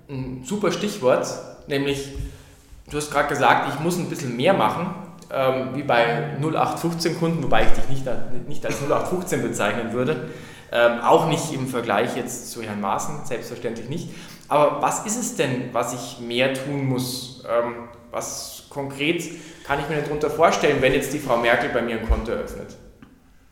ein 0.08 0.42
super 0.44 0.70
Stichwort, 0.70 1.26
nämlich, 1.66 2.10
du 2.90 2.96
hast 2.96 3.10
gerade 3.10 3.28
gesagt, 3.28 3.74
ich 3.74 3.80
muss 3.80 3.96
ein 3.96 4.08
bisschen 4.08 4.36
mehr 4.36 4.54
machen, 4.54 4.94
ähm, 5.32 5.70
wie 5.74 5.82
bei 5.82 6.36
0815-Kunden, 6.40 7.42
wobei 7.42 7.62
ich 7.62 7.70
dich 7.70 7.88
nicht, 7.88 8.48
nicht 8.48 8.66
als 8.66 8.82
0815 8.82 9.42
bezeichnen 9.42 9.92
würde. 9.92 10.28
Ähm, 10.70 11.00
auch 11.00 11.28
nicht 11.28 11.52
im 11.52 11.68
Vergleich 11.68 12.16
jetzt 12.16 12.50
zu 12.50 12.62
Herrn 12.62 12.80
Maaßen, 12.80 13.24
selbstverständlich 13.24 13.88
nicht. 13.88 14.10
Aber 14.48 14.82
was 14.82 15.04
ist 15.06 15.18
es 15.18 15.36
denn, 15.36 15.70
was 15.72 15.94
ich 15.94 16.20
mehr 16.20 16.54
tun 16.54 16.86
muss? 16.86 17.44
Ähm, 17.46 17.88
was 18.10 18.64
konkret 18.70 19.22
kann 19.64 19.80
ich 19.80 19.88
mir 19.88 20.00
darunter 20.02 20.30
vorstellen, 20.30 20.78
wenn 20.80 20.92
jetzt 20.92 21.12
die 21.12 21.18
Frau 21.18 21.36
Merkel 21.38 21.70
bei 21.70 21.82
mir 21.82 21.98
ein 21.98 22.08
Konto 22.08 22.32
eröffnet? 22.32 22.76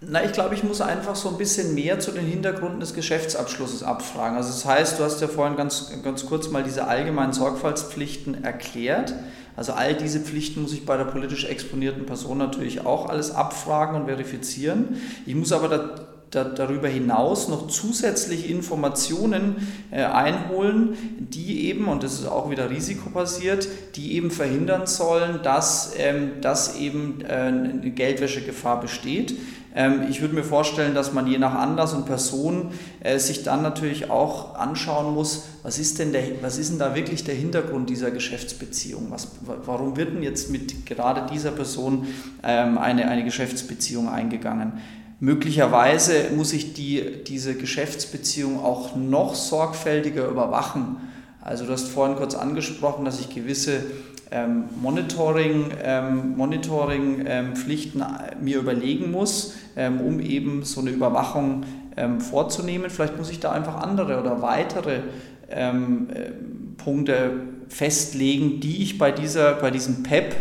Na, 0.02 0.24
ich 0.24 0.32
glaube, 0.32 0.54
ich 0.54 0.62
muss 0.62 0.80
einfach 0.80 1.14
so 1.14 1.28
ein 1.28 1.36
bisschen 1.36 1.74
mehr 1.74 2.00
zu 2.00 2.10
den 2.10 2.24
Hintergründen 2.24 2.80
des 2.80 2.94
Geschäftsabschlusses 2.94 3.82
abfragen. 3.82 4.36
Also 4.36 4.48
das 4.48 4.64
heißt, 4.64 4.98
du 4.98 5.04
hast 5.04 5.20
ja 5.20 5.28
vorhin 5.28 5.56
ganz, 5.56 5.92
ganz 6.02 6.24
kurz 6.24 6.48
mal 6.48 6.62
diese 6.62 6.86
allgemeinen 6.86 7.34
Sorgfaltspflichten 7.34 8.42
erklärt. 8.42 9.12
Also 9.56 9.72
all 9.72 9.94
diese 9.94 10.20
Pflichten 10.20 10.62
muss 10.62 10.72
ich 10.72 10.86
bei 10.86 10.96
der 10.96 11.04
politisch 11.04 11.44
exponierten 11.44 12.06
Person 12.06 12.38
natürlich 12.38 12.86
auch 12.86 13.08
alles 13.08 13.30
abfragen 13.30 14.00
und 14.00 14.06
verifizieren. 14.06 14.96
Ich 15.26 15.34
muss 15.34 15.52
aber 15.52 15.68
da, 15.68 15.90
da, 16.30 16.44
darüber 16.44 16.88
hinaus 16.88 17.48
noch 17.48 17.68
zusätzliche 17.68 18.46
Informationen 18.48 19.68
äh, 19.90 20.02
einholen, 20.02 20.96
die 21.18 21.68
eben, 21.68 21.88
und 21.88 22.02
das 22.02 22.14
ist 22.14 22.26
auch 22.26 22.50
wieder 22.50 22.70
risikobasiert, 22.70 23.68
die 23.96 24.14
eben 24.14 24.30
verhindern 24.30 24.86
sollen, 24.86 25.40
dass, 25.42 25.92
ähm, 25.98 26.40
dass 26.40 26.76
eben 26.76 27.20
äh, 27.22 27.32
eine 27.32 27.90
Geldwäschegefahr 27.90 28.80
besteht. 28.80 29.34
Ähm, 29.74 30.06
ich 30.10 30.20
würde 30.20 30.34
mir 30.34 30.42
vorstellen, 30.42 30.94
dass 30.94 31.12
man 31.12 31.26
je 31.26 31.38
nach 31.38 31.54
Anlass 31.54 31.92
und 31.94 32.06
Person 32.06 32.72
äh, 33.00 33.18
sich 33.18 33.42
dann 33.42 33.62
natürlich 33.62 34.10
auch 34.10 34.56
anschauen 34.56 35.14
muss, 35.14 35.44
was 35.62 35.78
ist 35.78 35.98
denn, 35.98 36.12
der, 36.12 36.22
was 36.42 36.58
ist 36.58 36.70
denn 36.70 36.78
da 36.78 36.94
wirklich 36.94 37.24
der 37.24 37.34
Hintergrund 37.34 37.88
dieser 37.88 38.10
Geschäftsbeziehung? 38.10 39.06
Was, 39.10 39.28
warum 39.64 39.96
wird 39.96 40.14
denn 40.14 40.22
jetzt 40.22 40.50
mit 40.50 40.86
gerade 40.86 41.30
dieser 41.32 41.52
Person 41.52 42.06
ähm, 42.42 42.78
eine, 42.78 43.08
eine 43.08 43.24
Geschäftsbeziehung 43.24 44.08
eingegangen? 44.08 44.72
Möglicherweise 45.20 46.30
muss 46.34 46.54
ich 46.54 46.72
die, 46.72 47.22
diese 47.26 47.54
Geschäftsbeziehung 47.54 48.58
auch 48.58 48.96
noch 48.96 49.34
sorgfältiger 49.34 50.26
überwachen. 50.26 50.96
Also 51.42 51.66
du 51.66 51.72
hast 51.72 51.88
vorhin 51.88 52.16
kurz 52.16 52.34
angesprochen, 52.34 53.04
dass 53.04 53.20
ich 53.20 53.28
gewisse 53.28 53.84
ähm, 54.30 54.64
Monitoring, 54.80 55.72
ähm, 55.82 56.36
Monitoring 56.36 57.24
ähm, 57.26 57.56
Pflichten 57.56 58.02
mir 58.40 58.58
überlegen 58.58 59.10
muss, 59.10 59.54
um 59.88 60.20
eben 60.20 60.62
so 60.64 60.80
eine 60.80 60.90
Überwachung 60.90 61.64
ähm, 61.96 62.20
vorzunehmen. 62.20 62.90
Vielleicht 62.90 63.16
muss 63.16 63.30
ich 63.30 63.40
da 63.40 63.52
einfach 63.52 63.76
andere 63.76 64.20
oder 64.20 64.42
weitere 64.42 65.00
ähm, 65.50 66.08
äh, 66.10 66.30
Punkte 66.82 67.32
festlegen, 67.68 68.60
die 68.60 68.82
ich 68.82 68.98
bei, 68.98 69.12
dieser, 69.12 69.54
bei 69.54 69.70
diesem 69.70 70.02
PEP 70.02 70.34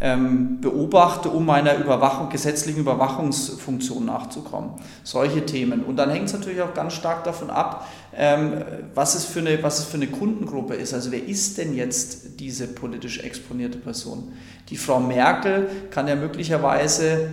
ähm, 0.00 0.60
beobachte, 0.60 1.28
um 1.28 1.46
meiner 1.46 1.76
Überwachung, 1.76 2.28
gesetzlichen 2.28 2.80
Überwachungsfunktion 2.80 4.04
nachzukommen. 4.04 4.70
Solche 5.02 5.44
Themen. 5.44 5.82
Und 5.82 5.96
dann 5.96 6.10
hängt 6.10 6.26
es 6.26 6.32
natürlich 6.32 6.60
auch 6.62 6.74
ganz 6.74 6.92
stark 6.92 7.24
davon 7.24 7.50
ab, 7.50 7.86
ähm, 8.16 8.62
was, 8.94 9.14
es 9.14 9.24
für 9.24 9.40
eine, 9.40 9.62
was 9.62 9.80
es 9.80 9.84
für 9.86 9.96
eine 9.96 10.06
Kundengruppe 10.06 10.74
ist. 10.74 10.94
Also 10.94 11.10
wer 11.10 11.24
ist 11.24 11.58
denn 11.58 11.74
jetzt 11.74 12.38
diese 12.38 12.68
politisch 12.68 13.20
exponierte 13.20 13.78
Person? 13.78 14.32
Die 14.68 14.76
Frau 14.76 15.00
Merkel 15.00 15.68
kann 15.90 16.06
ja 16.06 16.14
möglicherweise 16.14 17.30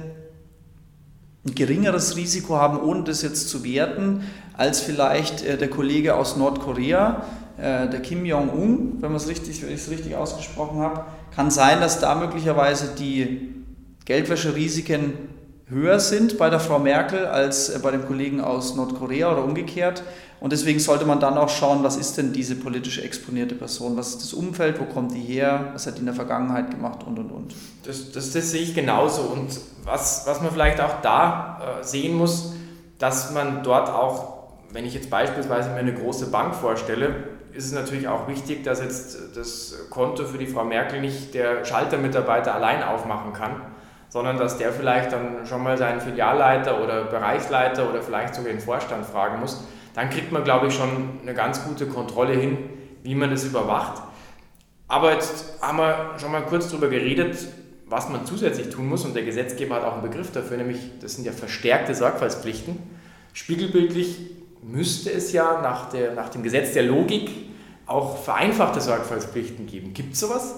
ein 1.45 1.53
geringeres 1.53 2.15
Risiko 2.15 2.55
haben, 2.55 2.79
ohne 2.79 3.03
das 3.03 3.21
jetzt 3.21 3.49
zu 3.49 3.63
werten, 3.63 4.23
als 4.53 4.81
vielleicht 4.81 5.43
äh, 5.43 5.57
der 5.57 5.69
Kollege 5.69 6.15
aus 6.15 6.37
Nordkorea, 6.37 7.23
äh, 7.57 7.87
der 7.87 8.01
Kim 8.01 8.25
Jong-un, 8.25 8.97
wenn, 9.01 9.15
richtig, 9.15 9.61
wenn 9.61 9.69
ich 9.69 9.81
es 9.81 9.89
richtig 9.89 10.15
ausgesprochen 10.15 10.79
habe, 10.79 11.05
kann 11.35 11.51
sein, 11.51 11.81
dass 11.81 11.99
da 11.99 12.15
möglicherweise 12.15 12.95
die 12.97 13.53
Geldwäscherisiken 14.05 15.13
höher 15.67 15.99
sind 15.99 16.37
bei 16.37 16.49
der 16.49 16.59
Frau 16.59 16.79
Merkel 16.79 17.25
als 17.25 17.69
äh, 17.69 17.79
bei 17.79 17.91
dem 17.91 18.05
Kollegen 18.05 18.41
aus 18.41 18.75
Nordkorea 18.75 19.31
oder 19.31 19.43
umgekehrt. 19.43 20.03
Und 20.39 20.51
deswegen 20.51 20.79
sollte 20.79 21.05
man 21.05 21.19
dann 21.19 21.37
auch 21.37 21.49
schauen, 21.49 21.83
was 21.83 21.95
ist 21.95 22.17
denn 22.17 22.33
diese 22.33 22.55
politisch 22.55 22.99
exponierte 22.99 23.55
Person? 23.55 23.97
Was 23.97 24.09
ist 24.09 24.21
das 24.21 24.33
Umfeld? 24.33 24.79
Wo 24.79 24.85
kommt 24.85 25.13
die 25.13 25.21
her? 25.21 25.69
Was 25.73 25.87
hat 25.87 25.95
die 25.95 26.01
in 26.01 26.05
der 26.05 26.13
Vergangenheit 26.13 26.69
gemacht? 26.69 27.03
Und, 27.05 27.17
und, 27.17 27.31
und. 27.31 27.55
Das, 27.83 28.11
das, 28.11 28.31
das 28.31 28.51
sehe 28.51 28.61
ich 28.61 28.75
genauso. 28.75 29.21
Und 29.21 29.59
was, 29.85 30.27
was 30.27 30.41
man 30.41 30.51
vielleicht 30.51 30.81
auch 30.81 31.01
da 31.01 31.79
äh, 31.79 31.83
sehen 31.83 32.15
muss, 32.15 32.53
dass 32.99 33.31
man 33.31 33.63
dort 33.63 33.89
auch, 33.89 34.33
wenn 34.71 34.85
ich 34.85 34.93
jetzt 34.93 35.09
beispielsweise 35.09 35.69
mir 35.69 35.77
eine 35.77 35.93
große 35.93 36.27
Bank 36.27 36.53
vorstelle, 36.53 37.15
ist 37.53 37.65
es 37.65 37.71
natürlich 37.71 38.07
auch 38.07 38.27
wichtig, 38.27 38.63
dass 38.63 38.81
jetzt 38.81 39.17
das 39.35 39.73
Konto 39.89 40.25
für 40.25 40.37
die 40.37 40.47
Frau 40.47 40.65
Merkel 40.65 40.99
nicht 40.99 41.33
der 41.33 41.63
Schaltermitarbeiter 41.63 42.53
allein 42.53 42.83
aufmachen 42.83 43.31
kann, 43.31 43.61
sondern 44.15 44.37
dass 44.37 44.57
der 44.57 44.71
vielleicht 44.71 45.11
dann 45.11 45.45
schon 45.45 45.61
mal 45.61 45.77
seinen 45.77 45.99
Filialleiter 45.99 46.81
oder 46.81 47.03
Bereichsleiter 47.03 47.89
oder 47.89 48.01
vielleicht 48.01 48.33
sogar 48.33 48.53
den 48.53 48.61
Vorstand 48.61 49.05
fragen 49.05 49.41
muss. 49.41 49.65
Dann 49.93 50.09
kriegt 50.09 50.31
man, 50.31 50.45
glaube 50.45 50.67
ich, 50.67 50.73
schon 50.73 51.19
eine 51.21 51.33
ganz 51.33 51.65
gute 51.65 51.85
Kontrolle 51.85 52.31
hin, 52.31 52.57
wie 53.03 53.13
man 53.13 53.29
das 53.29 53.43
überwacht. 53.43 54.01
Aber 54.87 55.11
jetzt 55.11 55.61
haben 55.61 55.79
wir 55.79 56.11
schon 56.17 56.31
mal 56.31 56.43
kurz 56.43 56.69
darüber 56.69 56.87
geredet, 56.87 57.35
was 57.87 58.07
man 58.07 58.25
zusätzlich 58.25 58.69
tun 58.69 58.87
muss 58.87 59.03
und 59.03 59.17
der 59.17 59.23
Gesetzgeber 59.23 59.75
hat 59.75 59.83
auch 59.83 59.95
einen 59.95 60.03
Begriff 60.03 60.31
dafür, 60.31 60.55
nämlich 60.55 60.79
das 61.01 61.15
sind 61.15 61.25
ja 61.25 61.33
verstärkte 61.33 61.93
Sorgfaltspflichten. 61.93 62.77
Spiegelbildlich 63.33 64.17
müsste 64.63 65.11
es 65.11 65.33
ja 65.33 65.59
nach, 65.61 65.89
der, 65.89 66.13
nach 66.13 66.29
dem 66.29 66.41
Gesetz 66.41 66.71
der 66.71 66.83
Logik 66.83 67.31
auch 67.85 68.23
vereinfachte 68.23 68.79
Sorgfaltspflichten 68.79 69.67
geben. 69.67 69.93
Gibt 69.93 70.13
es 70.13 70.21
sowas? 70.21 70.55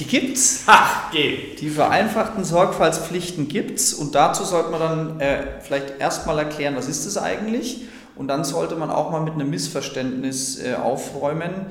Die 0.00 0.06
gibt's. 0.06 0.64
Ach, 0.66 1.10
geht. 1.10 1.60
Die 1.60 1.68
vereinfachten 1.68 2.42
Sorgfaltspflichten 2.42 3.48
gibt's 3.48 3.92
und 3.92 4.14
dazu 4.14 4.44
sollte 4.44 4.70
man 4.70 4.80
dann 4.80 5.20
äh, 5.20 5.60
vielleicht 5.60 6.00
erstmal 6.00 6.38
erklären, 6.38 6.74
was 6.74 6.88
ist 6.88 7.04
es 7.04 7.18
eigentlich 7.18 7.82
und 8.16 8.28
dann 8.28 8.42
sollte 8.42 8.76
man 8.76 8.90
auch 8.90 9.10
mal 9.10 9.20
mit 9.20 9.34
einem 9.34 9.50
Missverständnis 9.50 10.58
äh, 10.58 10.74
aufräumen. 10.74 11.66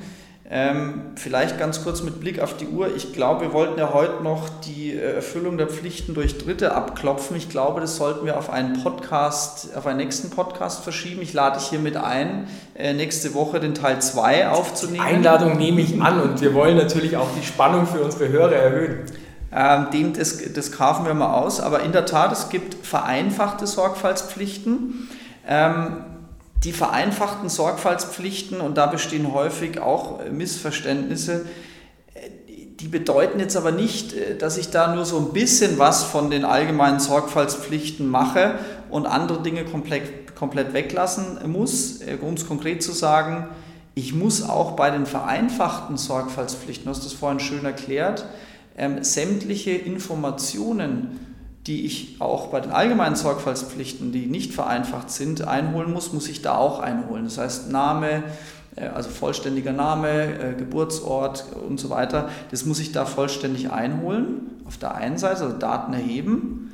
Ähm, 0.52 1.12
vielleicht 1.14 1.60
ganz 1.60 1.84
kurz 1.84 2.02
mit 2.02 2.18
Blick 2.18 2.40
auf 2.40 2.56
die 2.56 2.66
Uhr. 2.66 2.92
Ich 2.96 3.12
glaube, 3.12 3.42
wir 3.42 3.52
wollten 3.52 3.78
ja 3.78 3.94
heute 3.94 4.20
noch 4.24 4.48
die 4.66 4.92
äh, 4.92 5.14
Erfüllung 5.14 5.58
der 5.58 5.68
Pflichten 5.68 6.12
durch 6.12 6.38
Dritte 6.38 6.74
abklopfen. 6.74 7.36
Ich 7.36 7.48
glaube, 7.48 7.80
das 7.80 7.94
sollten 7.94 8.26
wir 8.26 8.36
auf 8.36 8.50
einen 8.50 8.82
Podcast, 8.82 9.76
auf 9.76 9.86
einen 9.86 9.98
nächsten 9.98 10.30
Podcast 10.30 10.82
verschieben. 10.82 11.22
Ich 11.22 11.32
lade 11.34 11.60
dich 11.60 11.68
hiermit 11.68 11.96
ein, 11.96 12.48
äh, 12.74 12.94
nächste 12.94 13.32
Woche 13.34 13.60
den 13.60 13.74
Teil 13.74 14.02
2 14.02 14.48
aufzunehmen. 14.48 15.04
Die 15.06 15.14
Einladung 15.14 15.56
nehme 15.56 15.82
ich 15.82 16.02
an 16.02 16.20
und 16.20 16.40
wir 16.40 16.52
wollen 16.52 16.76
natürlich 16.76 17.16
auch 17.16 17.28
die 17.40 17.46
Spannung 17.46 17.86
für 17.86 18.00
unsere 18.00 18.28
Hörer 18.28 18.56
erhöhen. 18.56 19.04
Ähm, 19.52 19.86
dem, 19.92 20.12
das, 20.14 20.52
das 20.52 20.72
kaufen 20.72 21.06
wir 21.06 21.14
mal 21.14 21.32
aus. 21.32 21.60
Aber 21.60 21.84
in 21.84 21.92
der 21.92 22.06
Tat, 22.06 22.32
es 22.32 22.48
gibt 22.48 22.84
vereinfachte 22.84 23.68
Sorgfaltspflichten. 23.68 25.08
Ähm, 25.46 26.04
die 26.64 26.72
vereinfachten 26.72 27.48
Sorgfaltspflichten, 27.48 28.60
und 28.60 28.76
da 28.76 28.86
bestehen 28.86 29.32
häufig 29.32 29.80
auch 29.80 30.20
äh, 30.20 30.30
Missverständnisse, 30.30 31.46
die 32.80 32.88
bedeuten 32.88 33.38
jetzt 33.40 33.56
aber 33.56 33.72
nicht, 33.72 34.14
äh, 34.14 34.36
dass 34.36 34.56
ich 34.56 34.70
da 34.70 34.94
nur 34.94 35.04
so 35.04 35.18
ein 35.18 35.32
bisschen 35.32 35.78
was 35.78 36.04
von 36.04 36.30
den 36.30 36.44
allgemeinen 36.44 37.00
Sorgfaltspflichten 37.00 38.08
mache 38.08 38.58
und 38.90 39.06
andere 39.06 39.42
Dinge 39.42 39.64
komplett, 39.64 40.34
komplett 40.34 40.72
weglassen 40.72 41.38
muss. 41.50 42.00
Äh, 42.00 42.18
um 42.20 42.34
es 42.34 42.46
konkret 42.46 42.82
zu 42.82 42.92
sagen, 42.92 43.48
ich 43.94 44.14
muss 44.14 44.42
auch 44.42 44.72
bei 44.72 44.90
den 44.90 45.04
vereinfachten 45.04 45.96
Sorgfaltspflichten, 45.96 46.84
du 46.84 46.90
hast 46.90 47.04
das 47.04 47.12
vorhin 47.12 47.40
schön 47.40 47.64
erklärt, 47.64 48.24
ähm, 48.78 49.04
sämtliche 49.04 49.72
Informationen, 49.72 51.29
die 51.70 51.86
ich 51.86 52.16
auch 52.18 52.48
bei 52.48 52.58
den 52.58 52.72
allgemeinen 52.72 53.14
Sorgfaltspflichten, 53.14 54.10
die 54.10 54.26
nicht 54.26 54.52
vereinfacht 54.52 55.08
sind, 55.08 55.46
einholen 55.46 55.92
muss, 55.92 56.12
muss 56.12 56.28
ich 56.28 56.42
da 56.42 56.56
auch 56.56 56.80
einholen. 56.80 57.22
Das 57.22 57.38
heißt 57.38 57.70
Name, 57.70 58.24
äh, 58.74 58.88
also 58.88 59.08
vollständiger 59.08 59.72
Name, 59.72 60.08
äh, 60.40 60.54
Geburtsort 60.54 61.44
und 61.68 61.78
so 61.78 61.88
weiter, 61.88 62.28
das 62.50 62.64
muss 62.64 62.80
ich 62.80 62.90
da 62.90 63.04
vollständig 63.04 63.70
einholen, 63.70 64.50
auf 64.64 64.78
der 64.78 64.96
einen 64.96 65.16
Seite, 65.16 65.44
also 65.44 65.56
Daten 65.56 65.92
erheben. 65.92 66.72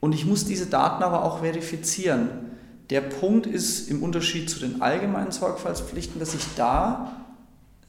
Und 0.00 0.12
ich 0.14 0.26
muss 0.26 0.44
diese 0.44 0.66
Daten 0.66 1.02
aber 1.02 1.24
auch 1.24 1.38
verifizieren. 1.38 2.28
Der 2.90 3.00
Punkt 3.00 3.46
ist 3.46 3.90
im 3.90 4.02
Unterschied 4.02 4.50
zu 4.50 4.60
den 4.60 4.82
allgemeinen 4.82 5.32
Sorgfaltspflichten, 5.32 6.20
dass 6.20 6.34
ich 6.34 6.44
da 6.56 7.25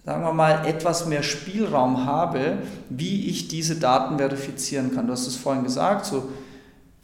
sagen 0.08 0.24
wir 0.24 0.32
mal, 0.32 0.66
etwas 0.66 1.06
mehr 1.06 1.22
Spielraum 1.22 2.06
habe, 2.06 2.60
wie 2.88 3.30
ich 3.30 3.50
diese 3.50 3.76
Daten 3.76 4.18
verifizieren 4.18 4.96
kann. 4.96 5.06
Du 5.06 5.12
hast 5.12 5.28
es 5.28 5.36
vorhin 5.36 5.66
gesagt, 5.66 6.06
so 6.06 6.30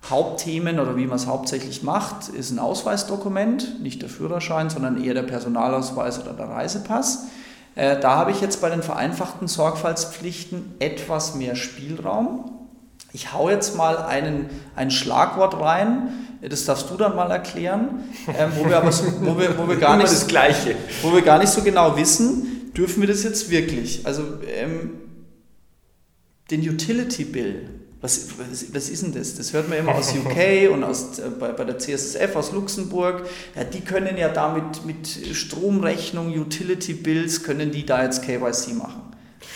Hauptthemen 0.10 0.80
oder 0.80 0.96
wie 0.96 1.06
man 1.06 1.18
es 1.18 1.28
hauptsächlich 1.28 1.84
macht, 1.84 2.30
ist 2.30 2.52
ein 2.52 2.60
Ausweisdokument, 2.60 3.84
nicht 3.84 4.02
der 4.02 4.08
Führerschein, 4.08 4.70
sondern 4.70 5.04
eher 5.04 5.14
der 5.14 5.24
Personalausweis 5.24 6.18
oder 6.22 6.32
der 6.32 6.48
Reisepass. 6.48 7.26
Äh, 7.76 8.00
da 8.00 8.16
habe 8.16 8.32
ich 8.32 8.40
jetzt 8.40 8.62
bei 8.62 8.70
den 8.70 8.82
vereinfachten 8.82 9.50
Sorgfaltspflichten 9.50 10.76
etwas 10.80 11.36
mehr 11.36 11.58
Spielraum. 11.58 12.52
Ich 13.12 13.34
hau 13.34 13.50
jetzt 13.50 13.76
mal 13.76 13.98
einen, 13.98 14.50
ein 14.78 14.92
Schlagwort 14.92 15.60
rein, 15.60 16.08
das 16.42 16.64
darfst 16.64 16.90
du 16.90 16.96
dann 16.96 17.18
mal 17.18 17.30
erklären, 17.30 18.06
ähm, 18.40 18.54
wo, 18.56 18.66
wir 18.66 18.78
aber 18.78 18.94
so, 18.94 19.04
wo, 19.20 19.38
wir, 19.38 19.58
wo, 19.58 19.68
wir 19.68 19.76
gar 19.80 19.98
nicht, 19.98 20.10
das 20.10 20.26
Gleiche. 20.26 20.76
wo 21.02 21.14
wir 21.14 21.22
gar 21.22 21.40
nicht 21.40 21.52
so 21.52 21.62
genau 21.62 21.98
wissen, 21.98 22.53
dürfen 22.76 23.02
wir 23.02 23.08
das 23.08 23.24
jetzt 23.24 23.50
wirklich? 23.50 24.06
Also 24.06 24.24
ähm, 24.48 24.92
den 26.52 26.62
Utility 26.68 27.24
Bill, 27.26 27.70
was, 28.02 28.28
was, 28.38 28.74
was, 28.74 28.90
ist 28.90 29.04
denn 29.04 29.14
das? 29.14 29.36
Das 29.36 29.54
hört 29.54 29.70
man 29.70 29.78
immer 29.78 29.96
aus 29.96 30.14
UK 30.16 30.70
und 30.72 30.84
aus, 30.84 31.20
äh, 31.20 31.30
bei, 31.40 31.54
bei 31.54 31.64
der 31.64 31.80
CSSF 31.80 32.36
aus 32.36 32.52
Luxemburg. 32.52 33.26
Ja, 33.56 33.64
die 33.64 33.82
können 33.82 34.18
ja 34.18 34.30
damit 34.30 34.86
mit 34.86 35.08
Stromrechnung, 35.08 36.28
Utility 36.38 36.94
Bills, 36.94 37.44
können 37.44 37.72
die 37.72 37.86
da 37.86 38.04
jetzt 38.04 38.24
KYC 38.24 38.74
machen. 38.76 39.02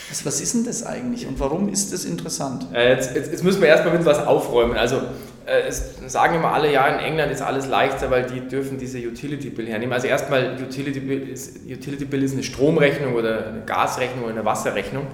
Was, 0.08 0.24
was 0.24 0.40
ist 0.40 0.54
denn 0.54 0.64
das 0.64 0.84
eigentlich 0.84 1.26
und 1.26 1.38
warum 1.38 1.68
ist 1.68 1.92
das 1.92 2.06
interessant? 2.06 2.66
Äh, 2.72 2.94
jetzt, 2.94 3.14
jetzt, 3.14 3.30
jetzt, 3.30 3.44
müssen 3.44 3.60
wir 3.60 3.68
erstmal 3.68 3.94
mit 3.94 4.06
was 4.06 4.18
aufräumen. 4.18 4.76
Also 4.76 5.02
es 5.48 5.98
sagen 6.06 6.36
immer 6.36 6.52
alle, 6.52 6.72
ja, 6.72 6.86
in 6.88 6.98
England 6.98 7.32
ist 7.32 7.42
alles 7.42 7.66
leichter, 7.66 8.10
weil 8.10 8.24
die 8.24 8.40
dürfen 8.40 8.78
diese 8.78 8.98
Utility 8.98 9.50
Bill 9.50 9.66
hernehmen. 9.66 9.92
Also 9.92 10.06
erstmal, 10.06 10.56
Utility 10.60 11.00
Bill 11.00 11.28
ist, 11.28 11.66
Utility 11.66 12.04
Bill 12.04 12.22
ist 12.22 12.34
eine 12.34 12.42
Stromrechnung 12.42 13.14
oder 13.14 13.46
eine 13.46 13.62
Gasrechnung 13.64 14.24
oder 14.24 14.34
eine 14.34 14.44
Wasserrechnung. 14.44 15.06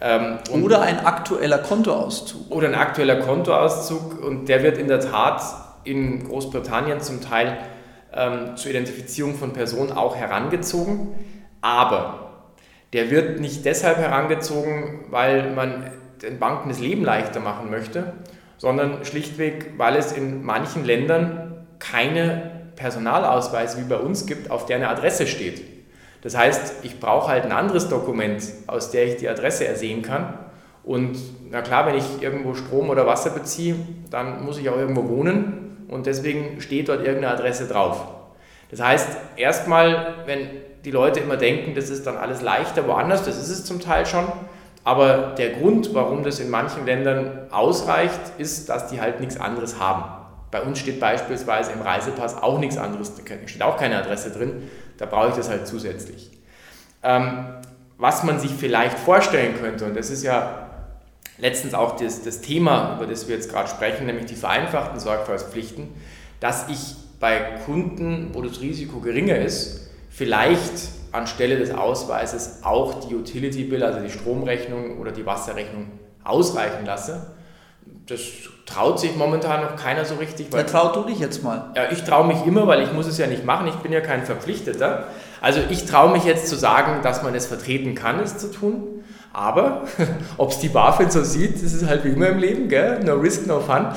Ähm, 0.00 0.38
oder 0.62 0.82
ein 0.82 1.04
aktueller 1.04 1.58
Kontoauszug. 1.58 2.50
Oder 2.50 2.68
ein 2.68 2.74
aktueller 2.74 3.16
Kontoauszug 3.16 4.22
und 4.22 4.48
der 4.48 4.62
wird 4.62 4.78
in 4.78 4.88
der 4.88 5.00
Tat 5.00 5.42
in 5.84 6.28
Großbritannien 6.28 7.00
zum 7.00 7.20
Teil 7.20 7.58
ähm, 8.12 8.56
zur 8.56 8.70
Identifizierung 8.70 9.34
von 9.34 9.52
Personen 9.52 9.92
auch 9.92 10.16
herangezogen. 10.16 11.14
Aber 11.60 12.46
der 12.92 13.10
wird 13.10 13.40
nicht 13.40 13.64
deshalb 13.64 13.98
herangezogen, 13.98 15.06
weil 15.10 15.50
man 15.52 15.90
den 16.22 16.38
Banken 16.38 16.68
das 16.68 16.78
Leben 16.78 17.04
leichter 17.04 17.40
machen 17.40 17.70
möchte, 17.70 18.12
sondern 18.62 19.04
schlichtweg, 19.04 19.72
weil 19.76 19.96
es 19.96 20.12
in 20.12 20.44
manchen 20.44 20.84
Ländern 20.84 21.66
keine 21.80 22.68
Personalausweise 22.76 23.78
wie 23.78 23.88
bei 23.88 23.96
uns 23.96 24.24
gibt, 24.24 24.52
auf 24.52 24.66
der 24.66 24.76
eine 24.76 24.88
Adresse 24.88 25.26
steht. 25.26 25.64
Das 26.20 26.38
heißt, 26.38 26.84
ich 26.84 27.00
brauche 27.00 27.26
halt 27.26 27.44
ein 27.44 27.50
anderes 27.50 27.88
Dokument, 27.88 28.40
aus 28.68 28.92
der 28.92 29.06
ich 29.06 29.16
die 29.16 29.28
Adresse 29.28 29.66
ersehen 29.66 30.02
kann. 30.02 30.38
Und 30.84 31.18
na 31.50 31.60
klar, 31.60 31.86
wenn 31.86 31.96
ich 31.96 32.22
irgendwo 32.22 32.54
Strom 32.54 32.88
oder 32.88 33.04
Wasser 33.04 33.30
beziehe, 33.30 33.74
dann 34.10 34.44
muss 34.44 34.58
ich 34.58 34.68
auch 34.68 34.76
irgendwo 34.76 35.08
wohnen 35.08 35.84
und 35.88 36.06
deswegen 36.06 36.60
steht 36.60 36.88
dort 36.88 37.00
irgendeine 37.00 37.34
Adresse 37.34 37.66
drauf. 37.66 38.06
Das 38.70 38.80
heißt, 38.80 39.08
erstmal, 39.34 40.18
wenn 40.26 40.38
die 40.84 40.92
Leute 40.92 41.18
immer 41.18 41.36
denken, 41.36 41.74
das 41.74 41.90
ist 41.90 42.06
dann 42.06 42.16
alles 42.16 42.42
leichter 42.42 42.86
woanders, 42.86 43.24
das 43.24 43.38
ist 43.38 43.48
es 43.48 43.64
zum 43.64 43.80
Teil 43.80 44.06
schon, 44.06 44.26
aber 44.84 45.34
der 45.38 45.50
Grund, 45.50 45.94
warum 45.94 46.24
das 46.24 46.40
in 46.40 46.50
manchen 46.50 46.86
Ländern 46.86 47.50
ausreicht, 47.50 48.20
ist, 48.38 48.68
dass 48.68 48.88
die 48.88 49.00
halt 49.00 49.20
nichts 49.20 49.38
anderes 49.38 49.78
haben. 49.78 50.04
Bei 50.50 50.60
uns 50.62 50.80
steht 50.80 51.00
beispielsweise 51.00 51.72
im 51.72 51.80
Reisepass 51.80 52.42
auch 52.42 52.58
nichts 52.58 52.76
anderes, 52.76 53.14
da 53.14 53.22
steht 53.46 53.62
auch 53.62 53.76
keine 53.76 53.96
Adresse 53.98 54.30
drin, 54.30 54.68
da 54.98 55.06
brauche 55.06 55.28
ich 55.28 55.34
das 55.34 55.48
halt 55.48 55.66
zusätzlich. 55.66 56.30
Ähm, 57.02 57.46
was 57.96 58.24
man 58.24 58.38
sich 58.38 58.50
vielleicht 58.50 58.98
vorstellen 58.98 59.54
könnte, 59.60 59.84
und 59.84 59.96
das 59.96 60.10
ist 60.10 60.24
ja 60.24 60.70
letztens 61.38 61.74
auch 61.74 61.96
das, 61.96 62.22
das 62.22 62.40
Thema, 62.40 62.96
über 62.96 63.06
das 63.06 63.28
wir 63.28 63.36
jetzt 63.36 63.50
gerade 63.50 63.68
sprechen, 63.68 64.06
nämlich 64.06 64.26
die 64.26 64.34
vereinfachten 64.34 64.98
Sorgfaltspflichten, 64.98 65.88
dass 66.40 66.68
ich 66.68 66.96
bei 67.20 67.38
Kunden, 67.64 68.30
wo 68.32 68.42
das 68.42 68.60
Risiko 68.60 68.98
geringer 68.98 69.36
ist, 69.36 69.88
vielleicht 70.10 70.72
anstelle 71.12 71.58
des 71.58 71.72
Ausweises 71.72 72.60
auch 72.62 73.06
die 73.06 73.14
Utility 73.14 73.64
Bill, 73.64 73.82
also 73.82 74.00
die 74.00 74.10
Stromrechnung 74.10 74.98
oder 74.98 75.12
die 75.12 75.26
Wasserrechnung 75.26 75.88
ausreichen 76.24 76.84
lasse. 76.86 77.34
Das 78.06 78.20
traut 78.66 78.98
sich 78.98 79.16
momentan 79.16 79.62
noch 79.62 79.76
keiner 79.76 80.04
so 80.04 80.16
richtig. 80.16 80.48
Weil, 80.50 80.60
ja, 80.60 80.66
trau 80.66 80.92
du 80.92 81.08
dich 81.08 81.18
jetzt 81.20 81.42
mal. 81.42 81.70
Ja, 81.76 81.90
ich 81.90 82.02
traue 82.04 82.26
mich 82.26 82.44
immer, 82.46 82.66
weil 82.66 82.82
ich 82.82 82.92
muss 82.92 83.06
es 83.06 83.18
ja 83.18 83.26
nicht 83.26 83.44
machen. 83.44 83.68
Ich 83.68 83.76
bin 83.76 83.92
ja 83.92 84.00
kein 84.00 84.24
Verpflichteter. 84.24 85.06
Also 85.40 85.60
ich 85.70 85.84
traue 85.84 86.12
mich 86.12 86.24
jetzt 86.24 86.48
zu 86.48 86.56
sagen, 86.56 87.02
dass 87.02 87.22
man 87.22 87.34
es 87.34 87.46
vertreten 87.46 87.94
kann, 87.94 88.20
es 88.20 88.38
zu 88.38 88.50
tun. 88.50 89.04
Aber 89.32 89.82
ob 90.38 90.50
es 90.50 90.58
die 90.58 90.68
BaFin 90.68 91.10
so 91.10 91.22
sieht, 91.22 91.56
das 91.56 91.72
ist 91.72 91.86
halt 91.86 92.04
wie 92.04 92.10
immer 92.10 92.28
im 92.28 92.38
Leben, 92.38 92.68
gell? 92.68 93.00
no 93.04 93.14
risk, 93.14 93.46
no 93.46 93.60
fun. 93.60 93.88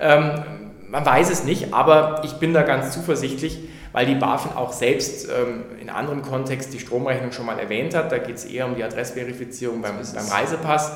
Ähm, 0.00 0.42
man 0.88 1.06
weiß 1.06 1.30
es 1.30 1.44
nicht, 1.44 1.72
aber 1.72 2.20
ich 2.24 2.34
bin 2.34 2.52
da 2.52 2.62
ganz 2.62 2.92
zuversichtlich, 2.92 3.58
weil 3.92 4.06
die 4.06 4.14
BaFin 4.14 4.52
auch 4.52 4.72
selbst 4.72 5.28
ähm, 5.28 5.64
in 5.80 5.90
anderem 5.90 6.22
Kontext 6.22 6.72
die 6.72 6.78
Stromrechnung 6.78 7.32
schon 7.32 7.46
mal 7.46 7.58
erwähnt 7.58 7.94
hat. 7.94 8.10
Da 8.10 8.18
geht 8.18 8.36
es 8.36 8.44
eher 8.44 8.66
um 8.66 8.74
die 8.74 8.82
Adressverifizierung 8.82 9.82
beim, 9.82 9.96
beim 9.96 10.26
Reisepass. 10.26 10.92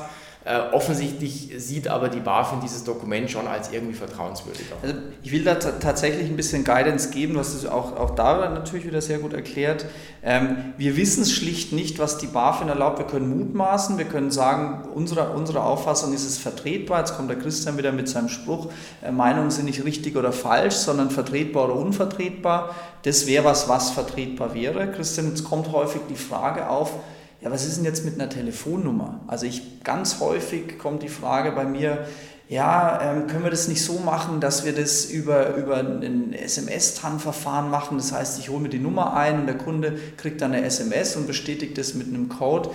Äh, 0.47 0.73
offensichtlich 0.73 1.49
sieht 1.57 1.89
aber 1.89 2.07
die 2.07 2.21
BaFin 2.21 2.61
dieses 2.61 2.85
Dokument 2.85 3.29
schon 3.29 3.47
als 3.47 3.73
irgendwie 3.73 3.95
vertrauenswürdiger. 3.95 4.77
Also 4.81 4.95
ich 5.21 5.33
will 5.33 5.43
da 5.43 5.55
tatsächlich 5.55 6.29
ein 6.29 6.37
bisschen 6.37 6.63
Guidance 6.63 7.09
geben, 7.09 7.33
du 7.33 7.41
hast 7.41 7.53
es 7.53 7.65
auch, 7.65 7.97
auch 7.97 8.11
da 8.11 8.49
natürlich 8.51 8.87
wieder 8.87 9.01
sehr 9.01 9.19
gut 9.19 9.33
erklärt. 9.33 9.85
Ähm, 10.23 10.73
wir 10.77 10.95
wissen 10.95 11.23
es 11.23 11.33
schlicht 11.33 11.73
nicht, 11.73 11.99
was 11.99 12.17
die 12.17 12.27
BaFin 12.27 12.69
erlaubt. 12.69 12.97
Wir 12.97 13.05
können 13.05 13.37
mutmaßen, 13.37 13.97
wir 13.97 14.05
können 14.05 14.31
sagen, 14.31 14.87
unsere, 14.95 15.31
unsere 15.31 15.63
Auffassung 15.63 16.13
ist 16.13 16.25
es 16.25 16.37
vertretbar. 16.37 16.99
Jetzt 16.99 17.17
kommt 17.17 17.29
der 17.29 17.39
Christian 17.39 17.77
wieder 17.77 17.91
mit 17.91 18.07
seinem 18.07 18.29
Spruch, 18.29 18.71
äh, 19.01 19.11
Meinungen 19.11 19.51
sind 19.51 19.65
nicht 19.65 19.83
richtig 19.83 20.15
oder 20.15 20.31
falsch, 20.31 20.75
sondern 20.75 21.09
vertretbar 21.09 21.65
oder 21.65 21.75
unvertretbar. 21.75 22.73
Das 23.03 23.27
wäre 23.27 23.43
was, 23.43 23.67
was 23.67 23.89
vertretbar 23.89 24.53
wäre. 24.53 24.89
Christian, 24.93 25.27
jetzt 25.27 25.43
kommt 25.43 25.73
häufig 25.73 26.03
die 26.09 26.15
Frage 26.15 26.69
auf, 26.69 26.93
ja, 27.41 27.51
was 27.51 27.65
ist 27.65 27.77
denn 27.77 27.85
jetzt 27.85 28.03
mit 28.03 28.15
einer 28.15 28.29
Telefonnummer? 28.29 29.21
Also 29.27 29.45
ich 29.45 29.83
ganz 29.83 30.19
häufig 30.19 30.79
kommt 30.79 31.03
die 31.03 31.09
Frage 31.09 31.51
bei 31.51 31.65
mir, 31.65 32.07
ja, 32.49 33.01
ähm, 33.01 33.27
können 33.27 33.43
wir 33.43 33.51
das 33.51 33.67
nicht 33.67 33.83
so 33.83 33.99
machen, 33.99 34.39
dass 34.39 34.63
wir 34.65 34.73
das 34.73 35.05
über, 35.05 35.55
über 35.55 35.77
ein 35.77 36.31
SMS-TAN-Verfahren 36.33 37.69
machen? 37.69 37.97
Das 37.97 38.13
heißt, 38.13 38.39
ich 38.39 38.49
hole 38.49 38.61
mir 38.61 38.69
die 38.69 38.79
Nummer 38.79 39.15
ein 39.15 39.41
und 39.41 39.47
der 39.47 39.57
Kunde 39.57 39.99
kriegt 40.15 40.41
dann 40.41 40.53
eine 40.53 40.65
SMS 40.65 41.17
und 41.17 41.27
bestätigt 41.27 41.77
das 41.77 41.93
mit 41.93 42.07
einem 42.07 42.29
Code. 42.29 42.69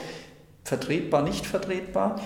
Vertretbar, 0.64 1.22
nicht 1.22 1.46
vertretbar? 1.46 2.20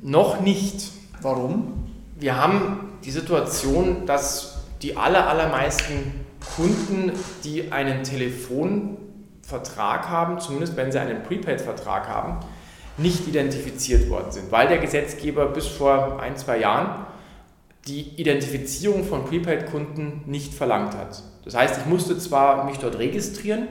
Noch 0.00 0.40
nicht. 0.40 0.92
Warum? 1.20 1.88
Wir 2.18 2.36
haben 2.36 2.92
die 3.04 3.10
Situation, 3.10 4.06
dass 4.06 4.58
die 4.80 4.96
aller, 4.96 5.28
allermeisten 5.28 6.12
Kunden, 6.56 7.12
die 7.42 7.72
einen 7.72 8.04
Telefon 8.04 8.96
Vertrag 9.52 10.08
haben, 10.08 10.40
zumindest 10.40 10.76
wenn 10.76 10.90
sie 10.90 10.98
einen 10.98 11.22
Prepaid-Vertrag 11.22 12.08
haben, 12.08 12.38
nicht 12.96 13.28
identifiziert 13.28 14.08
worden 14.08 14.30
sind, 14.30 14.50
weil 14.50 14.68
der 14.68 14.78
Gesetzgeber 14.78 15.46
bis 15.46 15.66
vor 15.66 16.20
ein, 16.20 16.36
zwei 16.36 16.58
Jahren 16.58 17.06
die 17.86 18.00
Identifizierung 18.16 19.04
von 19.04 19.26
Prepaid-Kunden 19.26 20.22
nicht 20.26 20.54
verlangt 20.54 20.96
hat. 20.96 21.22
Das 21.44 21.54
heißt, 21.54 21.80
ich 21.80 21.86
musste 21.86 22.16
zwar 22.18 22.64
mich 22.64 22.78
dort 22.78 22.98
registrieren, 22.98 23.66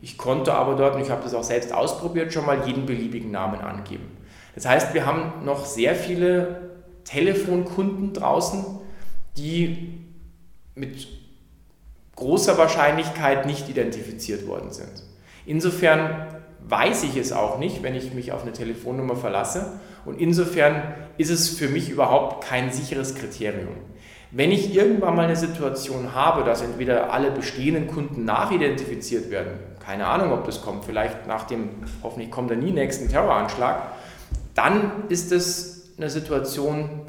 ich 0.00 0.16
konnte 0.16 0.54
aber 0.54 0.74
dort, 0.76 0.94
und 0.94 1.02
ich 1.02 1.10
habe 1.10 1.22
das 1.22 1.34
auch 1.34 1.42
selbst 1.42 1.72
ausprobiert, 1.72 2.32
schon 2.32 2.46
mal 2.46 2.66
jeden 2.66 2.86
beliebigen 2.86 3.30
Namen 3.30 3.60
angeben. 3.60 4.16
Das 4.54 4.64
heißt, 4.66 4.94
wir 4.94 5.04
haben 5.04 5.44
noch 5.44 5.66
sehr 5.66 5.94
viele 5.94 6.70
Telefonkunden 7.04 8.14
draußen, 8.14 8.64
die 9.36 10.00
mit 10.74 11.08
großer 12.14 12.56
Wahrscheinlichkeit 12.56 13.46
nicht 13.46 13.68
identifiziert 13.68 14.46
worden 14.46 14.72
sind. 14.72 15.02
Insofern 15.46 16.26
weiß 16.68 17.04
ich 17.04 17.16
es 17.16 17.32
auch 17.32 17.58
nicht, 17.58 17.82
wenn 17.82 17.94
ich 17.94 18.12
mich 18.12 18.32
auf 18.32 18.42
eine 18.42 18.52
Telefonnummer 18.52 19.16
verlasse. 19.16 19.72
Und 20.04 20.20
insofern 20.20 20.82
ist 21.16 21.30
es 21.30 21.50
für 21.50 21.68
mich 21.68 21.88
überhaupt 21.88 22.44
kein 22.44 22.72
sicheres 22.72 23.14
Kriterium. 23.14 23.76
Wenn 24.32 24.50
ich 24.50 24.74
irgendwann 24.74 25.14
mal 25.14 25.24
eine 25.24 25.36
Situation 25.36 26.14
habe, 26.14 26.44
dass 26.44 26.60
entweder 26.60 27.12
alle 27.12 27.30
bestehenden 27.30 27.86
Kunden 27.86 28.24
nachidentifiziert 28.24 29.30
werden, 29.30 29.52
keine 29.84 30.06
Ahnung, 30.06 30.32
ob 30.32 30.44
das 30.44 30.62
kommt, 30.62 30.84
vielleicht 30.84 31.28
nach 31.28 31.44
dem, 31.44 31.68
hoffentlich 32.02 32.30
kommt 32.30 32.50
er 32.50 32.56
nie, 32.56 32.72
nächsten 32.72 33.08
Terroranschlag, 33.08 33.82
dann 34.54 35.04
ist 35.08 35.30
es 35.30 35.92
eine 35.96 36.10
Situation, 36.10 37.02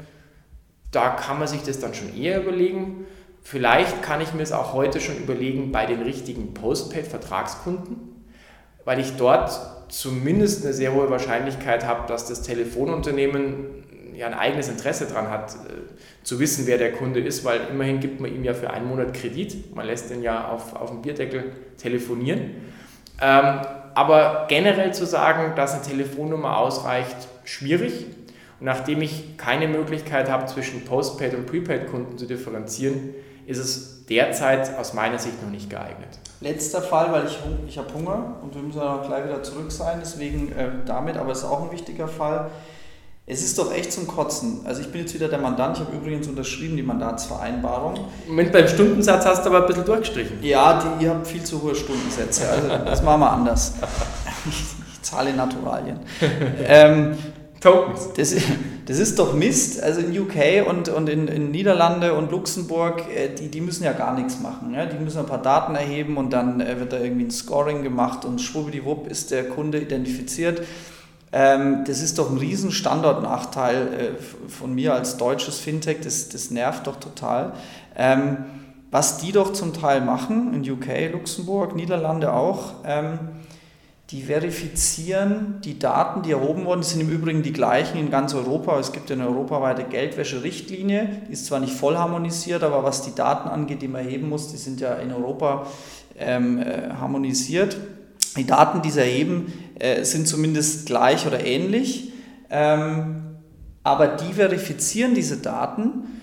da 0.92 1.10
kann 1.10 1.38
man 1.38 1.48
sich 1.48 1.62
das 1.62 1.80
dann 1.80 1.92
schon 1.92 2.16
eher 2.16 2.40
überlegen. 2.40 3.04
Vielleicht 3.42 4.02
kann 4.02 4.20
ich 4.20 4.32
mir 4.32 4.42
es 4.42 4.52
auch 4.52 4.72
heute 4.72 5.00
schon 5.00 5.16
überlegen 5.16 5.72
bei 5.72 5.86
den 5.86 6.02
richtigen 6.02 6.54
Postpaid-Vertragskunden, 6.54 8.07
weil 8.88 9.00
ich 9.00 9.16
dort 9.16 9.50
zumindest 9.90 10.64
eine 10.64 10.72
sehr 10.72 10.94
hohe 10.94 11.10
Wahrscheinlichkeit 11.10 11.86
habe, 11.86 12.08
dass 12.08 12.24
das 12.24 12.40
Telefonunternehmen 12.40 13.84
ja 14.14 14.26
ein 14.26 14.32
eigenes 14.32 14.70
Interesse 14.70 15.04
daran 15.04 15.28
hat, 15.28 15.50
äh, 15.56 16.24
zu 16.24 16.40
wissen, 16.40 16.66
wer 16.66 16.78
der 16.78 16.92
Kunde 16.92 17.20
ist, 17.20 17.44
weil 17.44 17.60
immerhin 17.70 18.00
gibt 18.00 18.18
man 18.18 18.34
ihm 18.34 18.44
ja 18.44 18.54
für 18.54 18.70
einen 18.70 18.88
Monat 18.88 19.12
Kredit. 19.12 19.76
Man 19.76 19.84
lässt 19.84 20.10
ihn 20.10 20.22
ja 20.22 20.48
auf, 20.48 20.74
auf 20.74 20.88
dem 20.88 21.02
Bierdeckel 21.02 21.52
telefonieren. 21.76 22.62
Ähm, 23.20 23.60
aber 23.92 24.46
generell 24.48 24.94
zu 24.94 25.04
sagen, 25.04 25.54
dass 25.54 25.74
eine 25.74 25.82
Telefonnummer 25.82 26.56
ausreicht, 26.56 27.28
schwierig. 27.44 28.06
Und 28.58 28.64
nachdem 28.64 29.02
ich 29.02 29.36
keine 29.36 29.68
Möglichkeit 29.68 30.30
habe, 30.30 30.46
zwischen 30.46 30.86
Postpaid- 30.86 31.34
und 31.34 31.44
Prepaid-Kunden 31.44 32.16
zu 32.16 32.24
differenzieren, 32.24 33.10
ist 33.46 33.58
es 33.58 33.97
derzeit 34.08 34.78
aus 34.78 34.94
meiner 34.94 35.18
Sicht 35.18 35.42
noch 35.42 35.50
nicht 35.50 35.68
geeignet. 35.68 36.18
Letzter 36.40 36.80
Fall, 36.80 37.12
weil 37.12 37.26
ich, 37.26 37.38
ich 37.66 37.78
habe 37.78 37.92
Hunger 37.92 38.36
und 38.42 38.54
wir 38.54 38.62
müssen 38.62 38.80
auch 38.80 39.06
gleich 39.06 39.24
wieder 39.24 39.42
zurück 39.42 39.70
sein, 39.72 39.98
deswegen 40.00 40.52
äh, 40.52 40.68
damit, 40.86 41.16
aber 41.16 41.32
es 41.32 41.38
ist 41.38 41.44
auch 41.44 41.64
ein 41.64 41.72
wichtiger 41.72 42.08
Fall. 42.08 42.50
Es 43.26 43.42
ist 43.42 43.58
doch 43.58 43.74
echt 43.74 43.92
zum 43.92 44.06
Kotzen. 44.06 44.60
Also 44.64 44.80
ich 44.80 44.90
bin 44.90 45.02
jetzt 45.02 45.12
wieder 45.12 45.28
der 45.28 45.38
Mandant, 45.38 45.76
ich 45.76 45.84
habe 45.84 45.94
übrigens 45.94 46.26
unterschrieben 46.28 46.76
die 46.76 46.82
Mandatsvereinbarung. 46.82 47.98
Moment, 48.26 48.52
beim 48.52 48.66
Stundensatz 48.66 49.26
hast 49.26 49.44
du 49.44 49.50
aber 49.50 49.62
ein 49.62 49.66
bisschen 49.66 49.84
durchgestrichen. 49.84 50.38
Ja, 50.42 50.80
die, 50.80 51.04
ihr 51.04 51.10
habt 51.10 51.26
viel 51.26 51.42
zu 51.42 51.60
hohe 51.60 51.74
Stundensätze, 51.74 52.48
also 52.48 52.68
das 52.68 53.02
machen 53.02 53.20
wir 53.20 53.30
anders. 53.30 53.74
Ich, 54.48 54.54
ich 54.92 55.02
zahle 55.02 55.34
Naturalien. 55.34 56.00
ähm, 56.66 57.18
Tokens. 57.60 58.08
Das, 58.16 58.34
das, 58.88 58.98
ist 58.98 59.18
doch 59.18 59.34
Mist. 59.34 59.82
Also 59.82 60.00
in 60.00 60.18
UK 60.18 60.66
und, 60.68 60.88
und 60.88 61.08
in, 61.08 61.28
in 61.28 61.50
Niederlande 61.50 62.14
und 62.14 62.30
Luxemburg, 62.30 63.04
äh, 63.14 63.34
die, 63.34 63.48
die 63.48 63.60
müssen 63.60 63.84
ja 63.84 63.92
gar 63.92 64.14
nichts 64.14 64.40
machen. 64.40 64.74
Ja? 64.74 64.86
Die 64.86 64.98
müssen 65.02 65.18
ein 65.18 65.26
paar 65.26 65.42
Daten 65.42 65.74
erheben 65.74 66.16
und 66.16 66.32
dann 66.32 66.60
äh, 66.60 66.78
wird 66.80 66.92
da 66.92 66.98
irgendwie 66.98 67.24
ein 67.24 67.30
Scoring 67.30 67.82
gemacht 67.82 68.24
und 68.24 68.40
schwuppdiwupp 68.40 69.08
ist 69.08 69.30
der 69.30 69.48
Kunde 69.48 69.80
identifiziert. 69.80 70.62
Ähm, 71.30 71.84
das 71.86 72.00
ist 72.00 72.18
doch 72.18 72.30
ein 72.30 72.38
riesen 72.38 72.70
Standortnachteil 72.70 73.76
äh, 73.76 74.50
von 74.50 74.74
mir 74.74 74.94
als 74.94 75.18
deutsches 75.18 75.58
Fintech, 75.58 75.98
das, 76.02 76.30
das 76.30 76.50
nervt 76.50 76.86
doch 76.86 76.96
total. 76.96 77.52
Ähm, 77.96 78.38
was 78.90 79.18
die 79.18 79.32
doch 79.32 79.52
zum 79.52 79.74
Teil 79.74 80.00
machen, 80.00 80.54
in 80.54 80.70
UK, 80.70 81.12
Luxemburg, 81.12 81.76
Niederlande 81.76 82.32
auch, 82.32 82.72
ähm, 82.86 83.18
die 84.10 84.22
verifizieren 84.22 85.60
die 85.64 85.78
Daten, 85.78 86.22
die 86.22 86.30
erhoben 86.30 86.64
wurden, 86.64 86.80
die 86.80 86.86
sind 86.86 87.00
im 87.02 87.10
Übrigen 87.10 87.42
die 87.42 87.52
gleichen 87.52 87.98
in 87.98 88.10
ganz 88.10 88.32
Europa. 88.32 88.78
Es 88.78 88.92
gibt 88.92 89.12
eine 89.12 89.26
europaweite 89.26 89.84
Geldwäscherichtlinie, 89.84 91.22
die 91.28 91.32
ist 91.32 91.44
zwar 91.44 91.60
nicht 91.60 91.74
voll 91.74 91.96
harmonisiert, 91.98 92.62
aber 92.62 92.82
was 92.84 93.02
die 93.02 93.14
Daten 93.14 93.50
angeht, 93.50 93.82
die 93.82 93.88
man 93.88 94.04
erheben 94.04 94.30
muss, 94.30 94.50
die 94.50 94.56
sind 94.56 94.80
ja 94.80 94.94
in 94.94 95.12
Europa 95.12 95.66
ähm, 96.18 96.58
äh, 96.58 96.88
harmonisiert. 96.98 97.76
Die 98.38 98.46
Daten, 98.46 98.80
die 98.80 98.90
sie 98.90 99.00
erheben, 99.00 99.52
äh, 99.78 100.02
sind 100.04 100.26
zumindest 100.26 100.86
gleich 100.86 101.26
oder 101.26 101.44
ähnlich, 101.44 102.12
ähm, 102.48 103.22
aber 103.82 104.08
die 104.08 104.32
verifizieren 104.32 105.14
diese 105.14 105.36
Daten 105.36 106.17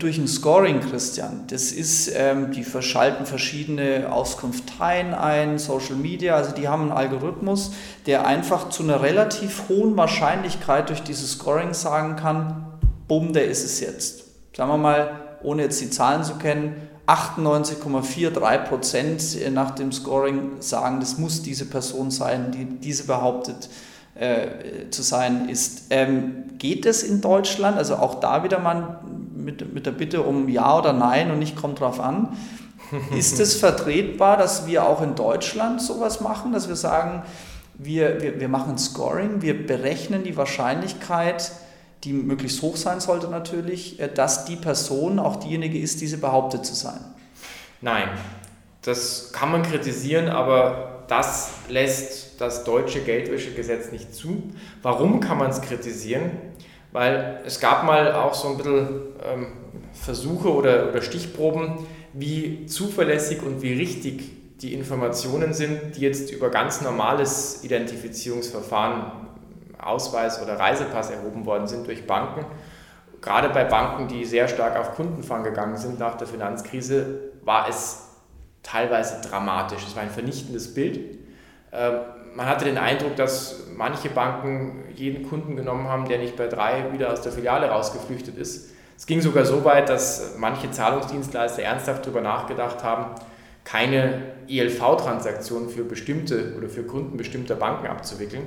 durch 0.00 0.18
ein 0.18 0.26
Scoring, 0.26 0.80
Christian. 0.80 1.44
Das 1.46 1.70
ist, 1.70 2.10
ähm, 2.16 2.50
die 2.50 2.64
verschalten 2.64 3.24
verschiedene 3.24 4.12
Auskunfteien 4.12 5.14
ein, 5.14 5.60
Social 5.60 5.94
Media, 5.94 6.34
also 6.34 6.52
die 6.52 6.66
haben 6.66 6.82
einen 6.82 6.92
Algorithmus, 6.92 7.70
der 8.06 8.26
einfach 8.26 8.70
zu 8.70 8.82
einer 8.82 9.00
relativ 9.00 9.68
hohen 9.68 9.96
Wahrscheinlichkeit 9.96 10.88
durch 10.88 11.04
dieses 11.04 11.32
Scoring 11.32 11.72
sagen 11.72 12.16
kann, 12.16 12.66
bumm, 13.06 13.32
der 13.32 13.44
ist 13.44 13.64
es 13.64 13.78
jetzt. 13.78 14.24
Sagen 14.56 14.70
wir 14.70 14.76
mal, 14.76 15.10
ohne 15.44 15.62
jetzt 15.62 15.80
die 15.80 15.90
Zahlen 15.90 16.24
zu 16.24 16.34
kennen, 16.34 16.88
98,43 17.06 18.58
Prozent 18.64 19.52
nach 19.52 19.72
dem 19.72 19.92
Scoring 19.92 20.60
sagen, 20.60 21.00
das 21.00 21.18
muss 21.18 21.42
diese 21.42 21.66
Person 21.66 22.10
sein, 22.10 22.52
die 22.52 22.64
diese 22.64 23.04
behauptet 23.04 23.68
äh, 24.14 24.90
zu 24.90 25.02
sein 25.02 25.48
ist. 25.48 25.84
Ähm, 25.90 26.44
geht 26.58 26.86
es 26.86 27.02
in 27.02 27.20
Deutschland? 27.20 27.76
Also 27.78 27.96
auch 27.96 28.20
da 28.20 28.44
wieder 28.44 28.58
mal 28.58 29.00
mit, 29.44 29.72
mit 29.72 29.86
der 29.86 29.92
Bitte 29.92 30.22
um 30.22 30.48
Ja 30.48 30.78
oder 30.78 30.92
Nein 30.92 31.30
und 31.30 31.38
nicht 31.38 31.56
kommt 31.56 31.80
drauf 31.80 32.00
an. 32.00 32.36
Ist 33.16 33.38
es 33.40 33.56
vertretbar, 33.56 34.36
dass 34.36 34.66
wir 34.66 34.84
auch 34.84 35.02
in 35.02 35.14
Deutschland 35.14 35.80
sowas 35.80 36.20
machen, 36.20 36.52
dass 36.52 36.68
wir 36.68 36.76
sagen, 36.76 37.22
wir, 37.74 38.20
wir, 38.20 38.40
wir 38.40 38.48
machen 38.48 38.78
Scoring, 38.78 39.42
wir 39.42 39.66
berechnen 39.66 40.24
die 40.24 40.36
Wahrscheinlichkeit, 40.36 41.52
die 42.04 42.12
möglichst 42.12 42.62
hoch 42.62 42.76
sein 42.76 43.00
sollte 43.00 43.28
natürlich, 43.28 44.00
äh, 44.00 44.08
dass 44.08 44.44
die 44.44 44.56
Person 44.56 45.18
auch 45.18 45.36
diejenige 45.36 45.78
ist, 45.78 46.00
die 46.00 46.06
sie 46.06 46.16
behauptet 46.16 46.64
zu 46.64 46.74
sein. 46.74 47.00
Nein, 47.80 48.08
das 48.82 49.32
kann 49.32 49.52
man 49.52 49.62
kritisieren, 49.62 50.28
aber 50.28 51.04
das 51.08 51.50
lässt 51.68 52.40
das 52.40 52.64
deutsche 52.64 53.00
Geldwäschegesetz 53.00 53.92
nicht 53.92 54.14
zu. 54.14 54.42
Warum 54.82 55.20
kann 55.20 55.38
man 55.38 55.50
es 55.50 55.60
kritisieren? 55.60 56.30
Weil 56.92 57.40
es 57.44 57.60
gab 57.60 57.84
mal 57.84 58.12
auch 58.14 58.34
so 58.34 58.48
ein 58.48 58.56
bisschen 58.56 58.88
ähm, 59.24 59.46
Versuche 59.92 60.52
oder, 60.52 60.88
oder 60.88 61.02
Stichproben, 61.02 61.86
wie 62.12 62.66
zuverlässig 62.66 63.42
und 63.42 63.62
wie 63.62 63.74
richtig 63.74 64.58
die 64.60 64.74
Informationen 64.74 65.54
sind, 65.54 65.96
die 65.96 66.00
jetzt 66.00 66.32
über 66.32 66.50
ganz 66.50 66.80
normales 66.80 67.64
Identifizierungsverfahren 67.64 69.12
Ausweis 69.78 70.42
oder 70.42 70.58
Reisepass 70.58 71.10
erhoben 71.10 71.46
worden 71.46 71.66
sind 71.66 71.86
durch 71.86 72.06
Banken. 72.06 72.44
Gerade 73.20 73.50
bei 73.50 73.64
Banken, 73.64 74.08
die 74.08 74.24
sehr 74.24 74.48
stark 74.48 74.78
auf 74.78 74.94
Kundenfang 74.94 75.44
gegangen 75.44 75.76
sind 75.76 75.98
nach 75.98 76.16
der 76.16 76.26
Finanzkrise, 76.26 77.30
war 77.44 77.68
es 77.68 78.08
teilweise 78.62 79.20
dramatisch. 79.26 79.86
Es 79.86 79.96
war 79.96 80.02
ein 80.02 80.10
vernichtendes 80.10 80.74
Bild. 80.74 81.18
Ähm, 81.72 82.00
man 82.34 82.46
hatte 82.46 82.64
den 82.64 82.78
Eindruck, 82.78 83.16
dass 83.16 83.64
manche 83.76 84.08
Banken 84.08 84.84
jeden 84.94 85.28
Kunden 85.28 85.56
genommen 85.56 85.88
haben, 85.88 86.08
der 86.08 86.18
nicht 86.18 86.36
bei 86.36 86.46
drei 86.46 86.92
wieder 86.92 87.12
aus 87.12 87.22
der 87.22 87.32
Filiale 87.32 87.68
rausgeflüchtet 87.68 88.36
ist. 88.36 88.70
Es 88.96 89.06
ging 89.06 89.22
sogar 89.22 89.44
so 89.44 89.64
weit, 89.64 89.88
dass 89.88 90.34
manche 90.38 90.70
Zahlungsdienstleister 90.70 91.62
ernsthaft 91.62 92.04
darüber 92.04 92.20
nachgedacht 92.20 92.84
haben, 92.84 93.14
keine 93.64 94.22
ELV-Transaktionen 94.48 95.70
für 95.70 95.84
bestimmte 95.84 96.54
oder 96.56 96.68
für 96.68 96.82
Kunden 96.82 97.16
bestimmter 97.16 97.54
Banken 97.54 97.86
abzuwickeln. 97.86 98.46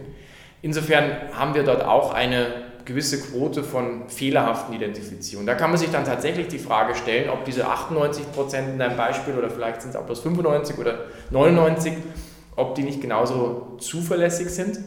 Insofern 0.62 1.34
haben 1.34 1.56
wir 1.56 1.64
dort 1.64 1.84
auch 1.84 2.14
eine 2.14 2.48
gewisse 2.86 3.22
Quote 3.22 3.64
von 3.64 4.10
fehlerhaften 4.10 4.76
Identifizierungen. 4.76 5.48
Da 5.48 5.56
kann 5.56 5.70
man 5.70 5.80
sich 5.80 5.90
dann 5.90 6.06
tatsächlich 6.06 6.48
die 6.48 6.60
Frage 6.60 6.96
stellen, 6.96 7.30
ob 7.30 7.46
diese 7.46 7.68
98 7.68 8.32
Prozent 8.34 8.70
in 8.70 8.80
deinem 8.80 8.98
Beispiel 8.98 9.36
oder 9.36 9.50
vielleicht 9.50 9.82
sind 9.82 9.92
es 9.92 9.96
auch 9.96 10.06
bloß 10.06 10.20
95 10.22 10.78
oder 10.78 11.06
99, 11.32 11.94
ob 12.56 12.76
die 12.76 12.84
nicht 12.84 13.02
genauso 13.02 13.78
zuverlässig 13.80 14.50
sind. 14.50 14.80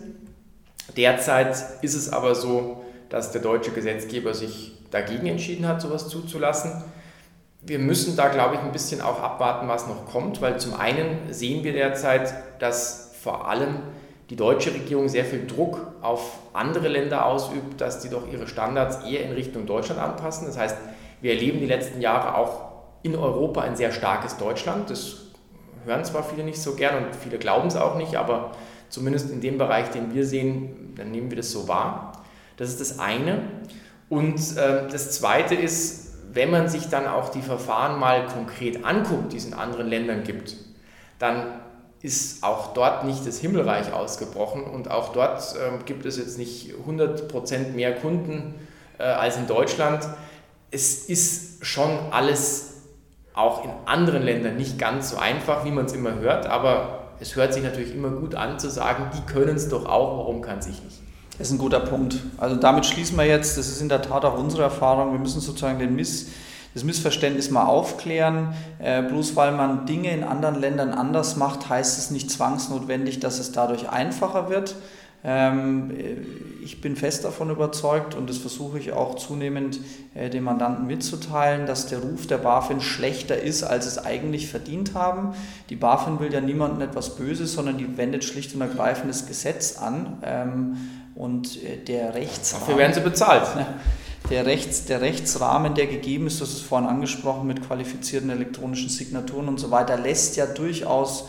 Derzeit 0.96 1.56
ist 1.82 1.94
es 1.94 2.12
aber 2.12 2.34
so, 2.34 2.84
dass 3.08 3.32
der 3.32 3.40
deutsche 3.40 3.70
Gesetzgeber 3.70 4.34
sich 4.34 4.72
dagegen 4.90 5.26
entschieden 5.26 5.66
hat, 5.66 5.80
sowas 5.80 6.08
zuzulassen. 6.08 6.84
Wir 7.62 7.78
müssen 7.78 8.16
da, 8.16 8.28
glaube 8.28 8.54
ich, 8.54 8.60
ein 8.60 8.72
bisschen 8.72 9.00
auch 9.00 9.20
abwarten, 9.20 9.68
was 9.68 9.86
noch 9.88 10.06
kommt, 10.06 10.40
weil 10.40 10.58
zum 10.58 10.74
einen 10.74 11.32
sehen 11.32 11.64
wir 11.64 11.72
derzeit, 11.72 12.32
dass 12.60 13.12
vor 13.20 13.48
allem 13.48 13.78
die 14.30 14.36
deutsche 14.36 14.72
Regierung 14.72 15.08
sehr 15.08 15.24
viel 15.24 15.46
Druck 15.46 15.78
auf 16.00 16.38
andere 16.52 16.88
Länder 16.88 17.26
ausübt, 17.26 17.80
dass 17.80 18.00
die 18.00 18.08
doch 18.08 18.30
ihre 18.32 18.46
Standards 18.46 19.04
eher 19.04 19.24
in 19.24 19.32
Richtung 19.32 19.66
Deutschland 19.66 20.00
anpassen. 20.00 20.46
Das 20.46 20.58
heißt, 20.58 20.76
wir 21.20 21.32
erleben 21.32 21.60
die 21.60 21.66
letzten 21.66 22.00
Jahre 22.00 22.36
auch 22.36 22.66
in 23.02 23.14
Europa 23.14 23.60
ein 23.60 23.76
sehr 23.76 23.92
starkes 23.92 24.36
Deutschland. 24.36 24.90
Das 24.90 25.25
hören 25.86 26.04
zwar 26.04 26.22
viele 26.22 26.44
nicht 26.44 26.60
so 26.60 26.74
gern 26.74 27.04
und 27.04 27.16
viele 27.16 27.38
glauben 27.38 27.68
es 27.68 27.76
auch 27.76 27.96
nicht, 27.96 28.16
aber 28.16 28.52
zumindest 28.88 29.30
in 29.30 29.40
dem 29.40 29.58
Bereich, 29.58 29.90
den 29.90 30.14
wir 30.14 30.26
sehen, 30.26 30.94
dann 30.96 31.10
nehmen 31.10 31.30
wir 31.30 31.36
das 31.36 31.50
so 31.50 31.68
wahr. 31.68 32.24
Das 32.56 32.68
ist 32.68 32.80
das 32.80 32.98
eine. 32.98 33.42
Und 34.08 34.56
äh, 34.56 34.88
das 34.88 35.12
zweite 35.12 35.54
ist, 35.54 36.06
wenn 36.32 36.50
man 36.50 36.68
sich 36.68 36.88
dann 36.88 37.06
auch 37.06 37.30
die 37.30 37.42
Verfahren 37.42 37.98
mal 37.98 38.26
konkret 38.26 38.84
anguckt, 38.84 39.32
die 39.32 39.38
es 39.38 39.46
in 39.46 39.54
anderen 39.54 39.88
Ländern 39.88 40.22
gibt, 40.22 40.56
dann 41.18 41.60
ist 42.02 42.44
auch 42.44 42.74
dort 42.74 43.04
nicht 43.04 43.26
das 43.26 43.38
Himmelreich 43.38 43.92
ausgebrochen 43.92 44.62
und 44.62 44.90
auch 44.90 45.12
dort 45.12 45.40
äh, 45.54 45.82
gibt 45.84 46.04
es 46.04 46.18
jetzt 46.18 46.38
nicht 46.38 46.74
100% 46.86 47.72
mehr 47.72 47.94
Kunden 47.94 48.54
äh, 48.98 49.04
als 49.04 49.36
in 49.36 49.46
Deutschland. 49.46 50.06
Es 50.70 51.06
ist 51.06 51.64
schon 51.64 51.90
alles 52.10 52.75
auch 53.36 53.62
in 53.62 53.70
anderen 53.84 54.22
Ländern 54.22 54.56
nicht 54.56 54.78
ganz 54.78 55.10
so 55.10 55.18
einfach, 55.18 55.64
wie 55.64 55.70
man 55.70 55.84
es 55.84 55.92
immer 55.92 56.14
hört, 56.16 56.46
aber 56.46 57.00
es 57.20 57.36
hört 57.36 57.54
sich 57.54 57.62
natürlich 57.62 57.94
immer 57.94 58.08
gut 58.08 58.34
an 58.34 58.58
zu 58.58 58.70
sagen, 58.70 59.10
die 59.14 59.32
können 59.32 59.56
es 59.56 59.68
doch 59.68 59.86
auch, 59.86 60.18
warum 60.18 60.40
kann 60.42 60.60
sich 60.60 60.82
nicht? 60.82 60.96
Das 61.38 61.48
ist 61.48 61.52
ein 61.52 61.58
guter 61.58 61.80
Punkt. 61.80 62.16
Also 62.38 62.56
damit 62.56 62.86
schließen 62.86 63.16
wir 63.18 63.26
jetzt, 63.26 63.58
das 63.58 63.68
ist 63.68 63.82
in 63.82 63.90
der 63.90 64.00
Tat 64.00 64.24
auch 64.24 64.38
unsere 64.38 64.62
Erfahrung, 64.62 65.12
wir 65.12 65.18
müssen 65.18 65.40
sozusagen 65.40 65.78
den 65.78 65.94
Miss, 65.94 66.30
das 66.72 66.82
Missverständnis 66.82 67.50
mal 67.50 67.64
aufklären. 67.64 68.54
Äh, 68.78 69.02
bloß 69.02 69.36
weil 69.36 69.52
man 69.52 69.84
Dinge 69.84 70.12
in 70.12 70.24
anderen 70.24 70.58
Ländern 70.58 70.92
anders 70.92 71.36
macht, 71.36 71.68
heißt 71.68 71.98
es 71.98 72.10
nicht 72.10 72.30
zwangsnotwendig, 72.30 73.20
dass 73.20 73.38
es 73.38 73.52
dadurch 73.52 73.90
einfacher 73.90 74.48
wird. 74.48 74.76
Ähm, 75.28 75.90
ich 76.62 76.80
bin 76.80 76.94
fest 76.94 77.24
davon 77.24 77.50
überzeugt 77.50 78.14
und 78.14 78.30
das 78.30 78.38
versuche 78.38 78.78
ich 78.78 78.92
auch 78.92 79.16
zunehmend 79.16 79.80
äh, 80.14 80.30
den 80.30 80.44
Mandanten 80.44 80.86
mitzuteilen, 80.86 81.66
dass 81.66 81.88
der 81.88 81.98
Ruf 81.98 82.28
der 82.28 82.38
BaFin 82.38 82.80
schlechter 82.80 83.36
ist, 83.36 83.64
als 83.64 83.86
es 83.86 83.98
eigentlich 83.98 84.48
verdient 84.48 84.94
haben. 84.94 85.34
Die 85.68 85.74
BaFin 85.74 86.20
will 86.20 86.32
ja 86.32 86.40
niemandem 86.40 86.80
etwas 86.88 87.16
Böses, 87.16 87.54
sondern 87.54 87.76
die 87.76 87.98
wendet 87.98 88.22
schlicht 88.22 88.54
und 88.54 88.60
ergreifend 88.60 89.10
das 89.10 89.26
Gesetz 89.26 89.76
an 89.78 90.18
ähm, 90.22 90.76
und 91.16 91.60
äh, 91.60 91.76
der 91.84 92.14
Rechtsrahmen. 92.14 92.66
Dafür 92.66 92.78
werden 92.78 92.94
sie 92.94 93.00
bezahlt. 93.00 93.48
Der, 94.30 94.44
Rechts, 94.44 94.86
der 94.86 95.02
Rechtsrahmen, 95.02 95.76
der 95.76 95.86
gegeben 95.86 96.26
ist, 96.26 96.40
das 96.40 96.50
ist 96.50 96.62
vorhin 96.62 96.88
angesprochen 96.88 97.46
mit 97.46 97.64
qualifizierten 97.64 98.28
elektronischen 98.28 98.88
Signaturen 98.88 99.46
und 99.46 99.60
so 99.60 99.70
weiter, 99.70 99.96
lässt 99.96 100.34
ja 100.34 100.46
durchaus 100.46 101.28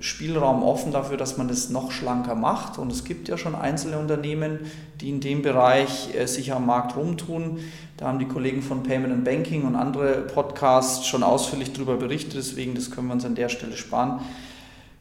Spielraum 0.00 0.62
offen 0.62 0.90
dafür, 0.90 1.18
dass 1.18 1.36
man 1.36 1.46
das 1.46 1.68
noch 1.68 1.92
schlanker 1.92 2.34
macht. 2.34 2.78
Und 2.78 2.90
es 2.90 3.04
gibt 3.04 3.28
ja 3.28 3.36
schon 3.36 3.54
einzelne 3.54 3.98
Unternehmen, 3.98 4.60
die 5.02 5.10
in 5.10 5.20
dem 5.20 5.42
Bereich 5.42 6.14
äh, 6.14 6.26
sich 6.26 6.52
am 6.52 6.66
Markt 6.66 6.96
rumtun. 6.96 7.58
Da 7.98 8.08
haben 8.08 8.18
die 8.18 8.26
Kollegen 8.26 8.62
von 8.62 8.82
Payment 8.82 9.12
and 9.12 9.24
Banking 9.24 9.64
und 9.64 9.76
andere 9.76 10.22
Podcasts 10.22 11.06
schon 11.06 11.22
ausführlich 11.22 11.72
darüber 11.72 11.96
berichtet, 11.96 12.36
deswegen 12.36 12.74
das 12.74 12.90
können 12.90 13.08
wir 13.08 13.14
uns 13.14 13.24
an 13.24 13.34
der 13.34 13.48
Stelle 13.48 13.76
sparen. 13.76 14.20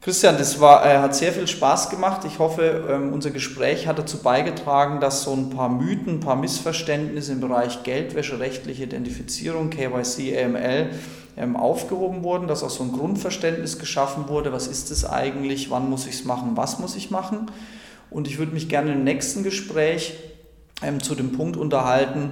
Christian, 0.01 0.37
das 0.37 0.59
war, 0.59 0.83
äh, 0.85 0.97
hat 0.97 1.15
sehr 1.15 1.31
viel 1.31 1.47
Spaß 1.47 1.91
gemacht. 1.91 2.25
Ich 2.25 2.39
hoffe, 2.39 2.85
ähm, 2.89 3.13
unser 3.13 3.29
Gespräch 3.29 3.87
hat 3.87 3.99
dazu 3.99 4.17
beigetragen, 4.17 4.99
dass 4.99 5.23
so 5.23 5.33
ein 5.33 5.51
paar 5.51 5.69
Mythen, 5.69 6.15
ein 6.15 6.19
paar 6.19 6.35
Missverständnisse 6.35 7.33
im 7.33 7.39
Bereich 7.39 7.83
Geldwäsche, 7.83 8.39
rechtliche 8.39 8.83
Identifizierung, 8.83 9.69
KYC, 9.69 10.43
AML 10.43 10.57
ähm, 10.57 10.89
aufgehoben 11.55 12.23
wurden, 12.23 12.47
dass 12.47 12.63
auch 12.63 12.69
so 12.69 12.83
ein 12.83 12.91
Grundverständnis 12.91 13.79
geschaffen 13.79 14.27
wurde, 14.27 14.51
was 14.51 14.67
ist 14.67 14.91
es 14.91 15.05
eigentlich, 15.05 15.71
wann 15.71 15.89
muss 15.89 16.05
ich 16.05 16.15
es 16.15 16.25
machen, 16.25 16.51
was 16.55 16.79
muss 16.79 16.95
ich 16.95 17.09
machen. 17.11 17.49
Und 18.09 18.27
ich 18.27 18.37
würde 18.37 18.51
mich 18.51 18.69
gerne 18.69 18.93
im 18.93 19.03
nächsten 19.03 19.43
Gespräch 19.43 20.13
ähm, 20.81 21.01
zu 21.01 21.15
dem 21.15 21.31
Punkt 21.31 21.57
unterhalten, 21.57 22.31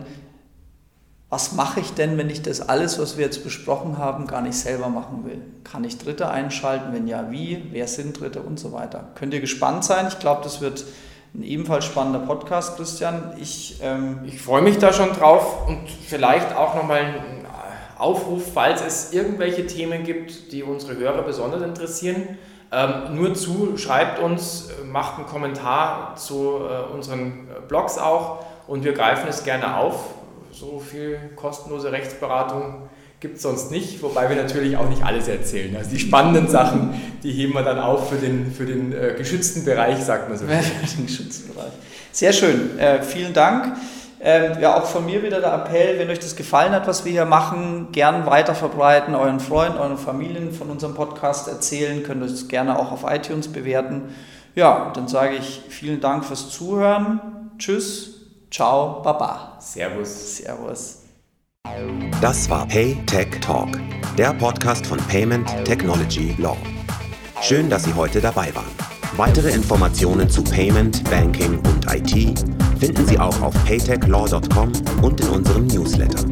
was 1.29 1.53
mache 1.53 1.79
ich 1.79 1.93
denn, 1.93 2.17
wenn 2.17 2.29
ich 2.29 2.41
das 2.41 2.59
alles, 2.59 2.97
was 2.97 3.17
wir 3.17 3.25
jetzt 3.25 3.43
besprochen 3.43 3.99
haben, 3.99 4.25
gar 4.25 4.41
nicht 4.41 4.55
selber 4.55 4.89
machen 4.89 5.25
will? 5.25 5.39
Kann 5.63 5.83
ich 5.83 5.99
Dritte 5.99 6.31
einschalten? 6.31 6.91
Wenn 6.91 7.07
ja, 7.07 7.29
wie? 7.29 7.67
Wer 7.69 7.87
sind 7.87 8.19
Dritte 8.19 8.41
und 8.41 8.59
so 8.59 8.71
weiter? 8.71 9.09
Könnt 9.13 9.35
ihr 9.35 9.39
gespannt 9.39 9.83
sein? 9.83 10.07
Ich 10.07 10.17
glaube, 10.17 10.41
das 10.43 10.59
wird 10.59 10.85
ein 11.35 11.43
ebenfalls 11.43 11.85
spannender 11.85 12.19
Podcast, 12.19 12.77
Christian. 12.77 13.35
Ich, 13.39 13.79
ähm 13.83 14.21
ich 14.25 14.41
freue 14.41 14.63
mich 14.63 14.79
da 14.79 14.91
schon 14.91 15.13
drauf 15.13 15.67
und 15.67 15.87
vielleicht 15.87 16.55
auch 16.55 16.73
nochmal 16.73 17.13
Aufruf, 17.99 18.43
falls 18.53 18.81
es 18.85 19.13
irgendwelche 19.13 19.67
Themen 19.67 20.03
gibt, 20.03 20.51
die 20.51 20.63
unsere 20.63 20.97
Hörer 20.97 21.21
besonders 21.21 21.61
interessieren. 21.61 22.37
Ähm, 22.71 23.15
nur 23.15 23.33
zu, 23.33 23.77
schreibt 23.77 24.19
uns, 24.19 24.69
macht 24.85 25.17
einen 25.17 25.27
Kommentar 25.27 26.15
zu 26.15 26.59
äh, 26.59 26.93
unseren 26.93 27.47
Blogs 27.67 27.97
auch 27.97 28.45
und 28.67 28.83
wir 28.83 28.93
greifen 28.93 29.27
es 29.27 29.43
gerne 29.43 29.77
auf. 29.77 30.13
So 30.51 30.79
viel 30.79 31.19
kostenlose 31.35 31.91
Rechtsberatung 31.91 32.89
gibt 33.19 33.37
es 33.37 33.41
sonst 33.41 33.71
nicht, 33.71 34.01
wobei 34.01 34.29
wir 34.29 34.35
natürlich 34.35 34.77
auch 34.77 34.87
nicht 34.87 35.03
alles 35.03 35.27
erzählen. 35.27 35.75
Also 35.75 35.89
die 35.89 35.99
spannenden 35.99 36.47
Sachen, 36.47 36.93
die 37.23 37.31
heben 37.31 37.53
wir 37.53 37.63
dann 37.63 37.79
auf 37.79 38.09
für 38.09 38.15
den, 38.15 38.51
für 38.51 38.65
den 38.65 38.93
äh, 38.93 39.15
geschützten 39.17 39.65
Bereich, 39.65 39.97
sagt 39.99 40.29
man 40.29 40.37
so. 40.37 40.45
Sehr 42.11 42.33
schön, 42.33 42.79
äh, 42.79 43.01
vielen 43.01 43.33
Dank. 43.33 43.75
Ähm, 44.21 44.59
ja, 44.59 44.75
auch 44.75 44.85
von 44.85 45.05
mir 45.05 45.23
wieder 45.23 45.39
der 45.39 45.53
Appell, 45.53 45.97
wenn 45.97 46.09
euch 46.09 46.19
das 46.19 46.35
gefallen 46.35 46.73
hat, 46.73 46.87
was 46.87 47.05
wir 47.05 47.11
hier 47.11 47.25
machen, 47.25 47.87
gern 47.93 48.25
weiter 48.25 48.53
verbreiten, 48.53 49.15
euren 49.15 49.39
Freunden, 49.39 49.77
euren 49.77 49.97
Familien 49.97 50.51
von 50.51 50.69
unserem 50.69 50.93
Podcast 50.93 51.47
erzählen, 51.47 52.03
könnt 52.03 52.21
ihr 52.21 52.25
es 52.25 52.49
gerne 52.49 52.77
auch 52.77 52.91
auf 52.91 53.05
iTunes 53.07 53.47
bewerten. 53.47 54.13
Ja, 54.55 54.91
dann 54.93 55.07
sage 55.07 55.35
ich 55.35 55.61
vielen 55.69 56.01
Dank 56.01 56.25
fürs 56.25 56.49
Zuhören. 56.49 57.51
Tschüss, 57.57 58.25
ciao, 58.51 59.01
baba. 59.01 59.57
Servus. 59.59 60.37
Servus. 60.37 61.03
Das 62.21 62.49
war 62.49 62.67
Pay 62.67 62.97
Tech 63.05 63.39
Talk, 63.39 63.69
der 64.17 64.33
Podcast 64.33 64.85
von 64.85 64.97
Payment 65.07 65.47
Technology 65.63 66.35
Law. 66.39 66.57
Schön, 67.41 67.69
dass 67.69 67.85
Sie 67.85 67.93
heute 67.93 68.19
dabei 68.19 68.53
waren. 68.53 68.71
Weitere 69.15 69.51
Informationen 69.51 70.29
zu 70.29 70.43
Payment, 70.43 71.09
Banking 71.09 71.59
und 71.59 71.85
IT 71.93 72.58
finden 72.79 73.05
Sie 73.07 73.19
auch 73.19 73.41
auf 73.41 73.53
paytechlaw.com 73.65 74.71
und 75.01 75.21
in 75.21 75.29
unserem 75.29 75.67
Newsletter. 75.67 76.23